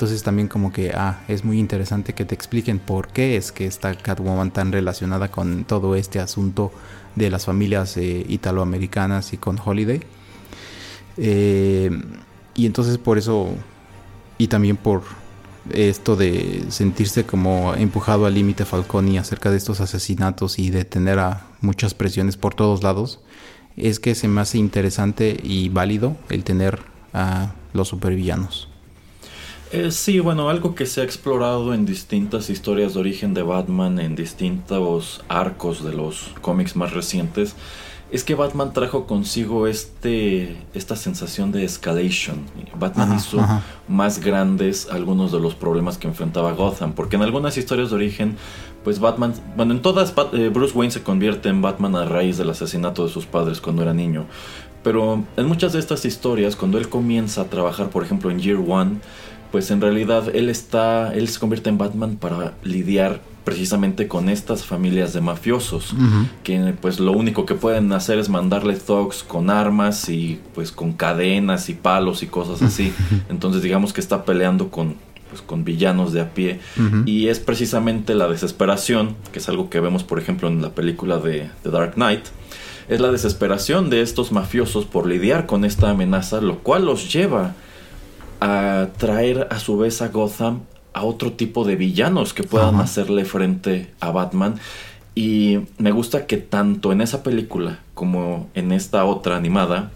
Entonces 0.00 0.22
también 0.22 0.48
como 0.48 0.72
que, 0.72 0.92
ah, 0.94 1.20
es 1.28 1.44
muy 1.44 1.58
interesante 1.58 2.14
que 2.14 2.24
te 2.24 2.34
expliquen 2.34 2.78
por 2.78 3.08
qué 3.08 3.36
es 3.36 3.52
que 3.52 3.66
está 3.66 3.94
Catwoman 3.94 4.50
tan 4.50 4.72
relacionada 4.72 5.30
con 5.30 5.64
todo 5.64 5.94
este 5.94 6.20
asunto 6.20 6.72
de 7.16 7.28
las 7.28 7.44
familias 7.44 7.98
eh, 7.98 8.24
italoamericanas 8.26 9.34
y 9.34 9.36
con 9.36 9.58
Holiday. 9.62 10.00
Eh, 11.18 11.90
y 12.54 12.64
entonces 12.64 12.96
por 12.96 13.18
eso, 13.18 13.50
y 14.38 14.48
también 14.48 14.78
por 14.78 15.02
esto 15.70 16.16
de 16.16 16.64
sentirse 16.70 17.26
como 17.26 17.74
empujado 17.74 18.24
al 18.24 18.32
límite 18.32 18.64
Falconi 18.64 19.18
acerca 19.18 19.50
de 19.50 19.58
estos 19.58 19.82
asesinatos 19.82 20.58
y 20.58 20.70
de 20.70 20.86
tener 20.86 21.18
a 21.18 21.46
muchas 21.60 21.92
presiones 21.92 22.38
por 22.38 22.54
todos 22.54 22.82
lados, 22.82 23.20
es 23.76 24.00
que 24.00 24.14
se 24.14 24.28
me 24.28 24.40
hace 24.40 24.56
interesante 24.56 25.38
y 25.42 25.68
válido 25.68 26.16
el 26.30 26.42
tener 26.42 26.80
a 27.12 27.52
los 27.74 27.88
supervillanos. 27.88 28.69
Eh, 29.72 29.92
sí, 29.92 30.18
bueno, 30.18 30.48
algo 30.48 30.74
que 30.74 30.84
se 30.84 31.00
ha 31.00 31.04
explorado 31.04 31.74
en 31.74 31.86
distintas 31.86 32.50
historias 32.50 32.94
de 32.94 33.00
origen 33.00 33.34
de 33.34 33.42
Batman, 33.42 34.00
en 34.00 34.16
distintos 34.16 35.22
arcos 35.28 35.84
de 35.84 35.92
los 35.92 36.34
cómics 36.40 36.74
más 36.74 36.92
recientes, 36.92 37.54
es 38.10 38.24
que 38.24 38.34
Batman 38.34 38.72
trajo 38.72 39.06
consigo 39.06 39.68
este 39.68 40.56
esta 40.74 40.96
sensación 40.96 41.52
de 41.52 41.64
escalation. 41.64 42.44
Batman 42.76 43.14
hizo 43.14 43.38
más 43.86 44.18
grandes 44.18 44.88
algunos 44.90 45.30
de 45.30 45.38
los 45.38 45.54
problemas 45.54 45.98
que 45.98 46.08
enfrentaba 46.08 46.50
Gotham, 46.52 46.92
porque 46.92 47.14
en 47.14 47.22
algunas 47.22 47.56
historias 47.56 47.90
de 47.90 47.96
origen, 47.96 48.36
pues 48.82 48.98
Batman, 48.98 49.34
bueno, 49.56 49.72
en 49.72 49.82
todas 49.82 50.12
eh, 50.32 50.50
Bruce 50.52 50.76
Wayne 50.76 50.90
se 50.90 51.04
convierte 51.04 51.48
en 51.48 51.62
Batman 51.62 51.94
a 51.94 52.04
raíz 52.04 52.36
del 52.38 52.50
asesinato 52.50 53.06
de 53.06 53.12
sus 53.12 53.26
padres 53.26 53.60
cuando 53.60 53.82
era 53.82 53.94
niño. 53.94 54.26
Pero 54.82 55.22
en 55.36 55.46
muchas 55.46 55.74
de 55.74 55.78
estas 55.78 56.04
historias, 56.04 56.56
cuando 56.56 56.78
él 56.78 56.88
comienza 56.88 57.42
a 57.42 57.44
trabajar, 57.44 57.90
por 57.90 58.02
ejemplo, 58.02 58.30
en 58.30 58.40
Year 58.40 58.58
One, 58.66 58.96
pues 59.50 59.70
en 59.70 59.80
realidad 59.80 60.34
él 60.34 60.48
está, 60.48 61.12
él 61.14 61.28
se 61.28 61.38
convierte 61.38 61.70
en 61.70 61.78
Batman 61.78 62.16
para 62.16 62.54
lidiar 62.62 63.20
precisamente 63.44 64.06
con 64.06 64.28
estas 64.28 64.64
familias 64.64 65.12
de 65.12 65.20
mafiosos 65.20 65.94
que 66.44 66.74
pues 66.80 67.00
lo 67.00 67.12
único 67.12 67.46
que 67.46 67.54
pueden 67.54 67.92
hacer 67.92 68.18
es 68.18 68.28
mandarle 68.28 68.74
thugs 68.74 69.22
con 69.22 69.50
armas 69.50 70.08
y 70.08 70.38
pues 70.54 70.72
con 70.72 70.92
cadenas 70.92 71.68
y 71.68 71.74
palos 71.74 72.22
y 72.22 72.26
cosas 72.26 72.62
así. 72.62 72.92
Entonces 73.28 73.62
digamos 73.62 73.92
que 73.92 74.00
está 74.00 74.24
peleando 74.24 74.70
con 74.70 74.94
pues 75.30 75.42
con 75.42 75.64
villanos 75.64 76.12
de 76.12 76.20
a 76.20 76.34
pie. 76.34 76.60
Y 77.06 77.28
es 77.28 77.38
precisamente 77.38 78.14
la 78.14 78.28
desesperación 78.28 79.16
que 79.32 79.38
es 79.38 79.48
algo 79.48 79.70
que 79.70 79.80
vemos 79.80 80.04
por 80.04 80.18
ejemplo 80.18 80.48
en 80.48 80.60
la 80.60 80.70
película 80.70 81.18
de 81.18 81.48
The 81.62 81.70
Dark 81.70 81.94
Knight 81.94 82.26
es 82.88 83.00
la 83.00 83.10
desesperación 83.10 83.88
de 83.88 84.02
estos 84.02 84.32
mafiosos 84.32 84.84
por 84.84 85.06
lidiar 85.06 85.46
con 85.46 85.64
esta 85.64 85.90
amenaza 85.90 86.40
lo 86.40 86.58
cual 86.58 86.84
los 86.84 87.12
lleva 87.12 87.42
a 87.46 87.54
traer 88.96 89.48
a 89.50 89.58
su 89.58 89.76
vez 89.78 90.02
a 90.02 90.08
Gotham 90.08 90.60
a 90.92 91.04
otro 91.04 91.32
tipo 91.32 91.64
de 91.64 91.76
villanos 91.76 92.34
que 92.34 92.42
puedan 92.42 92.80
hacerle 92.80 93.24
frente 93.24 93.92
a 94.00 94.10
Batman. 94.10 94.56
Y 95.14 95.60
me 95.78 95.90
gusta 95.90 96.26
que 96.26 96.36
tanto 96.36 96.92
en 96.92 97.00
esa 97.00 97.22
película 97.22 97.80
como 97.94 98.48
en 98.54 98.72
esta 98.72 99.04
otra 99.04 99.36
animada 99.36 99.90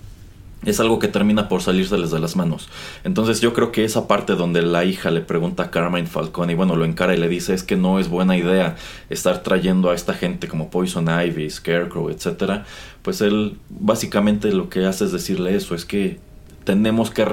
es 0.64 0.80
algo 0.80 0.98
que 0.98 1.08
termina 1.08 1.48
por 1.48 1.62
salírseles 1.62 2.10
de 2.10 2.18
las 2.18 2.36
manos. 2.36 2.68
Entonces 3.04 3.40
yo 3.40 3.52
creo 3.52 3.70
que 3.72 3.84
esa 3.84 4.08
parte 4.08 4.34
donde 4.34 4.62
la 4.62 4.84
hija 4.84 5.10
le 5.10 5.20
pregunta 5.20 5.64
a 5.64 5.70
Carmine 5.70 6.06
Falcone 6.06 6.52
y 6.52 6.56
bueno, 6.56 6.76
lo 6.76 6.84
encara 6.84 7.14
y 7.14 7.18
le 7.18 7.28
dice 7.28 7.54
es 7.54 7.62
que 7.62 7.76
no 7.76 7.98
es 7.98 8.08
buena 8.08 8.36
idea 8.36 8.76
estar 9.10 9.42
trayendo 9.42 9.90
a 9.90 9.94
esta 9.94 10.14
gente 10.14 10.48
como 10.48 10.70
Poison 10.70 11.08
Ivy, 11.08 11.50
Scarecrow, 11.50 12.10
etcétera, 12.10 12.64
pues 13.02 13.20
él 13.20 13.58
básicamente 13.68 14.52
lo 14.52 14.68
que 14.68 14.86
hace 14.86 15.04
es 15.04 15.12
decirle 15.12 15.54
eso, 15.54 15.74
es 15.74 15.84
que 15.84 16.18
tenemos 16.64 17.10
que 17.10 17.24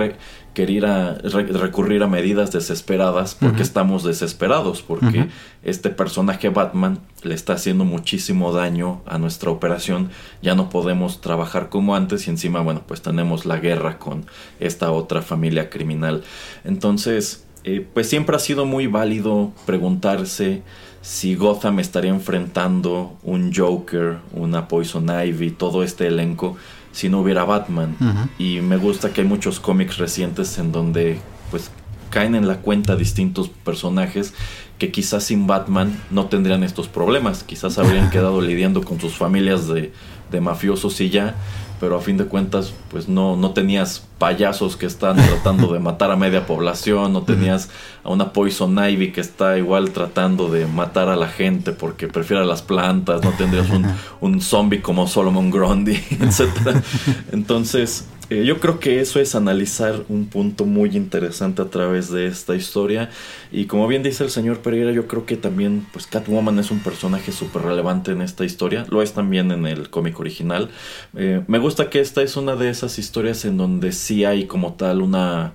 requerir 0.51 0.85
a, 0.85 1.13
recurrir 1.13 2.03
a 2.03 2.07
medidas 2.07 2.51
desesperadas 2.51 3.35
porque 3.35 3.63
estamos 3.63 4.03
desesperados, 4.03 4.81
porque 4.81 5.29
este 5.63 5.89
personaje 5.89 6.49
Batman 6.49 6.99
le 7.23 7.35
está 7.35 7.53
haciendo 7.53 7.85
muchísimo 7.85 8.51
daño 8.51 9.01
a 9.05 9.17
nuestra 9.17 9.49
operación, 9.49 10.09
ya 10.41 10.53
no 10.53 10.69
podemos 10.69 11.21
trabajar 11.21 11.69
como 11.69 11.95
antes 11.95 12.27
y 12.27 12.31
encima, 12.31 12.59
bueno, 12.59 12.83
pues 12.85 13.01
tenemos 13.01 13.45
la 13.45 13.57
guerra 13.59 13.97
con 13.97 14.25
esta 14.59 14.91
otra 14.91 15.21
familia 15.21 15.69
criminal. 15.69 16.23
Entonces, 16.65 17.45
eh, 17.63 17.85
pues 17.93 18.09
siempre 18.09 18.35
ha 18.35 18.39
sido 18.39 18.65
muy 18.65 18.87
válido 18.87 19.53
preguntarse 19.65 20.63
si 21.01 21.35
Gotham 21.35 21.79
estaría 21.79 22.11
enfrentando 22.11 23.17
un 23.23 23.53
Joker, 23.53 24.17
una 24.33 24.67
Poison 24.67 25.07
Ivy, 25.09 25.51
todo 25.51 25.81
este 25.81 26.07
elenco, 26.07 26.57
si 26.91 27.09
no 27.09 27.19
hubiera 27.21 27.43
Batman. 27.43 27.95
Y 28.37 28.61
me 28.61 28.77
gusta 28.77 29.11
que 29.11 29.21
hay 29.21 29.27
muchos 29.27 29.59
cómics 29.59 29.97
recientes 29.97 30.57
en 30.57 30.71
donde 30.71 31.19
pues 31.49 31.71
caen 32.09 32.35
en 32.35 32.47
la 32.47 32.57
cuenta 32.57 32.95
distintos 32.95 33.49
personajes 33.49 34.33
que 34.77 34.91
quizás 34.91 35.23
sin 35.23 35.47
Batman 35.47 35.97
no 36.09 36.25
tendrían 36.25 36.63
estos 36.63 36.87
problemas, 36.87 37.43
quizás 37.43 37.77
habrían 37.77 38.09
quedado 38.11 38.41
lidiando 38.41 38.83
con 38.83 38.99
sus 38.99 39.13
familias 39.13 39.67
de, 39.67 39.93
de 40.31 40.41
mafiosos 40.41 40.99
y 41.01 41.09
ya, 41.09 41.35
pero 41.81 41.97
a 41.97 41.99
fin 41.99 42.15
de 42.15 42.25
cuentas, 42.25 42.73
pues 42.91 43.09
no, 43.09 43.35
no 43.35 43.53
tenías 43.53 44.03
payasos 44.19 44.77
que 44.77 44.85
están 44.85 45.15
tratando 45.15 45.73
de 45.73 45.79
matar 45.79 46.11
a 46.11 46.15
media 46.15 46.45
población, 46.45 47.11
no 47.11 47.23
tenías 47.23 47.69
a 48.03 48.11
una 48.11 48.33
Poison 48.33 48.77
Ivy 48.77 49.11
que 49.11 49.19
está 49.19 49.57
igual 49.57 49.89
tratando 49.89 50.51
de 50.51 50.67
matar 50.67 51.09
a 51.09 51.15
la 51.15 51.27
gente 51.27 51.71
porque 51.71 52.07
prefiere 52.07 52.45
las 52.45 52.61
plantas, 52.61 53.23
no 53.23 53.31
tendrías 53.31 53.67
un, 53.71 53.87
un 54.21 54.41
zombie 54.41 54.83
como 54.83 55.07
Solomon 55.07 55.49
Grundy, 55.49 55.95
etc. 56.21 56.83
Entonces, 57.31 58.05
eh, 58.31 58.45
yo 58.45 58.61
creo 58.61 58.79
que 58.79 59.01
eso 59.01 59.19
es 59.19 59.35
analizar 59.35 60.05
un 60.07 60.27
punto 60.27 60.63
muy 60.63 60.95
interesante 60.95 61.61
a 61.61 61.65
través 61.65 62.09
de 62.09 62.27
esta 62.27 62.55
historia. 62.55 63.09
Y 63.51 63.65
como 63.65 63.89
bien 63.89 64.03
dice 64.03 64.23
el 64.23 64.29
señor 64.29 64.59
Pereira, 64.59 64.93
yo 64.93 65.05
creo 65.05 65.25
que 65.25 65.35
también 65.35 65.85
pues 65.91 66.07
Catwoman 66.07 66.57
es 66.57 66.71
un 66.71 66.79
personaje 66.79 67.33
súper 67.33 67.63
relevante 67.63 68.13
en 68.13 68.21
esta 68.21 68.45
historia. 68.45 68.85
Lo 68.89 69.01
es 69.01 69.11
también 69.11 69.51
en 69.51 69.67
el 69.67 69.89
cómic 69.89 70.17
original. 70.17 70.69
Eh, 71.13 71.43
me 71.47 71.59
gusta 71.59 71.89
que 71.89 71.99
esta 71.99 72.21
es 72.21 72.37
una 72.37 72.55
de 72.55 72.69
esas 72.69 72.99
historias 72.99 73.43
en 73.43 73.57
donde 73.57 73.91
sí 73.91 74.23
hay 74.23 74.45
como 74.45 74.75
tal 74.75 75.01
una... 75.01 75.51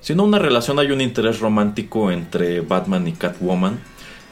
Si 0.00 0.14
una 0.14 0.38
relación, 0.38 0.78
hay 0.78 0.92
un 0.92 1.02
interés 1.02 1.40
romántico 1.40 2.10
entre 2.10 2.60
Batman 2.60 3.08
y 3.08 3.12
Catwoman. 3.12 3.78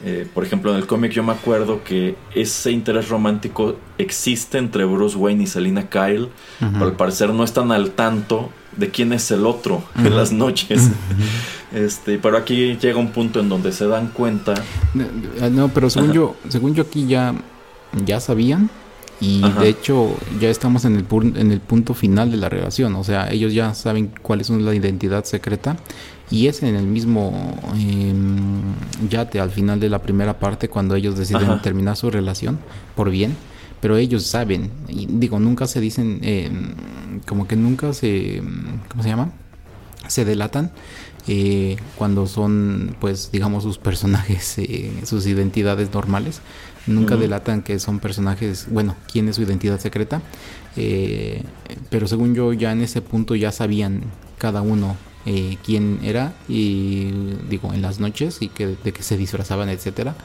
Eh, 0.03 0.27
por 0.33 0.43
ejemplo, 0.43 0.71
en 0.71 0.77
el 0.77 0.87
cómic 0.87 1.11
yo 1.11 1.23
me 1.23 1.31
acuerdo 1.31 1.83
que 1.83 2.15
ese 2.33 2.71
interés 2.71 3.09
romántico 3.09 3.77
existe 3.97 4.57
entre 4.57 4.83
Bruce 4.85 5.17
Wayne 5.17 5.43
y 5.43 5.47
Selina 5.47 5.89
Kyle, 5.89 6.29
pero 6.59 6.85
al 6.85 6.93
parecer 6.93 7.29
no 7.29 7.43
están 7.43 7.71
al 7.71 7.91
tanto 7.91 8.49
de 8.75 8.89
quién 8.89 9.13
es 9.13 9.31
el 9.31 9.45
otro 9.45 9.83
en 9.97 10.15
las 10.15 10.31
noches. 10.31 10.91
este, 11.73 12.19
pero 12.19 12.37
aquí 12.37 12.77
llega 12.77 12.99
un 12.99 13.11
punto 13.11 13.39
en 13.39 13.47
donde 13.47 13.71
se 13.71 13.87
dan 13.87 14.07
cuenta. 14.09 14.53
No, 15.51 15.69
pero 15.69 15.89
según 15.89 16.11
yo, 16.11 16.35
según 16.49 16.75
yo 16.75 16.83
aquí 16.83 17.07
ya, 17.07 17.33
ya 18.05 18.19
sabían. 18.19 18.69
Y 19.21 19.41
de 19.59 19.69
hecho 19.69 20.13
ya 20.41 20.49
estamos 20.49 20.83
en 20.83 20.97
el, 20.97 21.05
en 21.37 21.53
el 21.53 21.61
punto 21.61 21.93
final 21.93 22.31
de 22.31 22.37
la 22.37 22.49
relación. 22.49 22.95
O 22.95 23.03
sea, 23.05 23.31
ellos 23.31 23.53
ya 23.53 23.73
saben 23.73 24.11
cuál 24.21 24.41
es 24.41 24.49
la 24.49 24.75
identidad 24.75 25.23
secreta 25.23 25.77
y 26.31 26.47
es 26.47 26.63
en 26.63 26.75
el 26.75 26.87
mismo 26.87 27.55
em, 27.75 28.61
yate 29.09 29.39
al 29.39 29.51
final 29.51 29.79
de 29.79 29.89
la 29.89 30.01
primera 30.01 30.39
parte 30.39 30.69
cuando 30.69 30.95
ellos 30.95 31.17
deciden 31.17 31.61
terminar 31.61 31.97
su 31.97 32.09
relación 32.09 32.59
por 32.95 33.09
bien. 33.09 33.35
Pero 33.81 33.97
ellos 33.97 34.25
saben, 34.25 34.71
y 34.87 35.05
digo, 35.05 35.39
nunca 35.39 35.67
se 35.67 35.79
dicen, 35.79 36.19
em, 36.23 36.73
como 37.27 37.47
que 37.47 37.55
nunca 37.55 37.93
se, 37.93 38.41
¿cómo 38.89 39.03
se 39.03 39.09
llama? 39.09 39.31
Se 40.07 40.25
delatan 40.25 40.71
eh, 41.27 41.77
cuando 41.95 42.25
son, 42.25 42.95
pues, 42.99 43.31
digamos, 43.31 43.63
sus 43.63 43.77
personajes, 43.77 44.57
eh, 44.57 44.91
sus 45.03 45.27
identidades 45.27 45.93
normales. 45.93 46.41
Nunca 46.87 47.15
delatan 47.15 47.63
que 47.63 47.79
son 47.79 47.99
personajes, 47.99 48.67
bueno, 48.69 48.95
quién 49.11 49.27
es 49.27 49.35
su 49.35 49.41
identidad 49.41 49.79
secreta. 49.79 50.21
Eh, 50.77 51.43
pero 51.89 52.07
según 52.07 52.35
yo, 52.35 52.53
ya 52.53 52.71
en 52.71 52.81
ese 52.81 53.01
punto 53.01 53.35
ya 53.35 53.51
sabían 53.51 54.03
cada 54.37 54.61
uno 54.61 54.95
eh, 55.25 55.57
quién 55.63 55.99
era 56.03 56.33
y 56.47 57.11
digo 57.49 57.73
en 57.73 57.81
las 57.81 57.99
noches 57.99 58.37
y 58.41 58.49
que 58.49 58.67
de 58.67 58.93
que 58.93 59.03
se 59.03 59.17
disfrazaban 59.17 59.69
etcétera. 59.69 60.15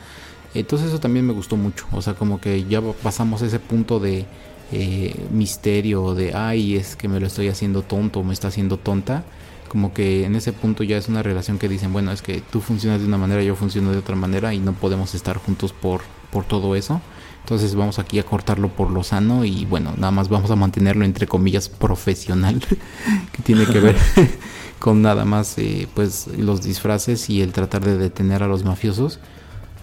Entonces 0.55 0.89
eso 0.89 1.01
también 1.01 1.27
me 1.27 1.33
gustó 1.33 1.57
mucho. 1.57 1.87
O 1.93 2.03
sea 2.03 2.15
como 2.15 2.41
que 2.41 2.65
ya 2.65 2.81
pasamos 2.81 3.43
ese 3.43 3.59
punto 3.61 4.01
de 4.01 4.27
eh, 4.73 5.15
misterio 5.31 6.15
de 6.15 6.35
ay 6.35 6.77
es 6.77 6.97
que 6.97 7.09
me 7.09 7.21
lo 7.21 7.27
estoy 7.27 7.49
haciendo 7.49 7.83
tonto 7.83 8.23
me 8.23 8.33
está 8.33 8.49
haciendo 8.49 8.77
tonta 8.77 9.25
como 9.67 9.93
que 9.93 10.25
en 10.25 10.37
ese 10.37 10.53
punto 10.53 10.85
ya 10.85 10.97
es 10.97 11.09
una 11.09 11.25
relación 11.25 11.59
que 11.59 11.69
dicen 11.69 11.93
bueno 11.93 12.13
es 12.13 12.23
que 12.23 12.41
tú 12.41 12.61
funcionas 12.61 13.01
de 13.01 13.07
una 13.09 13.19
manera 13.19 13.43
yo 13.43 13.57
funciono 13.57 13.91
de 13.91 13.99
otra 13.99 14.15
manera 14.15 14.55
y 14.55 14.61
no 14.61 14.73
podemos 14.73 15.17
estar 15.17 15.39
juntos 15.39 15.73
por 15.73 16.03
por 16.31 16.45
todo 16.45 16.77
eso. 16.77 17.01
Entonces 17.41 17.75
vamos 17.75 17.99
aquí 17.99 18.19
a 18.19 18.23
cortarlo 18.23 18.69
por 18.69 18.91
lo 18.91 19.03
sano 19.03 19.45
y 19.45 19.65
bueno, 19.65 19.95
nada 19.97 20.11
más 20.13 20.29
vamos 20.29 20.51
a 20.51 20.57
mantenerlo 20.57 21.05
entre 21.05 21.27
comillas 21.27 21.69
profesional, 21.69 22.61
que 23.33 23.43
tiene 23.43 23.67
que 23.67 23.81
ver 23.81 23.97
con 24.81 25.03
nada 25.03 25.25
más 25.25 25.57
eh, 25.59 25.87
pues 25.95 26.27
los 26.37 26.63
disfraces 26.63 27.31
y 27.31 27.43
el 27.43 27.53
tratar 27.53 27.85
de 27.85 27.97
detener 27.97 28.43
a 28.43 28.49
los 28.49 28.65
mafiosos. 28.65 29.21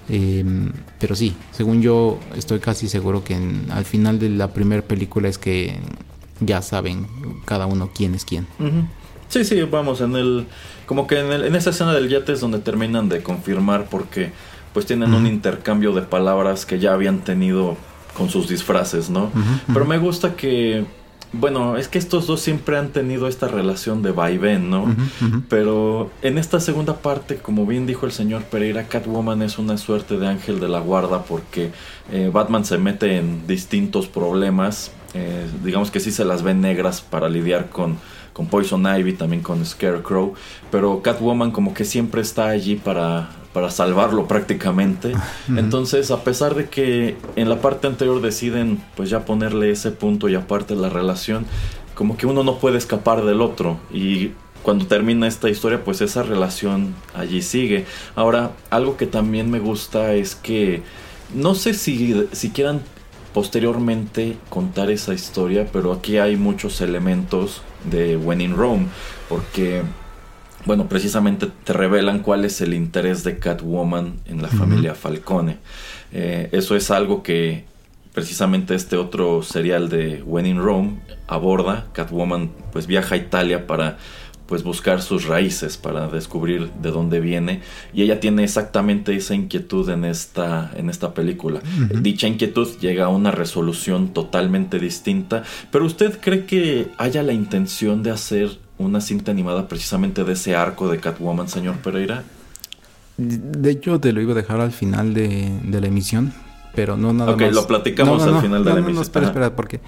Em, 0.09 0.71
pero 0.99 1.15
sí, 1.15 1.35
según 1.51 1.81
yo 1.81 2.19
estoy 2.35 2.59
casi 2.59 2.89
seguro 2.89 3.23
que 3.23 3.35
al 3.69 3.85
final 3.85 4.19
de 4.19 4.29
la 4.29 4.53
primera 4.53 4.81
película 4.81 5.29
es 5.29 5.37
que 5.37 5.79
ya 6.39 6.61
saben 6.61 7.07
cada 7.45 7.67
uno 7.67 7.91
quién 7.93 8.15
es 8.15 8.25
quién. 8.25 8.47
Sí, 9.29 9.45
sí, 9.45 9.61
vamos, 9.63 10.01
en 10.01 10.15
el 10.15 10.47
como 10.85 11.05
que 11.05 11.19
en, 11.19 11.31
el, 11.31 11.43
en 11.43 11.55
esa 11.55 11.69
escena 11.69 11.93
del 11.93 12.09
yate 12.09 12.33
es 12.33 12.39
donde 12.39 12.59
terminan 12.59 13.09
de 13.09 13.21
confirmar 13.21 13.87
porque 13.89 14.31
pues 14.73 14.85
tienen 14.85 15.13
un 15.13 15.27
intercambio 15.27 15.91
de 15.91 16.01
palabras 16.01 16.65
que 16.65 16.79
ya 16.79 16.93
habían 16.93 17.19
tenido 17.19 17.77
con 18.15 18.29
sus 18.29 18.47
disfraces, 18.47 19.09
¿no? 19.09 19.31
Pero 19.71 19.85
me 19.85 19.97
gusta 19.97 20.35
que 20.35 20.85
bueno, 21.34 21.78
es 21.78 21.88
que 21.88 21.97
estos 21.97 22.28
dos 22.28 22.39
siempre 22.41 22.78
han 22.78 22.89
tenido 22.89 23.28
esta 23.28 23.47
relación 23.47 24.01
de 24.01 24.11
vaivén, 24.11 24.69
¿no? 24.69 24.95
Pero 25.49 26.09
en 26.21 26.38
esta 26.38 26.59
segunda 26.59 26.97
parte, 26.97 27.36
como 27.38 27.65
bien 27.65 27.86
dijo 27.86 28.05
el 28.05 28.11
señor 28.11 28.43
Pereira, 28.43 28.88
Catwoman 28.88 29.41
es 29.41 29.57
una 29.57 29.78
suerte 29.78 30.17
de 30.17 30.28
ángel 30.28 30.59
de 30.59 30.69
la 30.69 30.80
guarda 30.80 31.23
porque 31.23 31.71
eh, 32.11 32.30
Batman 32.32 32.63
se 32.63 32.78
mete 32.78 33.17
en 33.17 33.45
distintos 33.45 34.07
problemas. 34.07 34.91
Eh, 35.13 35.47
digamos 35.63 35.91
que 35.91 35.99
sí 35.99 36.11
se 36.11 36.23
las 36.23 36.43
ve 36.43 36.53
negras 36.53 37.01
para 37.01 37.28
lidiar 37.28 37.69
con, 37.69 37.97
con 38.32 38.47
Poison 38.47 38.86
Ivy, 38.86 39.13
también 39.13 39.41
con 39.41 39.65
Scarecrow. 39.65 40.34
Pero 40.71 41.01
Catwoman 41.01 41.51
como 41.51 41.73
que 41.73 41.84
siempre 41.84 42.21
está 42.21 42.47
allí 42.47 42.75
para 42.75 43.30
para 43.57 43.71
salvarlo 43.71 44.27
prácticamente. 44.27 45.13
Entonces, 45.49 46.11
a 46.11 46.23
pesar 46.23 46.53
de 46.53 46.69
que 46.69 47.17
en 47.35 47.49
la 47.49 47.59
parte 47.59 47.87
anterior 47.87 48.21
deciden 48.21 48.83
pues 48.95 49.09
ya 49.09 49.25
ponerle 49.25 49.71
ese 49.71 49.89
punto 49.89 50.29
y 50.29 50.35
aparte 50.35 50.75
la 50.75 50.89
relación, 50.89 51.47
como 51.95 52.17
que 52.17 52.27
uno 52.27 52.43
no 52.43 52.59
puede 52.59 52.77
escapar 52.77 53.25
del 53.25 53.41
otro 53.41 53.79
y 53.91 54.33
cuando 54.61 54.85
termina 54.85 55.27
esta 55.27 55.49
historia 55.49 55.83
pues 55.83 56.01
esa 56.01 56.21
relación 56.21 56.93
allí 57.15 57.41
sigue. 57.41 57.87
Ahora, 58.15 58.51
algo 58.69 58.95
que 58.95 59.07
también 59.07 59.49
me 59.49 59.57
gusta 59.57 60.13
es 60.13 60.35
que 60.35 60.83
no 61.33 61.55
sé 61.55 61.73
si, 61.73 62.27
si 62.33 62.51
quieran 62.51 62.81
posteriormente 63.33 64.37
contar 64.51 64.91
esa 64.91 65.15
historia, 65.15 65.65
pero 65.73 65.93
aquí 65.93 66.19
hay 66.19 66.35
muchos 66.35 66.79
elementos 66.79 67.63
de 67.89 68.17
When 68.17 68.39
in 68.39 68.55
Rome, 68.55 68.85
porque 69.27 69.81
bueno, 70.68 70.89
precisamente 70.89 71.47
te 71.63 71.72
revelan 71.72 72.20
cuál 72.20 72.43
es 72.43 72.59
el 72.59 72.74
interés 72.74 73.24
de 73.24 73.39
Catwoman 73.39 74.20
en 74.26 74.41
la 74.41 74.49
familia 74.49 74.93
Falcone. 74.95 75.57
Eh, 76.11 76.49
eso 76.51 76.76
es 76.76 76.91
algo 76.91 77.24
que 77.24 77.63
precisamente 78.13 78.76
este 78.76 78.97
otro 78.97 79.43
serial 79.43 79.88
de 79.88 80.22
When 80.24 80.45
in 80.45 80.59
Rome 80.59 80.99
aborda. 81.28 81.88
Catwoman 81.93 82.51
pues 82.74 82.86
viaja 82.86 83.15
a 83.15 83.18
Italia 83.18 83.65
para 83.65 83.97
pues 84.45 84.63
buscar 84.63 85.01
sus 85.01 85.26
raíces 85.26 85.78
para 85.78 86.07
descubrir 86.07 86.72
de 86.82 86.91
dónde 86.91 87.20
viene 87.20 87.61
y 87.93 88.01
ella 88.01 88.20
tiene 88.20 88.43
exactamente 88.43 89.15
esa 89.15 89.36
inquietud 89.36 89.89
en 89.89 90.03
esta 90.05 90.72
en 90.76 90.89
esta 90.89 91.13
película. 91.13 91.61
Dicha 92.01 92.28
inquietud 92.28 92.78
llega 92.80 93.05
a 93.05 93.09
una 93.09 93.32
resolución 93.32 94.13
totalmente 94.13 94.80
distinta, 94.80 95.43
pero 95.72 95.86
usted 95.86 96.20
cree 96.20 96.45
que 96.45 96.88
haya 96.97 97.24
la 97.24 97.34
intención 97.34 98.03
de 98.03 98.11
hacer 98.11 98.66
una 98.78 99.01
cinta 99.01 99.32
animada 99.32 99.67
precisamente 99.67 100.23
de 100.23 100.34
ese 100.34 100.55
arco 100.55 100.89
de 100.89 100.99
Catwoman, 100.99 101.49
señor 101.49 101.75
Pereira? 101.78 102.23
De 103.17 103.71
hecho, 103.71 103.99
te 103.99 104.13
lo 104.13 104.21
iba 104.21 104.34
a 104.34 104.36
dejar 104.36 104.61
al 104.61 104.71
final 104.71 105.13
de, 105.13 105.59
la 105.69 105.88
emisión, 105.88 106.34
pero 106.75 106.97
no 106.97 107.13
nada 107.13 107.36
más. 107.36 107.47
Ok, 107.47 107.53
lo 107.53 107.65
platicamos 107.65 108.21
al 108.21 108.41
final 108.41 108.63
de 108.63 108.69
la 108.69 108.78
emisión. 108.78 108.95
No, 108.95 109.01
espera, 109.01 109.28
espera, 109.28 109.55
porque 109.55 109.80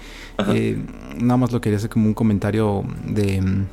eh, 0.48 0.76
nada 1.16 1.36
más 1.36 1.52
lo 1.52 1.60
quería 1.60 1.78
hacer 1.78 1.90
como 1.90 2.06
un 2.06 2.14
comentario 2.14 2.84
de. 3.06 3.64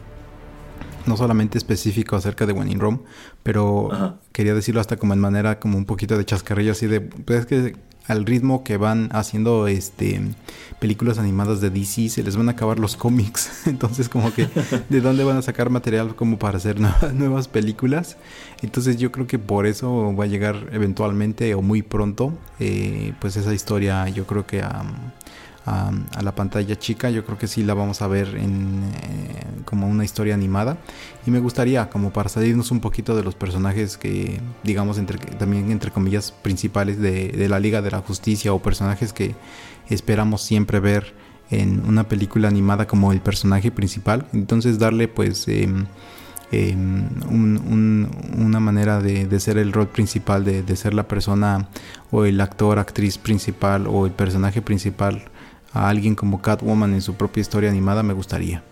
No 1.07 1.15
solamente 1.15 1.57
específico 1.57 2.17
acerca 2.17 2.45
de 2.45 2.51
When 2.51 2.69
in 2.69 2.79
Rome, 2.81 2.99
pero 3.41 4.19
quería 4.33 4.53
decirlo 4.53 4.81
hasta 4.81 4.97
como 4.97 5.13
en 5.13 5.19
manera 5.19 5.57
como 5.57 5.77
un 5.77 5.85
poquito 5.85 6.17
de 6.17 6.25
chascarrillo, 6.25 6.73
así 6.73 6.85
de. 6.85 7.01
Pues 7.01 7.39
es 7.39 7.45
que 7.45 7.75
al 8.07 8.25
ritmo 8.25 8.63
que 8.63 8.77
van 8.77 9.09
haciendo 9.11 9.67
este 9.67 10.21
películas 10.79 11.17
animadas 11.17 11.59
de 11.59 11.69
DC 11.69 12.09
se 12.09 12.23
les 12.23 12.37
van 12.37 12.49
a 12.49 12.51
acabar 12.51 12.79
los 12.79 12.95
cómics. 12.95 13.49
Entonces 13.67 14.09
como 14.09 14.33
que 14.33 14.47
de 14.89 15.01
dónde 15.01 15.23
van 15.23 15.37
a 15.37 15.41
sacar 15.41 15.69
material 15.69 16.15
como 16.15 16.39
para 16.39 16.57
hacer 16.57 16.79
nuevas 17.13 17.47
películas 17.47 18.17
entonces 18.61 18.97
yo 18.97 19.11
creo 19.11 19.27
que 19.27 19.39
por 19.39 19.65
eso 19.65 20.15
va 20.15 20.23
a 20.23 20.27
llegar 20.27 20.69
eventualmente 20.71 21.53
o 21.53 21.61
muy 21.61 21.81
pronto 21.81 22.33
eh, 22.59 23.13
pues 23.19 23.35
esa 23.37 23.53
historia 23.53 24.07
yo 24.09 24.25
creo 24.25 24.45
que 24.45 24.61
a 24.61 24.83
a, 25.67 26.21
la 26.21 26.33
pantalla 26.33 26.77
chica. 26.77 27.09
Yo 27.09 27.25
creo 27.25 27.37
que 27.37 27.47
sí 27.47 27.63
la 27.63 27.73
vamos 27.73 28.01
a 28.01 28.07
ver 28.07 28.35
en, 28.35 28.83
eh, 29.03 29.61
como 29.65 29.87
una 29.87 30.05
historia 30.05 30.33
animada. 30.33 30.77
Y 31.25 31.31
me 31.31 31.39
gustaría, 31.39 31.89
como 31.89 32.11
para 32.11 32.29
salirnos 32.29 32.71
un 32.71 32.79
poquito 32.79 33.15
de 33.15 33.23
los 33.23 33.35
personajes 33.35 33.97
que, 33.97 34.39
digamos, 34.63 34.97
entre, 34.97 35.17
también 35.17 35.69
entre 35.71 35.91
comillas, 35.91 36.31
principales 36.31 36.99
de, 36.99 37.47
la 37.49 37.59
Liga 37.59 37.81
de 37.81 37.91
la 37.91 37.99
Justicia 37.99 38.53
o 38.53 38.61
personajes 38.61 39.13
que 39.13 39.35
esperamos 39.89 40.41
siempre 40.41 40.79
ver 40.79 41.13
en 41.49 41.85
una 41.85 42.07
película 42.07 42.47
animada 42.47 42.87
como 42.87 43.11
el 43.11 43.19
personaje 43.19 43.71
principal. 43.71 44.27
Entonces 44.33 44.79
darle 44.79 45.07
pues... 45.07 45.47
Em, 45.47 45.85
em, 46.51 47.09
una 48.37 48.61
manera 48.61 49.01
de, 49.01 49.39
ser 49.41 49.57
el 49.57 49.73
rol 49.73 49.89
principal, 49.89 50.45
de, 50.45 50.75
ser 50.77 50.93
la 50.93 51.05
persona 51.05 51.67
o 52.09 52.23
el 52.23 52.39
actor, 52.39 52.79
actriz 52.79 53.17
principal 53.17 53.85
o 53.85 54.05
el 54.05 54.13
personaje 54.13 54.61
principal 54.61 55.25
a 55.77 55.89
alguien 55.89 56.15
como 56.15 56.41
Catwoman 56.41 56.93
en 56.93 57.01
su 57.01 57.15
propia 57.15 57.41
historia 57.41 57.69
animada 57.69 58.03
me 58.03 58.13
gustaría. 58.13 58.63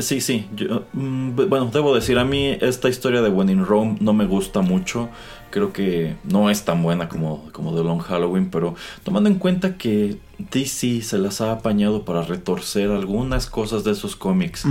Sí, 0.00 0.20
sí. 0.20 0.46
Yo, 0.56 0.84
mm, 0.92 1.36
bueno, 1.48 1.70
debo 1.72 1.94
decir, 1.94 2.18
a 2.18 2.24
mí 2.24 2.56
esta 2.60 2.88
historia 2.88 3.22
de 3.22 3.30
When 3.30 3.48
in 3.48 3.64
Rome 3.64 3.96
no 4.00 4.12
me 4.12 4.26
gusta 4.26 4.60
mucho. 4.60 5.08
Creo 5.50 5.72
que 5.72 6.16
no 6.24 6.50
es 6.50 6.64
tan 6.64 6.82
buena 6.82 7.08
como, 7.08 7.48
como 7.52 7.72
The 7.74 7.84
Long 7.84 8.00
Halloween, 8.00 8.50
pero 8.50 8.74
tomando 9.04 9.28
en 9.28 9.36
cuenta 9.36 9.76
que 9.76 10.18
DC 10.50 11.02
se 11.02 11.18
las 11.18 11.40
ha 11.40 11.52
apañado 11.52 12.04
para 12.04 12.22
retorcer 12.22 12.90
algunas 12.90 13.46
cosas 13.46 13.84
de 13.84 13.92
esos 13.92 14.16
cómics 14.16 14.66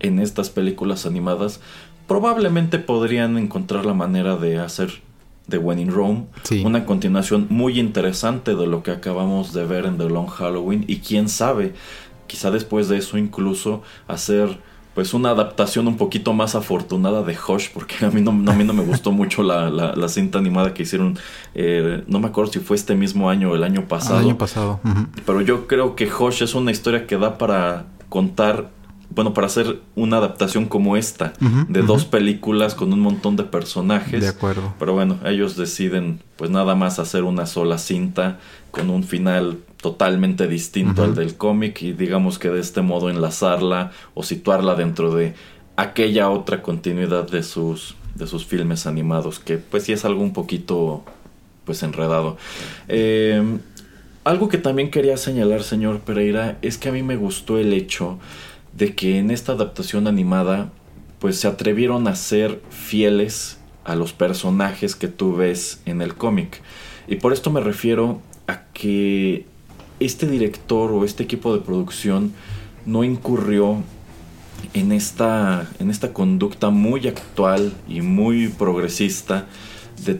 en 0.00 0.18
estas 0.18 0.50
películas 0.50 1.06
animadas, 1.06 1.60
probablemente 2.06 2.78
podrían 2.78 3.38
encontrar 3.38 3.86
la 3.86 3.94
manera 3.94 4.36
de 4.36 4.58
hacer 4.58 5.00
de 5.46 5.58
When 5.58 5.78
in 5.78 5.92
Rome, 5.92 6.26
una 6.64 6.84
continuación 6.86 7.46
muy 7.50 7.78
interesante 7.78 8.54
de 8.54 8.66
lo 8.66 8.82
que 8.82 8.90
acabamos 8.90 9.52
de 9.52 9.64
ver 9.64 9.86
en 9.86 9.98
The 9.98 10.08
Long 10.08 10.28
Halloween 10.28 10.84
y 10.88 10.98
quién 10.98 11.28
sabe, 11.28 11.74
quizá 12.26 12.50
después 12.50 12.88
de 12.88 12.98
eso 12.98 13.16
incluso 13.18 13.82
hacer 14.08 14.58
pues 14.96 15.12
una 15.12 15.28
adaptación 15.28 15.88
un 15.88 15.98
poquito 15.98 16.32
más 16.32 16.54
afortunada 16.54 17.22
de 17.22 17.36
Hush, 17.36 17.68
porque 17.74 18.06
a 18.06 18.10
mí 18.10 18.22
no, 18.22 18.30
a 18.30 18.54
mí 18.54 18.64
no 18.64 18.72
me 18.72 18.82
gustó 18.82 19.12
mucho 19.20 19.42
la, 19.42 19.68
la, 19.68 20.08
cinta 20.08 20.38
animada 20.38 20.72
que 20.72 20.84
hicieron, 20.84 21.18
eh, 21.54 22.02
no 22.06 22.18
me 22.18 22.28
acuerdo 22.28 22.50
si 22.52 22.60
fue 22.60 22.76
este 22.76 22.94
mismo 22.94 23.28
año 23.28 23.50
o 23.50 23.54
el 23.54 23.62
año 23.62 23.86
pasado. 23.88 24.20
El 24.20 24.24
año 24.24 24.38
pasado. 24.38 24.80
Pero 25.26 25.42
yo 25.42 25.66
creo 25.66 25.96
que 25.96 26.10
Hush 26.10 26.42
es 26.42 26.54
una 26.54 26.70
historia 26.70 27.06
que 27.06 27.18
da 27.18 27.36
para 27.36 27.84
contar 28.08 28.70
bueno, 29.10 29.32
para 29.34 29.46
hacer 29.46 29.80
una 29.94 30.18
adaptación 30.18 30.66
como 30.66 30.96
esta, 30.96 31.32
de 31.68 31.82
dos 31.82 32.04
películas 32.04 32.74
con 32.74 32.92
un 32.92 33.00
montón 33.00 33.36
de 33.36 33.44
personajes. 33.44 34.20
De 34.20 34.28
acuerdo. 34.28 34.74
Pero 34.78 34.92
bueno, 34.92 35.18
ellos 35.24 35.56
deciden 35.56 36.20
pues 36.36 36.50
nada 36.50 36.74
más 36.74 36.98
hacer 36.98 37.24
una 37.24 37.46
sola 37.46 37.78
cinta 37.78 38.38
con 38.70 38.90
un 38.90 39.04
final 39.04 39.58
totalmente 39.80 40.48
distinto 40.48 41.04
al 41.04 41.14
del 41.14 41.36
cómic 41.36 41.82
y 41.82 41.92
digamos 41.92 42.38
que 42.38 42.50
de 42.50 42.60
este 42.60 42.82
modo 42.82 43.08
enlazarla 43.08 43.92
o 44.14 44.22
situarla 44.22 44.74
dentro 44.74 45.14
de 45.14 45.34
aquella 45.76 46.30
otra 46.30 46.62
continuidad 46.62 47.30
de 47.30 47.42
sus 47.42 47.94
de 48.14 48.26
sus 48.26 48.46
filmes 48.46 48.86
animados 48.86 49.38
que 49.38 49.58
pues 49.58 49.84
sí 49.84 49.92
es 49.92 50.04
algo 50.04 50.22
un 50.22 50.32
poquito 50.32 51.04
pues 51.64 51.82
enredado. 51.82 52.36
Eh, 52.88 53.42
algo 54.24 54.48
que 54.48 54.58
también 54.58 54.90
quería 54.90 55.16
señalar, 55.16 55.62
señor 55.62 56.00
Pereira, 56.00 56.58
es 56.60 56.78
que 56.78 56.88
a 56.88 56.92
mí 56.92 57.02
me 57.02 57.16
gustó 57.16 57.58
el 57.58 57.72
hecho 57.72 58.18
de 58.76 58.94
que 58.94 59.18
en 59.18 59.30
esta 59.30 59.52
adaptación 59.52 60.06
animada 60.06 60.70
pues 61.18 61.40
se 61.40 61.48
atrevieron 61.48 62.08
a 62.08 62.14
ser 62.14 62.60
fieles 62.70 63.58
a 63.84 63.94
los 63.94 64.12
personajes 64.12 64.94
que 64.94 65.08
tú 65.08 65.34
ves 65.34 65.80
en 65.86 66.02
el 66.02 66.14
cómic. 66.14 66.60
Y 67.08 67.16
por 67.16 67.32
esto 67.32 67.50
me 67.50 67.60
refiero 67.60 68.20
a 68.46 68.64
que 68.74 69.46
este 70.00 70.26
director 70.26 70.92
o 70.92 71.04
este 71.04 71.22
equipo 71.22 71.54
de 71.54 71.60
producción 71.60 72.32
no 72.84 73.02
incurrió 73.02 73.82
en 74.74 74.92
esta, 74.92 75.68
en 75.78 75.90
esta 75.90 76.12
conducta 76.12 76.70
muy 76.70 77.08
actual 77.08 77.72
y 77.88 78.02
muy 78.02 78.48
progresista 78.48 79.46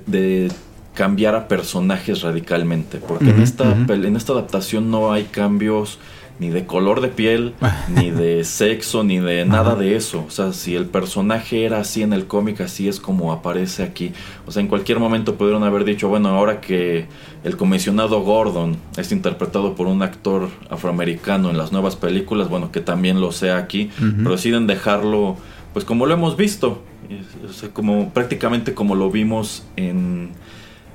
de, 0.07 0.51
cambiar 0.95 1.35
a 1.35 1.47
personajes 1.47 2.23
radicalmente. 2.23 2.99
Porque 2.99 3.29
en, 3.29 3.43
esta, 3.43 3.71
en 3.71 4.17
esta 4.17 4.33
adaptación 4.33 4.91
no 4.91 5.13
hay 5.13 5.25
cambios 5.25 5.99
ni 6.39 6.51
de 6.51 6.67
color 6.67 7.01
de 7.01 7.09
piel, 7.09 7.55
ni 7.89 8.11
de 8.11 8.45
sexo, 8.45 9.05
ni 9.05 9.19
de 9.19 9.45
nada 9.45 9.75
de 9.75 9.97
eso. 9.97 10.25
O 10.27 10.31
sea, 10.31 10.53
si 10.53 10.75
el 10.75 10.87
personaje 10.87 11.65
era 11.65 11.81
así 11.81 12.03
en 12.03 12.13
el 12.13 12.27
cómic, 12.27 12.61
así 12.61 12.89
es 12.89 13.01
como 13.01 13.33
aparece 13.33 13.83
aquí. 13.83 14.13
O 14.47 14.53
sea, 14.53 14.63
en 14.63 14.69
cualquier 14.69 14.99
momento 14.99 15.37
pudieron 15.37 15.65
haber 15.65 15.85
dicho, 15.85 16.09
bueno, 16.09 16.29
ahora 16.29 16.61
que 16.61 17.07
el 17.45 17.57
comisionado 17.57 18.23
Gordon 18.23 18.77
es 18.97 19.13
interpretado 19.13 19.75
por 19.75 19.87
un 19.87 20.03
actor 20.03 20.49
afroamericano 20.71 21.51
en 21.51 21.59
las 21.59 21.73
nuevas 21.73 21.97
películas, 21.97 22.49
bueno, 22.49 22.73
que 22.73 22.81
también 22.81 23.21
lo 23.21 23.33
sea 23.33 23.57
aquí, 23.57 23.91
pero 23.99 24.33
deciden 24.33 24.67
dejarlo, 24.67 25.37
pues 25.73 25.85
como 25.85 26.07
lo 26.07 26.15
hemos 26.15 26.37
visto, 26.37 26.83
o 27.49 27.53
sea, 27.53 27.69
como 27.71 28.11
prácticamente 28.11 28.75
como 28.75 28.95
lo 28.95 29.11
vimos 29.11 29.65
en 29.77 30.31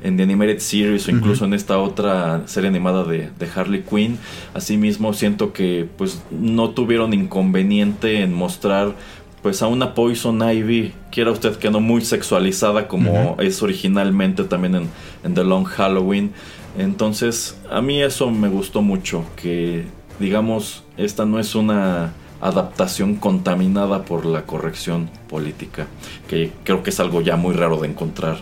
en 0.04 0.18
The 0.18 0.24
Animated 0.24 0.60
Series 0.60 1.08
o 1.08 1.12
incluso 1.12 1.46
en 1.46 1.54
esta 1.54 1.78
otra 1.78 2.42
serie 2.48 2.70
animada 2.70 3.04
de, 3.04 3.30
Harley 3.56 3.84
Quinn. 3.84 4.18
Asimismo, 4.54 5.14
siento 5.14 5.54
que 5.54 5.88
pues 5.98 6.22
no 6.32 6.72
tuvieron 6.72 7.14
inconveniente 7.14 8.22
en 8.22 8.34
mostrar 8.34 8.96
pues 9.42 9.64
a 9.64 9.68
una 9.68 9.96
Poison 9.96 10.40
Ivy, 10.48 10.94
quiera 11.12 11.32
usted 11.32 11.56
que 11.56 11.72
no 11.72 11.80
muy 11.80 12.02
sexualizada 12.02 12.88
como 12.88 13.38
es 13.40 13.64
originalmente 13.64 14.44
también 14.44 14.76
en, 14.76 14.90
en, 15.24 15.34
The 15.34 15.44
Long 15.44 15.66
Halloween. 15.66 16.32
Entonces, 16.78 17.60
a 17.70 17.82
mí 17.82 18.02
eso 18.02 18.30
me 18.30 18.50
gustó 18.50 18.84
mucho, 18.84 19.26
que 19.36 19.86
digamos, 20.20 20.84
esta 20.96 21.26
no 21.26 21.40
es 21.40 21.56
una 21.56 22.14
adaptación 22.42 23.16
contaminada 23.16 24.04
por 24.04 24.26
la 24.26 24.44
corrección 24.44 25.10
política, 25.30 25.88
que 26.28 26.52
creo 26.64 26.84
que 26.84 26.90
es 26.90 27.00
algo 27.00 27.22
ya 27.22 27.36
muy 27.36 27.56
raro 27.56 27.78
de 27.78 27.88
encontrar 27.88 28.38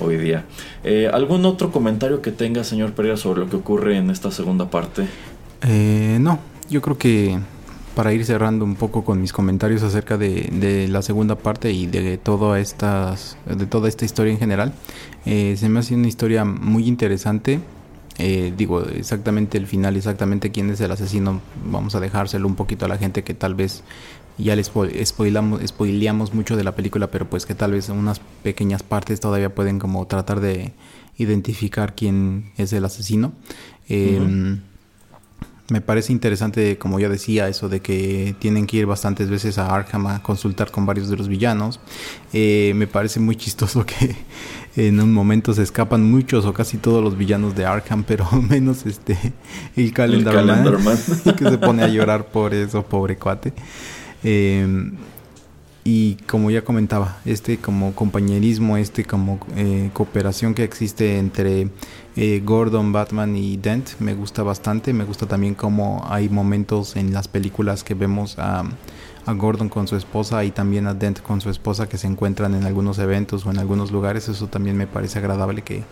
hoy 0.00 0.16
día. 0.16 0.44
Eh, 0.84 1.10
¿Algún 1.12 1.44
otro 1.44 1.70
comentario 1.70 2.22
que 2.22 2.32
tenga, 2.32 2.64
señor 2.64 2.92
Pereira, 2.92 3.16
sobre 3.16 3.40
lo 3.40 3.50
que 3.50 3.56
ocurre 3.56 3.96
en 3.96 4.10
esta 4.10 4.30
segunda 4.30 4.70
parte? 4.70 5.06
Eh, 5.62 6.18
no, 6.20 6.38
yo 6.68 6.80
creo 6.80 6.98
que 6.98 7.38
para 7.94 8.12
ir 8.12 8.24
cerrando 8.24 8.64
un 8.64 8.76
poco 8.76 9.04
con 9.04 9.20
mis 9.20 9.32
comentarios 9.32 9.82
acerca 9.82 10.16
de, 10.16 10.88
la 10.88 11.02
segunda 11.02 11.36
parte 11.36 11.72
y 11.72 11.86
de, 11.86 12.18
toda 12.18 12.58
estas, 12.60 13.36
de 13.46 13.66
toda 13.66 13.88
esta 13.88 14.04
historia 14.04 14.32
en 14.32 14.38
general, 14.38 14.72
eh, 15.26 15.54
se 15.58 15.68
me 15.68 15.80
hace 15.80 15.94
una 15.94 16.08
historia 16.08 16.44
muy 16.44 16.86
interesante. 16.86 17.60
digo, 18.56 18.82
exactamente 18.82 19.58
el 19.58 19.66
final, 19.66 19.96
exactamente 19.96 20.50
quién 20.50 20.70
es 20.70 20.80
el 20.80 20.92
asesino, 20.92 21.40
vamos 21.64 21.94
a 21.94 22.00
dejárselo 22.00 22.46
un 22.46 22.54
poquito 22.54 22.84
a 22.84 22.88
la 22.88 22.96
gente 22.96 23.22
que 23.24 23.34
tal 23.34 23.54
vez 23.54 23.82
ya 24.42 24.56
les 24.56 24.70
spoilamos, 25.04 25.60
spoileamos 25.66 26.34
mucho 26.34 26.56
de 26.56 26.64
la 26.64 26.74
película, 26.74 27.10
pero 27.10 27.28
pues 27.28 27.46
que 27.46 27.54
tal 27.54 27.72
vez 27.72 27.88
unas 27.88 28.20
pequeñas 28.42 28.82
partes 28.82 29.20
todavía 29.20 29.54
pueden 29.54 29.78
como 29.78 30.06
tratar 30.06 30.40
de 30.40 30.72
identificar 31.16 31.94
quién 31.94 32.52
es 32.56 32.72
el 32.72 32.84
asesino. 32.84 33.32
Em, 33.88 34.60
me 35.70 35.80
parece 35.80 36.12
interesante, 36.12 36.78
como 36.78 36.98
ya 36.98 37.08
decía, 37.08 37.48
eso 37.48 37.68
de 37.68 37.80
que 37.80 38.34
tienen 38.38 38.66
que 38.66 38.78
ir 38.78 38.86
bastantes 38.86 39.30
veces 39.30 39.56
a 39.56 39.72
Arkham 39.72 40.06
a 40.08 40.22
consultar 40.22 40.70
con 40.70 40.84
varios 40.84 41.08
de 41.08 41.16
los 41.16 41.28
villanos. 41.28 41.78
Eh, 42.32 42.72
me 42.74 42.86
parece 42.86 43.20
muy 43.20 43.36
chistoso 43.36 43.86
que 43.86 44.16
en 44.76 45.00
un 45.00 45.12
momento 45.12 45.54
se 45.54 45.62
escapan 45.62 46.10
muchos 46.10 46.44
o 46.44 46.52
casi 46.52 46.76
todos 46.78 47.02
los 47.04 47.16
villanos 47.16 47.54
de 47.54 47.66
Arkham, 47.66 48.02
pero 48.02 48.28
menos 48.48 48.84
este 48.84 49.16
el 49.76 49.92
Calendar, 49.92 50.44
Man, 50.44 50.98
que 51.36 51.44
se 51.48 51.58
pone 51.58 51.84
a 51.84 51.88
llorar 51.88 52.26
por 52.26 52.52
eso, 52.52 52.82
pobre 52.82 53.16
cuate. 53.16 53.52
Eh, 54.24 54.92
y 55.82 56.16
como 56.28 56.50
ya 56.50 56.62
comentaba, 56.62 57.16
este 57.24 57.56
como 57.56 57.94
compañerismo, 57.94 58.76
este 58.76 59.04
como 59.04 59.40
eh, 59.56 59.90
cooperación 59.94 60.54
que 60.54 60.62
existe 60.62 61.18
entre 61.18 61.68
eh, 62.16 62.42
Gordon, 62.44 62.92
Batman 62.92 63.34
y 63.34 63.56
Dent 63.56 63.98
me 63.98 64.14
gusta 64.14 64.42
bastante. 64.42 64.92
Me 64.92 65.04
gusta 65.04 65.26
también 65.26 65.54
como 65.54 66.04
hay 66.06 66.28
momentos 66.28 66.96
en 66.96 67.14
las 67.14 67.28
películas 67.28 67.82
que 67.82 67.94
vemos 67.94 68.38
a, 68.38 68.64
a, 69.24 69.32
Gordon 69.32 69.70
con 69.70 69.88
su 69.88 69.96
esposa 69.96 70.44
y 70.44 70.50
también 70.50 70.86
a 70.86 70.92
Dent 70.92 71.22
con 71.22 71.40
su 71.40 71.48
esposa 71.48 71.88
que 71.88 71.96
se 71.96 72.06
encuentran 72.06 72.54
en 72.54 72.64
algunos 72.64 72.98
eventos 72.98 73.46
o 73.46 73.50
en 73.50 73.58
algunos 73.58 73.90
lugares. 73.90 74.28
Eso 74.28 74.48
también 74.48 74.76
me 74.76 74.86
parece 74.86 75.18
agradable 75.18 75.62
que 75.62 75.82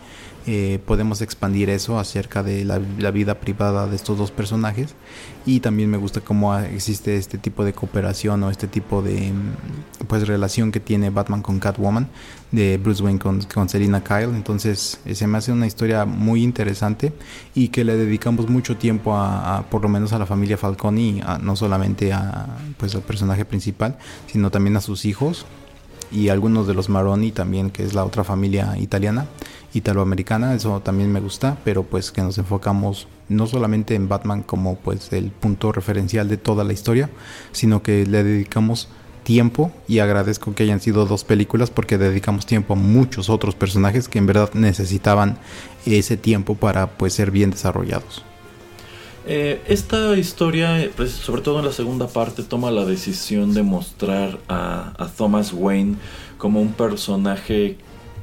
eh, 0.50 0.78
podemos 0.86 1.20
expandir 1.20 1.68
eso 1.68 1.98
acerca 1.98 2.42
de 2.42 2.64
la, 2.64 2.78
vida 3.10 3.34
privada 3.38 3.86
de 3.86 3.96
estos 3.96 4.16
dos 4.16 4.30
personajes. 4.30 4.94
Y 5.44 5.60
también 5.60 5.90
me 5.90 5.98
gusta 5.98 6.22
cómo 6.22 6.56
existe 6.58 7.18
este 7.18 7.36
tipo 7.36 7.66
de 7.66 7.74
cooperación 7.74 8.42
o 8.44 8.50
este 8.50 8.66
tipo 8.66 9.02
de 9.02 9.30
pues 10.06 10.26
relación 10.26 10.72
que 10.72 10.80
tiene 10.80 11.10
Batman 11.10 11.42
con 11.42 11.58
Catwoman 11.60 12.08
de 12.50 12.78
Bruce 12.78 13.02
Wayne 13.02 13.18
con, 13.18 13.42
con 13.42 13.68
Selina 13.68 14.02
Kyle. 14.02 14.34
Entonces 14.34 14.98
se 15.12 15.26
me 15.26 15.36
hace 15.36 15.52
una 15.52 15.66
historia 15.66 16.06
muy 16.06 16.42
interesante 16.42 17.12
y 17.54 17.68
que 17.68 17.84
le 17.84 17.96
dedicamos 17.96 18.48
mucho 18.48 18.78
tiempo 18.78 19.14
a, 19.16 19.66
por 19.70 19.82
lo 19.82 19.90
menos 19.90 20.14
a 20.14 20.18
la 20.18 20.24
familia 20.24 20.56
Falcone 20.56 21.22
no 21.42 21.56
solamente 21.56 22.10
a 22.14 22.46
pues 22.78 22.94
al 22.94 23.02
personaje 23.02 23.44
principal 23.44 23.98
sino 24.26 24.50
también 24.50 24.76
a 24.76 24.80
sus 24.80 25.04
hijos 25.04 25.44
y 26.10 26.28
algunos 26.28 26.66
de 26.66 26.74
los 26.74 26.88
Maroni 26.88 27.32
también, 27.32 27.70
que 27.70 27.82
es 27.82 27.94
la 27.94 28.04
otra 28.04 28.24
familia 28.24 28.76
italiana, 28.78 29.26
italoamericana, 29.74 30.54
eso 30.54 30.80
también 30.80 31.12
me 31.12 31.20
gusta, 31.20 31.58
pero 31.64 31.82
pues 31.82 32.10
que 32.10 32.22
nos 32.22 32.38
enfocamos 32.38 33.08
no 33.28 33.46
solamente 33.46 33.94
en 33.94 34.08
Batman 34.08 34.42
como 34.42 34.76
pues 34.76 35.12
el 35.12 35.30
punto 35.30 35.72
referencial 35.72 36.28
de 36.28 36.36
toda 36.36 36.64
la 36.64 36.72
historia, 36.72 37.10
sino 37.52 37.82
que 37.82 38.06
le 38.06 38.24
dedicamos 38.24 38.88
tiempo 39.22 39.70
y 39.86 39.98
agradezco 39.98 40.54
que 40.54 40.62
hayan 40.62 40.80
sido 40.80 41.04
dos 41.04 41.24
películas 41.24 41.70
porque 41.70 41.98
dedicamos 41.98 42.46
tiempo 42.46 42.72
a 42.72 42.76
muchos 42.76 43.28
otros 43.28 43.54
personajes 43.54 44.08
que 44.08 44.18
en 44.18 44.26
verdad 44.26 44.50
necesitaban 44.54 45.38
ese 45.84 46.16
tiempo 46.16 46.54
para 46.54 46.86
pues 46.96 47.12
ser 47.12 47.30
bien 47.30 47.50
desarrollados. 47.50 48.24
Eh, 49.30 49.60
esta 49.68 50.16
historia, 50.16 50.90
pues, 50.96 51.10
sobre 51.10 51.42
todo 51.42 51.58
en 51.58 51.66
la 51.66 51.72
segunda 51.72 52.08
parte, 52.08 52.42
toma 52.42 52.70
la 52.70 52.86
decisión 52.86 53.52
de 53.52 53.62
mostrar 53.62 54.38
a, 54.48 55.06
Thomas 55.18 55.52
Wayne 55.52 55.96
como 56.38 56.62
un 56.62 56.72
personaje 56.72 57.76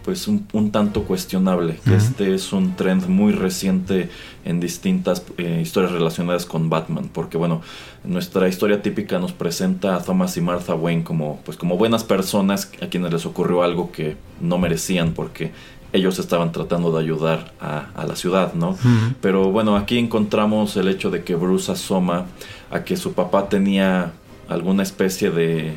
pues 0.03 0.27
un, 0.27 0.71
tanto 0.71 1.03
cuestionable. 1.03 1.79
Este 1.87 2.35
es 2.35 2.53
un 2.53 2.75
trend 2.75 3.07
muy 3.07 3.33
reciente 3.33 4.09
en 4.45 4.59
distintas 4.59 5.23
eh, 5.37 5.61
historias 5.63 5.93
relacionadas 5.93 6.45
con 6.45 6.69
Batman, 6.69 7.09
porque 7.11 7.37
bueno, 7.37 7.61
nuestra 8.03 8.47
historia 8.47 8.83
típica 8.83 9.17
nos 9.17 9.31
presenta 9.31 9.95
a 9.95 10.03
Thomas 10.03 10.37
y 10.37 10.41
Martha 10.41 10.75
Wayne 10.75 11.03
como 11.03 11.39
pues 11.43 11.57
como 11.57 11.75
buenas 11.75 12.03
personas 12.03 12.71
a 12.83 12.87
quienes 12.87 13.11
les 13.13 13.25
ocurrió 13.25 13.63
algo 13.63 13.91
que 13.91 14.15
no 14.39 14.59
merecían 14.59 15.13
porque 15.13 15.51
ellos 15.95 16.19
estaban 16.19 16.51
tratando 16.51 16.91
de 16.91 16.99
ayudar 17.03 17.53
a, 17.59 18.05
la 18.05 18.15
ciudad, 18.15 18.53
¿no? 18.53 18.77
Pero 19.21 19.51
bueno, 19.51 19.75
aquí 19.75 19.97
encontramos 19.97 20.77
el 20.77 20.87
hecho 20.87 21.09
de 21.09 21.23
que 21.23 21.35
Bruce 21.35 21.71
asoma 21.71 22.25
a 22.69 22.83
que 22.83 22.97
su 22.97 23.13
papá 23.13 23.49
tenía 23.49 24.13
alguna 24.47 24.83
especie 24.83 25.31
de, 25.31 25.73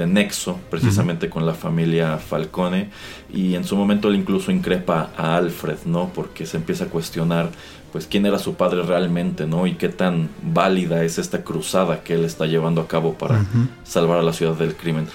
nexo 0.00 0.58
precisamente 0.70 1.28
con 1.28 1.44
la 1.44 1.52
familia 1.52 2.16
Falcone 2.16 2.88
y 3.30 3.54
en 3.54 3.64
su 3.64 3.76
momento 3.76 4.08
él 4.08 4.16
incluso 4.16 4.50
increpa 4.50 5.10
a 5.14 5.36
Alfred, 5.36 5.76
¿no? 5.84 6.10
Porque 6.14 6.46
se 6.46 6.56
empieza 6.56 6.84
a 6.84 6.86
cuestionar 6.86 7.50
pues 7.92 8.06
quién 8.06 8.24
era 8.24 8.38
su 8.38 8.54
padre 8.54 8.82
realmente, 8.82 9.46
¿no? 9.46 9.66
Y 9.66 9.74
qué 9.74 9.88
tan 9.88 10.30
válida 10.42 11.04
es 11.04 11.18
esta 11.18 11.42
cruzada 11.42 12.02
que 12.02 12.14
él 12.14 12.24
está 12.24 12.46
llevando 12.46 12.80
a 12.80 12.88
cabo 12.88 13.14
para 13.14 13.44
salvar 13.84 14.20
a 14.20 14.22
la 14.22 14.32
ciudad 14.32 14.54
del 14.54 14.74
crimen. 14.74 15.06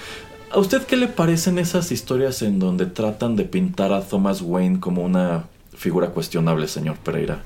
¿A 0.50 0.58
usted 0.58 0.82
qué 0.82 0.96
le 0.96 1.08
parecen 1.08 1.58
esas 1.58 1.90
historias 1.90 2.40
en 2.42 2.58
donde 2.58 2.86
tratan 2.86 3.36
de 3.36 3.44
pintar 3.44 3.92
a 3.92 4.02
Thomas 4.02 4.42
Wayne 4.42 4.78
como 4.78 5.02
una 5.02 5.44
figura 5.76 6.10
cuestionable, 6.10 6.68
señor 6.68 6.96
Pereira? 6.96 7.42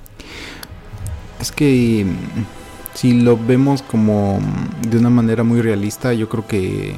Es 1.40 1.50
que 1.50 2.04
si 2.94 3.20
lo 3.20 3.38
vemos 3.38 3.82
como 3.82 4.38
de 4.88 4.98
una 4.98 5.08
manera 5.08 5.42
muy 5.42 5.62
realista, 5.62 6.12
yo 6.12 6.28
creo 6.28 6.46
que 6.46 6.94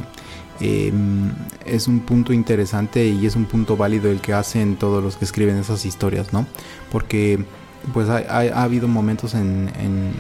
em, 0.61 1.31
es 1.65 1.87
un 1.87 2.01
punto 2.01 2.33
interesante 2.33 3.07
y 3.07 3.25
es 3.25 3.37
un 3.37 3.45
punto 3.45 3.77
válido 3.77 4.11
el 4.11 4.21
que 4.21 4.33
hacen 4.33 4.77
todos 4.77 5.03
los 5.03 5.17
que 5.17 5.25
escriben 5.25 5.57
esas 5.57 5.87
historias, 5.87 6.33
¿no? 6.33 6.47
Porque 6.91 7.45
pues 7.93 8.09
ha, 8.09 8.63
habido 8.63 8.89
momentos 8.89 9.35
en, 9.35 9.71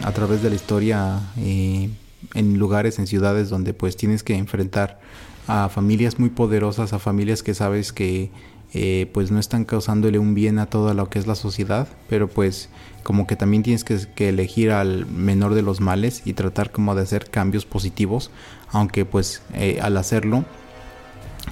a 0.02 0.12
través 0.12 0.42
de 0.42 0.50
la 0.50 0.56
historia 0.56 1.20
eh, 1.38 1.90
en 2.34 2.58
lugares, 2.58 2.98
en 2.98 3.06
ciudades 3.06 3.50
donde 3.50 3.74
pues 3.74 3.96
tienes 3.96 4.22
que 4.22 4.36
enfrentar 4.36 5.00
a 5.46 5.68
familias 5.68 6.18
muy 6.18 6.30
poderosas, 6.30 6.92
a 6.92 6.98
familias 6.98 7.42
que 7.42 7.54
sabes 7.54 7.92
que 7.92 8.30
eh, 8.74 9.10
pues 9.12 9.30
no 9.30 9.38
están 9.38 9.64
causándole 9.64 10.18
un 10.18 10.34
bien 10.34 10.58
a 10.58 10.66
toda 10.66 10.94
lo 10.94 11.10
que 11.10 11.18
es 11.18 11.26
la 11.26 11.34
sociedad, 11.34 11.88
pero 12.08 12.28
pues 12.28 12.70
como 13.02 13.26
que 13.26 13.36
también 13.36 13.62
tienes 13.62 13.84
que, 13.84 14.28
elegir 14.28 14.70
al 14.70 15.04
menor 15.06 15.54
de 15.54 15.62
los 15.62 15.80
males 15.80 16.22
y 16.24 16.32
tratar 16.32 16.70
como 16.70 16.94
de 16.94 17.02
hacer 17.02 17.28
cambios 17.28 17.66
positivos, 17.66 18.30
aunque 18.70 19.04
pues 19.04 19.42
eh, 19.54 19.78
al 19.82 19.96
hacerlo 19.96 20.44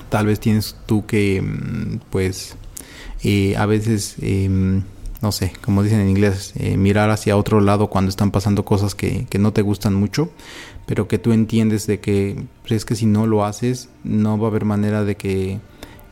tal 0.09 0.27
vez 0.27 0.41
tienes 0.41 0.77
tú 0.87 1.05
que 1.05 1.43
mm, 1.43 2.01
pues 2.11 2.57
eh, 3.23 3.55
a 3.59 3.67
veces 3.67 4.15
em, 4.23 4.85
no 5.21 5.33
sé, 5.33 5.53
como 5.63 5.83
dicen 5.83 6.01
en 6.01 6.09
inglés, 6.09 6.55
mirar 6.79 7.11
hacia 7.11 7.37
otro 7.37 7.61
lado 7.61 7.89
cuando 7.89 8.09
están 8.09 8.31
pasando 8.31 8.65
cosas 8.65 8.95
que, 8.95 9.27
que 9.29 9.39
no 9.39 9.53
te 9.53 9.61
gustan 9.61 9.93
mucho 9.95 10.31
pero 10.91 11.07
que 11.07 11.21
tú 11.21 11.31
entiendes 11.31 11.87
de 11.87 12.01
que 12.01 12.47
pues, 12.63 12.73
es 12.73 12.85
que 12.85 12.97
si 12.97 13.07
no 13.07 13.25
lo 13.25 13.45
haces 13.45 13.91
no 14.03 14.37
va 14.37 14.49
a 14.49 14.51
haber 14.51 14.65
manera 14.65 15.05
de 15.05 15.17
que 15.17 15.61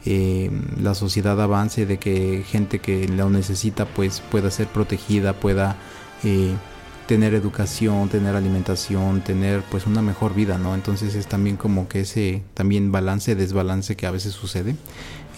eh, 0.04 0.52
la 0.80 0.94
sociedad 0.94 1.40
avance, 1.42 1.84
de 1.84 1.98
que 1.98 2.44
gente 2.46 2.78
que 2.78 3.08
lo 3.08 3.28
necesita 3.28 3.86
pues 3.86 4.20
pueda 4.20 4.52
ser 4.52 4.68
protegida, 4.68 5.32
pueda 5.32 5.74
eh, 6.22 6.52
tener 7.08 7.34
educación, 7.34 8.08
tener 8.08 8.36
alimentación, 8.36 9.20
tener 9.22 9.64
pues 9.68 9.84
una 9.84 10.00
mejor 10.00 10.32
vida, 10.32 10.58
¿no? 10.58 10.76
Entonces 10.76 11.16
es 11.16 11.26
también 11.26 11.56
como 11.56 11.88
que 11.88 12.02
ese 12.02 12.44
también 12.54 12.92
balance, 12.92 13.34
desbalance 13.34 13.96
que 13.96 14.06
a 14.06 14.12
veces 14.12 14.32
sucede. 14.34 14.76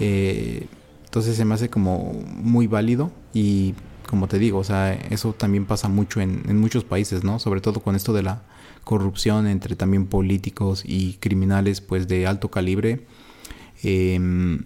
Eh, 0.01 0.66
entonces 1.07 1.34
se 1.34 1.47
me 1.47 1.55
hace 1.55 1.70
como 1.70 2.12
muy 2.26 2.66
válido 2.66 3.11
y 3.32 3.72
como 4.07 4.28
te 4.28 4.38
digo, 4.38 4.59
o 4.59 4.64
sea, 4.64 4.93
eso 4.93 5.32
también 5.32 5.64
pasa 5.64 5.88
mucho 5.88 6.20
en, 6.20 6.43
en 6.47 6.61
muchos 6.61 6.84
países, 6.84 7.24
¿no? 7.24 7.38
Sobre 7.38 7.62
todo 7.62 7.80
con 7.80 7.97
esto 7.97 8.12
de 8.12 8.24
la 8.24 8.43
corrupción 8.84 9.46
entre 9.46 9.76
también 9.76 10.06
políticos 10.06 10.82
y 10.86 11.14
criminales 11.14 11.80
pues 11.80 12.08
de 12.08 12.26
alto 12.26 12.50
calibre 12.50 13.06
em, 13.82 14.64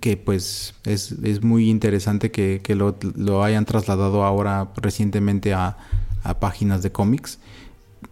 que 0.00 0.16
pues 0.16 0.74
es, 0.84 1.12
es, 1.22 1.42
muy 1.42 1.68
interesante 1.68 2.30
que, 2.30 2.60
que 2.62 2.74
lo, 2.74 2.96
lo, 3.16 3.42
hayan 3.42 3.64
trasladado 3.64 4.24
ahora 4.24 4.70
recientemente 4.76 5.52
a, 5.52 5.76
a 6.22 6.40
páginas 6.40 6.82
de 6.82 6.92
cómics 6.92 7.38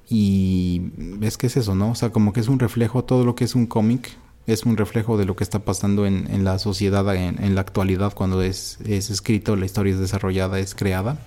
y 0.08 0.82
es 1.20 1.38
que 1.38 1.46
es 1.46 1.56
eso, 1.56 1.74
¿no? 1.74 1.92
O 1.92 1.94
sea, 1.94 2.10
como 2.10 2.32
que 2.32 2.40
es 2.40 2.48
un 2.48 2.58
reflejo, 2.58 3.04
todo 3.04 3.24
lo 3.24 3.34
que 3.34 3.44
es 3.44 3.54
un 3.54 3.66
cómic 3.66 4.10
es 4.46 4.64
un 4.64 4.76
reflejo 4.76 5.16
de 5.16 5.24
lo 5.24 5.36
que 5.36 5.44
está 5.44 5.60
pasando 5.60 6.06
en, 6.06 6.28
en 6.30 6.44
la 6.44 6.58
sociedad 6.58 7.14
en, 7.14 7.42
en, 7.42 7.54
la 7.54 7.60
actualidad 7.60 8.12
cuando 8.14 8.42
es, 8.42 8.78
es, 8.84 9.10
escrito, 9.10 9.54
la 9.54 9.66
historia 9.66 9.92
es 9.92 10.00
desarrollada, 10.00 10.58
es 10.58 10.74
creada. 10.74 11.18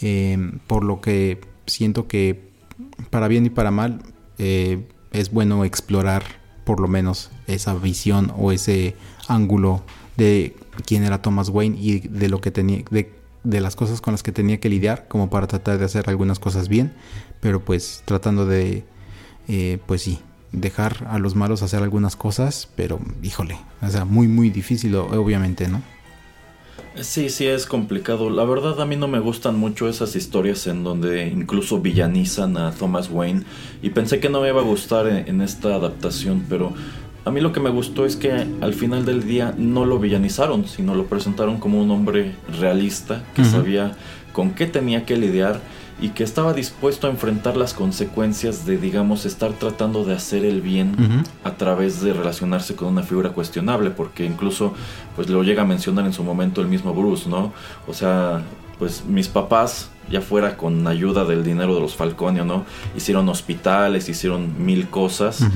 Em, 0.00 0.58
por 0.66 0.84
lo 0.84 1.00
que 1.00 1.40
siento 1.66 2.08
que 2.08 2.53
para 3.10 3.28
bien 3.28 3.46
y 3.46 3.50
para 3.50 3.70
mal, 3.70 4.02
eh, 4.38 4.86
es 5.12 5.30
bueno 5.30 5.64
explorar 5.64 6.24
por 6.64 6.80
lo 6.80 6.88
menos 6.88 7.30
esa 7.46 7.74
visión 7.74 8.32
o 8.36 8.52
ese 8.52 8.96
ángulo 9.28 9.82
de 10.16 10.56
quién 10.86 11.04
era 11.04 11.22
Thomas 11.22 11.48
Wayne 11.48 11.76
y 11.78 12.00
de 12.00 12.28
lo 12.28 12.40
que 12.40 12.50
tenía, 12.50 12.82
de, 12.90 13.60
las 13.60 13.76
cosas 13.76 14.00
con 14.00 14.12
las 14.12 14.22
que 14.22 14.32
tenía 14.32 14.58
que 14.60 14.68
lidiar, 14.68 15.06
como 15.08 15.30
para 15.30 15.46
tratar 15.46 15.78
de 15.78 15.84
hacer 15.84 16.08
algunas 16.08 16.38
cosas 16.38 16.68
bien, 16.68 16.92
pero 17.40 17.64
pues 17.64 18.02
tratando 18.04 18.46
de, 18.46 18.84
eh, 19.48 19.78
pues 19.86 20.02
sí, 20.02 20.20
dejar 20.52 21.06
a 21.10 21.18
los 21.18 21.34
malos 21.34 21.62
hacer 21.62 21.82
algunas 21.82 22.16
cosas, 22.16 22.68
pero 22.76 22.98
híjole, 23.22 23.58
o 23.82 23.88
sea, 23.88 24.04
muy, 24.04 24.28
muy 24.28 24.50
difícil, 24.50 24.94
obviamente, 24.94 25.68
¿no? 25.68 25.82
Sí, 27.00 27.28
sí, 27.28 27.46
es 27.46 27.66
complicado. 27.66 28.30
La 28.30 28.44
verdad 28.44 28.80
a 28.80 28.86
mí 28.86 28.94
no 28.94 29.08
me 29.08 29.18
gustan 29.18 29.58
mucho 29.58 29.88
esas 29.88 30.14
historias 30.14 30.66
en 30.68 30.84
donde 30.84 31.26
incluso 31.26 31.80
villanizan 31.80 32.56
a 32.56 32.70
Thomas 32.70 33.10
Wayne 33.10 33.42
y 33.82 33.90
pensé 33.90 34.20
que 34.20 34.28
no 34.28 34.40
me 34.40 34.48
iba 34.48 34.60
a 34.60 34.64
gustar 34.64 35.08
en, 35.08 35.40
esta 35.40 35.74
adaptación, 35.74 36.44
pero 36.48 36.72
a 37.24 37.32
mí 37.32 37.40
lo 37.40 37.52
que 37.52 37.58
me 37.58 37.70
gustó 37.70 38.06
es 38.06 38.14
que 38.14 38.30
al 38.32 38.74
final 38.74 39.04
del 39.04 39.26
día 39.26 39.54
no 39.58 39.84
lo 39.84 39.98
villanizaron, 39.98 40.68
sino 40.68 40.94
lo 40.94 41.06
presentaron 41.06 41.58
como 41.58 41.80
un 41.80 41.90
hombre 41.90 42.36
realista 42.60 43.24
que 43.34 43.44
sabía 43.44 43.96
con 44.32 44.52
qué 44.52 44.66
tenía 44.66 45.04
que 45.04 45.16
lidiar 45.16 45.60
y 46.00 46.08
que 46.10 46.24
estaba 46.24 46.52
dispuesto 46.52 47.06
a 47.06 47.10
enfrentar 47.10 47.56
las 47.56 47.72
consecuencias 47.72 48.66
de, 48.66 48.78
digamos, 48.78 49.26
estar 49.26 49.52
tratando 49.52 50.04
de 50.04 50.14
hacer 50.14 50.44
el 50.44 50.60
bien 50.60 51.24
a 51.44 51.52
través 51.52 52.00
de 52.00 52.12
relacionarse 52.12 52.74
con 52.74 52.88
una 52.88 53.02
figura 53.02 53.30
cuestionable, 53.30 53.90
porque 53.90 54.24
incluso, 54.24 54.74
pues 55.14 55.28
lo 55.28 55.42
llega 55.42 55.62
a 55.62 55.66
mencionar 55.66 56.04
en 56.04 56.12
su 56.12 56.24
momento 56.24 56.60
el 56.60 56.68
mismo 56.68 56.92
Bruce, 56.92 57.28
¿no? 57.28 57.52
O 57.86 57.94
sea, 57.94 58.42
pues 58.78 59.04
mis 59.06 59.28
papás, 59.28 59.90
ya 60.10 60.20
fuera 60.20 60.56
con 60.56 60.86
ayuda 60.86 61.24
del 61.24 61.44
dinero 61.44 61.74
de 61.74 61.80
los 61.80 61.94
Falcone, 61.94 62.44
¿no? 62.44 62.64
Hicieron 62.96 63.28
hospitales, 63.28 64.08
hicieron 64.08 64.64
mil 64.64 64.88
cosas, 64.88 65.46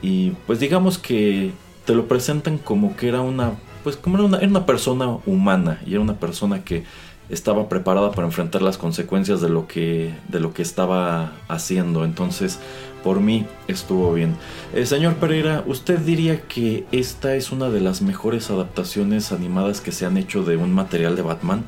y 0.00 0.30
pues 0.46 0.58
digamos 0.58 0.98
que 0.98 1.52
te 1.84 1.94
lo 1.94 2.08
presentan 2.08 2.58
como 2.58 2.96
que 2.96 3.08
era 3.08 3.20
una, 3.20 3.52
pues 3.84 3.96
como 3.96 4.16
era 4.16 4.26
una, 4.26 4.38
era 4.38 4.48
una 4.48 4.66
persona 4.66 5.18
humana, 5.26 5.80
y 5.86 5.92
era 5.92 6.00
una 6.00 6.14
persona 6.14 6.64
que 6.64 6.84
estaba 7.28 7.68
preparada 7.68 8.12
para 8.12 8.26
enfrentar 8.26 8.62
las 8.62 8.78
consecuencias 8.78 9.40
de 9.40 9.48
lo 9.48 9.66
que, 9.66 10.14
de 10.28 10.40
lo 10.40 10.52
que 10.52 10.62
estaba 10.62 11.32
haciendo. 11.48 12.04
Entonces, 12.04 12.58
por 13.02 13.20
mí 13.20 13.46
estuvo 13.68 14.12
bien. 14.12 14.36
Eh, 14.74 14.86
señor 14.86 15.14
Pereira, 15.14 15.64
¿usted 15.66 15.98
diría 15.98 16.42
que 16.42 16.84
esta 16.92 17.34
es 17.34 17.52
una 17.52 17.70
de 17.70 17.80
las 17.80 18.02
mejores 18.02 18.50
adaptaciones 18.50 19.32
animadas 19.32 19.80
que 19.80 19.92
se 19.92 20.06
han 20.06 20.16
hecho 20.16 20.44
de 20.44 20.56
un 20.56 20.72
material 20.72 21.16
de 21.16 21.22
Batman? 21.22 21.64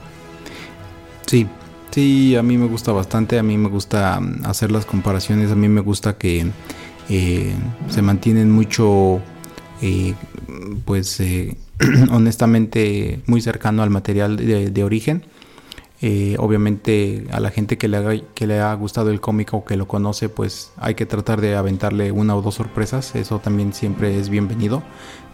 Sí, 1.26 1.46
sí, 1.90 2.36
a 2.36 2.42
mí 2.42 2.58
me 2.58 2.66
gusta 2.66 2.92
bastante, 2.92 3.38
a 3.38 3.42
mí 3.42 3.56
me 3.56 3.68
gusta 3.68 4.20
mm, 4.20 4.44
hacer 4.44 4.70
las 4.70 4.86
comparaciones, 4.86 5.50
a 5.50 5.54
mí 5.54 5.68
me 5.68 5.80
gusta 5.80 6.16
que 6.18 6.46
eh, 7.08 7.54
se 7.88 8.02
mantienen 8.02 8.50
mucho, 8.50 9.20
eh, 9.82 10.14
pues 10.84 11.22
honestamente 12.10 13.20
muy 13.26 13.40
cercano 13.40 13.82
al 13.82 13.90
material 13.90 14.36
de 14.36 14.84
origen 14.84 15.24
eh, 16.02 16.36
obviamente 16.38 17.26
a 17.30 17.40
la 17.40 17.50
gente 17.50 17.78
que 17.78 17.88
le, 17.88 17.96
ha, 17.96 18.20
que 18.34 18.46
le 18.46 18.60
ha 18.60 18.74
gustado 18.74 19.10
el 19.10 19.20
cómic 19.20 19.54
o 19.54 19.64
que 19.64 19.76
lo 19.76 19.88
conoce, 19.88 20.28
pues 20.28 20.72
hay 20.76 20.94
que 20.94 21.06
tratar 21.06 21.40
de 21.40 21.56
aventarle 21.56 22.12
una 22.12 22.36
o 22.36 22.42
dos 22.42 22.56
sorpresas. 22.56 23.14
Eso 23.14 23.38
también 23.38 23.72
siempre 23.72 24.18
es 24.18 24.28
bienvenido. 24.28 24.82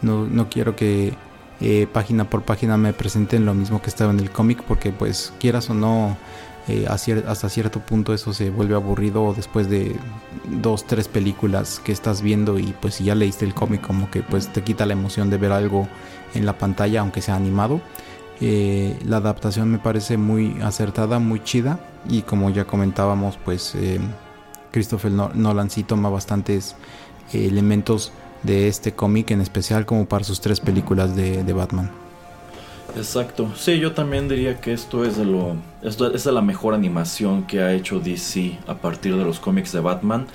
No, 0.03 0.27
no 0.27 0.49
quiero 0.49 0.77
que 0.77 1.15
eh, 1.61 1.87
página 1.93 2.31
por 2.31 2.43
página 2.43 2.77
me 2.77 2.93
presenten 2.93 3.45
lo 3.45 3.55
mismo 3.55 3.83
que 3.83 3.91
estaba 3.91 4.13
en 4.13 4.21
el 4.21 4.31
cómic 4.31 4.63
porque 4.63 4.93
pues 4.93 5.33
quieras 5.39 5.71
o 5.71 5.75
no... 5.75 6.17
Eh, 6.69 6.87
hasta 6.87 7.49
cierto 7.49 7.81
punto 7.81 8.13
eso 8.13 8.33
se 8.35 8.51
vuelve 8.51 8.75
aburrido 8.75 9.33
después 9.35 9.69
de 9.69 9.97
dos, 10.63 10.87
tres 10.87 11.09
películas 11.09 11.81
que 11.83 11.91
estás 11.91 12.21
viendo 12.23 12.59
y 12.59 12.75
pues 12.81 12.97
si 12.97 13.05
ya 13.05 13.15
leíste 13.15 13.47
el 13.47 13.55
cómic 13.55 13.81
como 13.81 14.11
que 14.11 14.23
pues 14.23 14.53
te 14.53 14.63
quita 14.63 14.85
la 14.87 14.93
emoción 14.93 15.31
de 15.31 15.39
ver 15.39 15.53
algo 15.53 15.89
en 16.35 16.47
la 16.47 16.59
pantalla 16.59 17.01
aunque 17.01 17.23
sea 17.23 17.35
animado. 17.35 17.81
Eh, 18.41 18.99
la 19.05 19.19
adaptación 19.19 19.71
me 19.71 19.79
parece 19.79 20.17
muy 20.17 20.57
acertada, 20.63 21.19
muy 21.19 21.45
chida 21.45 21.79
y 22.09 22.23
como 22.23 22.49
ya 22.51 22.65
comentábamos, 22.65 23.37
pues 23.45 23.75
eh, 23.75 24.01
Christopher 24.71 25.13
Nolan 25.13 25.69
sí 25.71 25.83
toma 25.83 26.09
bastantes 26.09 26.75
eh, 27.35 27.47
elementos 27.47 28.13
de 28.43 28.69
este 28.69 28.93
cómic 28.93 29.31
en 29.33 29.43
especial 29.43 29.85
como 29.85 30.07
para 30.07 30.25
sus 30.25 30.41
tres 30.41 30.59
películas 30.61 31.15
de, 31.15 31.53
Batman. 31.53 31.91
Exacto, 32.97 33.53
sí, 33.55 33.79
yo 33.79 33.93
también 33.93 34.29
diría 34.29 34.59
que 34.61 34.73
esto 34.73 35.05
es 35.05 35.19
de 35.19 35.27
lo, 35.27 35.55
esto 35.83 36.13
es 36.13 36.25
de 36.25 36.33
la 36.33 36.41
mejor 36.41 36.73
animación 36.75 37.45
que 37.45 37.61
ha 37.61 37.75
hecho 37.75 38.01
DC 38.01 38.59
a 38.67 38.75
partir 38.75 39.17
de 39.17 39.23
los 39.23 39.39
cómics 39.39 39.71
de 39.73 39.81
Batman. 39.81 40.27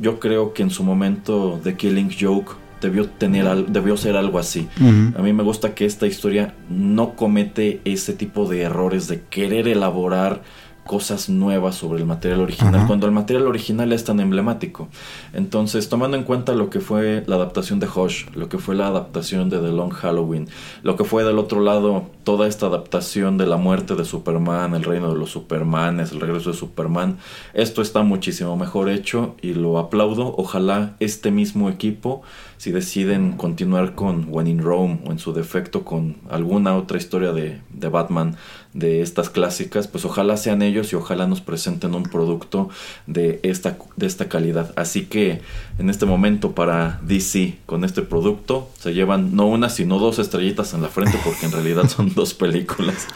yo 0.00 0.18
creo 0.18 0.52
que 0.52 0.64
en 0.64 0.70
su 0.70 0.82
momento 0.82 1.60
The 1.62 1.76
Killing 1.76 2.10
Joke 2.20 2.65
debió 2.80 3.08
tener 3.08 3.66
debió 3.66 3.96
ser 3.96 4.16
algo 4.16 4.38
así. 4.38 4.68
A 5.16 5.22
mí 5.22 5.32
me 5.32 5.42
gusta 5.42 5.74
que 5.74 5.84
esta 5.84 6.06
historia 6.06 6.54
no 6.68 7.14
comete 7.14 7.80
ese 7.84 8.12
tipo 8.12 8.48
de 8.48 8.62
errores 8.62 9.08
de 9.08 9.22
querer 9.22 9.68
elaborar 9.68 10.42
cosas 10.86 11.28
nuevas 11.28 11.74
sobre 11.74 11.98
el 12.00 12.06
material 12.06 12.40
original, 12.40 12.86
cuando 12.86 13.06
el 13.06 13.12
material 13.12 13.46
original 13.46 13.92
es 13.92 14.04
tan 14.04 14.20
emblemático. 14.20 14.88
Entonces, 15.34 15.88
tomando 15.88 16.16
en 16.16 16.22
cuenta 16.22 16.54
lo 16.54 16.70
que 16.70 16.80
fue 16.80 17.24
la 17.26 17.36
adaptación 17.36 17.80
de 17.80 17.88
Hush, 17.88 18.26
lo 18.34 18.48
que 18.48 18.58
fue 18.58 18.74
la 18.74 18.86
adaptación 18.86 19.50
de 19.50 19.58
The 19.58 19.72
Long 19.72 19.92
Halloween, 19.92 20.48
lo 20.82 20.96
que 20.96 21.04
fue 21.04 21.24
del 21.24 21.38
otro 21.38 21.60
lado 21.60 22.06
toda 22.24 22.46
esta 22.46 22.66
adaptación 22.66 23.36
de 23.36 23.46
la 23.46 23.56
muerte 23.56 23.94
de 23.94 24.04
Superman, 24.04 24.74
el 24.74 24.84
reino 24.84 25.12
de 25.12 25.18
los 25.18 25.30
Supermanes, 25.30 26.12
el 26.12 26.20
regreso 26.20 26.52
de 26.52 26.56
Superman, 26.56 27.18
esto 27.52 27.82
está 27.82 28.02
muchísimo 28.02 28.56
mejor 28.56 28.88
hecho 28.88 29.34
y 29.42 29.54
lo 29.54 29.78
aplaudo. 29.78 30.34
Ojalá 30.38 30.96
este 31.00 31.30
mismo 31.30 31.68
equipo, 31.68 32.22
si 32.56 32.70
deciden 32.70 33.32
continuar 33.32 33.94
con 33.94 34.26
When 34.28 34.46
in 34.46 34.62
Rome 34.62 35.00
o 35.04 35.12
en 35.12 35.18
su 35.18 35.32
defecto 35.32 35.84
con 35.84 36.16
alguna 36.30 36.76
otra 36.76 36.98
historia 36.98 37.32
de, 37.32 37.60
de 37.70 37.88
Batman, 37.88 38.36
de 38.76 39.00
estas 39.00 39.30
clásicas, 39.30 39.88
pues 39.88 40.04
ojalá 40.04 40.36
sean 40.36 40.60
ellos 40.60 40.92
y 40.92 40.96
ojalá 40.96 41.26
nos 41.26 41.40
presenten 41.40 41.94
un 41.94 42.02
producto 42.02 42.68
de 43.06 43.40
esta, 43.42 43.78
de 43.96 44.06
esta 44.06 44.28
calidad. 44.28 44.74
Así 44.76 45.06
que 45.06 45.40
en 45.78 45.88
este 45.88 46.04
momento 46.04 46.52
para 46.52 47.00
DC 47.02 47.56
con 47.64 47.84
este 47.84 48.02
producto 48.02 48.68
se 48.78 48.92
llevan 48.92 49.34
no 49.34 49.46
una 49.46 49.70
sino 49.70 49.98
dos 49.98 50.18
estrellitas 50.18 50.74
en 50.74 50.82
la 50.82 50.88
frente 50.88 51.18
porque 51.24 51.46
en 51.46 51.52
realidad 51.52 51.88
son 51.88 52.12
dos 52.14 52.34
películas. 52.34 53.06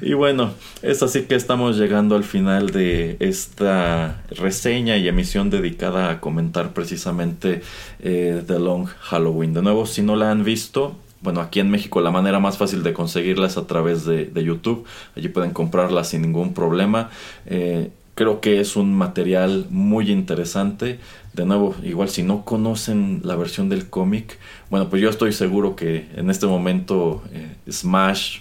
Y 0.00 0.14
bueno, 0.14 0.52
es 0.80 1.02
así 1.02 1.22
que 1.22 1.34
estamos 1.34 1.76
llegando 1.76 2.16
al 2.16 2.24
final 2.24 2.70
de 2.70 3.18
esta 3.20 4.22
reseña 4.30 4.96
y 4.96 5.08
emisión 5.08 5.50
dedicada 5.50 6.10
a 6.10 6.20
comentar 6.20 6.72
precisamente 6.72 7.60
eh, 8.00 8.42
The 8.46 8.58
Long 8.58 8.81
Halloween. 8.86 9.54
De 9.54 9.62
nuevo, 9.62 9.86
si 9.86 10.02
no 10.02 10.16
la 10.16 10.30
han 10.30 10.44
visto, 10.44 10.96
bueno, 11.20 11.40
aquí 11.40 11.60
en 11.60 11.70
México 11.70 12.00
la 12.00 12.10
manera 12.10 12.40
más 12.40 12.58
fácil 12.58 12.82
de 12.82 12.92
conseguirlas 12.92 13.52
es 13.52 13.58
a 13.58 13.66
través 13.66 14.04
de, 14.04 14.30
YouTube. 14.44 14.84
Allí 15.16 15.28
pueden 15.28 15.52
comprarlas 15.52 16.08
sin 16.08 16.22
ningún 16.22 16.52
problema. 16.52 17.10
Eh, 17.46 17.90
creo 18.14 18.40
que 18.40 18.60
es 18.60 18.76
un 18.76 18.94
material 18.94 19.66
muy 19.70 20.10
interesante. 20.10 20.98
De 21.32 21.46
nuevo, 21.46 21.74
igual 21.82 22.08
si 22.08 22.22
no 22.22 22.44
conocen 22.44 23.20
la 23.24 23.36
versión 23.36 23.68
del 23.68 23.88
cómic, 23.88 24.38
bueno, 24.68 24.88
pues 24.90 25.00
yo 25.00 25.08
estoy 25.08 25.32
seguro 25.32 25.76
que 25.76 26.08
en 26.16 26.28
este 26.28 26.46
momento 26.46 27.22
eh, 27.32 27.54
Smash 27.70 28.40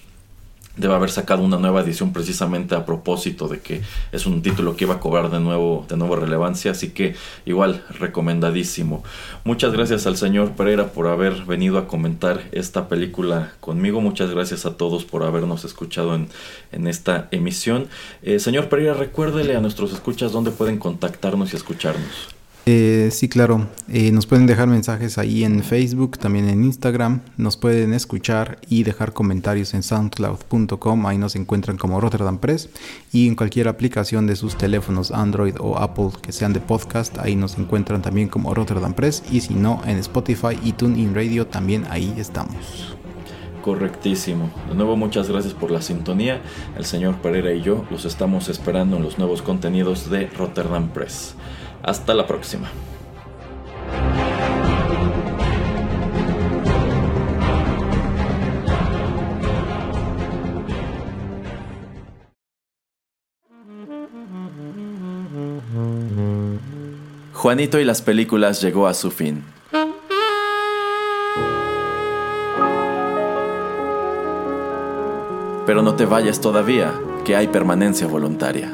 debe 0.77 0.93
haber 0.93 1.09
sacado 1.09 1.43
una 1.43 1.57
nueva 1.57 1.81
edición 1.81 2.13
precisamente 2.13 2.75
a 2.75 2.85
propósito 2.85 3.47
de 3.47 3.59
que 3.59 3.81
es 4.11 4.25
un 4.25 4.41
título 4.41 4.75
que 4.75 4.85
iba 4.85 4.95
a 4.95 4.99
cobrar 4.99 5.29
de 5.29 5.39
nuevo 5.39 5.85
de 5.89 5.97
nuevo 5.97 6.15
relevancia 6.15 6.71
así 6.71 6.89
que 6.89 7.15
igual 7.45 7.83
recomendadísimo. 7.99 9.03
Muchas 9.43 9.73
gracias 9.73 10.07
al 10.07 10.17
señor 10.17 10.51
Pereira 10.51 10.87
por 10.87 11.07
haber 11.07 11.45
venido 11.45 11.77
a 11.77 11.87
comentar 11.87 12.41
esta 12.51 12.87
película 12.87 13.53
conmigo. 13.59 14.01
Muchas 14.01 14.31
gracias 14.31 14.65
a 14.65 14.77
todos 14.77 15.03
por 15.03 15.23
habernos 15.23 15.65
escuchado 15.65 16.15
en, 16.15 16.29
en 16.71 16.87
esta 16.87 17.27
emisión. 17.31 17.87
Eh, 18.23 18.39
señor 18.39 18.69
Pereira 18.69 18.93
recuérdele 18.93 19.55
a 19.55 19.61
nuestros 19.61 19.91
escuchas 19.91 20.31
dónde 20.31 20.51
pueden 20.51 20.77
contactarnos 20.77 21.53
y 21.53 21.57
escucharnos 21.57 22.30
eh, 22.65 23.09
sí, 23.11 23.27
claro. 23.27 23.67
Eh, 23.89 24.11
nos 24.11 24.27
pueden 24.27 24.45
dejar 24.45 24.67
mensajes 24.67 25.17
ahí 25.17 25.43
en 25.43 25.63
Facebook, 25.63 26.17
también 26.19 26.47
en 26.47 26.63
Instagram. 26.63 27.21
Nos 27.37 27.57
pueden 27.57 27.93
escuchar 27.93 28.59
y 28.69 28.83
dejar 28.83 29.13
comentarios 29.13 29.73
en 29.73 29.81
soundcloud.com. 29.81 31.05
Ahí 31.05 31.17
nos 31.17 31.35
encuentran 31.35 31.77
como 31.77 31.99
Rotterdam 31.99 32.37
Press. 32.37 32.69
Y 33.11 33.27
en 33.27 33.35
cualquier 33.35 33.67
aplicación 33.67 34.27
de 34.27 34.35
sus 34.35 34.57
teléfonos 34.57 35.11
Android 35.11 35.55
o 35.59 35.77
Apple 35.77 36.09
que 36.21 36.31
sean 36.31 36.53
de 36.53 36.59
podcast, 36.59 37.17
ahí 37.17 37.35
nos 37.35 37.57
encuentran 37.57 38.01
también 38.01 38.27
como 38.27 38.53
Rotterdam 38.53 38.93
Press. 38.93 39.23
Y 39.31 39.41
si 39.41 39.55
no, 39.55 39.81
en 39.85 39.97
Spotify 39.97 40.57
y 40.63 40.73
TuneIn 40.73 41.15
Radio 41.15 41.47
también 41.47 41.85
ahí 41.89 42.13
estamos. 42.17 42.95
Correctísimo. 43.61 44.49
De 44.69 44.75
nuevo 44.75 44.95
muchas 44.95 45.29
gracias 45.29 45.53
por 45.53 45.71
la 45.71 45.81
sintonía. 45.81 46.41
El 46.77 46.85
señor 46.85 47.15
Pereira 47.21 47.53
y 47.53 47.61
yo 47.61 47.85
los 47.91 48.05
estamos 48.05 48.49
esperando 48.49 48.97
en 48.97 49.03
los 49.03 49.17
nuevos 49.19 49.41
contenidos 49.41 50.09
de 50.09 50.27
Rotterdam 50.27 50.89
Press. 50.89 51.35
Hasta 51.83 52.13
la 52.13 52.27
próxima. 52.27 52.69
Juanito 67.33 67.79
y 67.79 67.85
las 67.85 68.03
películas 68.03 68.61
llegó 68.61 68.85
a 68.85 68.93
su 68.93 69.09
fin. 69.09 69.43
Pero 75.65 75.81
no 75.81 75.95
te 75.95 76.05
vayas 76.05 76.39
todavía, 76.39 76.93
que 77.25 77.35
hay 77.35 77.47
permanencia 77.47 78.05
voluntaria. 78.05 78.71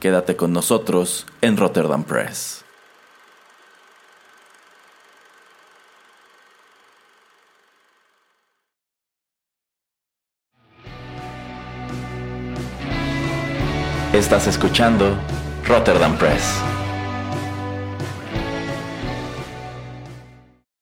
Quédate 0.00 0.34
con 0.34 0.54
nosotros 0.54 1.26
en 1.42 1.58
Rotterdam 1.58 2.04
Press. 2.04 2.64
Estás 14.14 14.46
escuchando 14.46 15.18
Rotterdam 15.66 16.16
Press. 16.16 16.79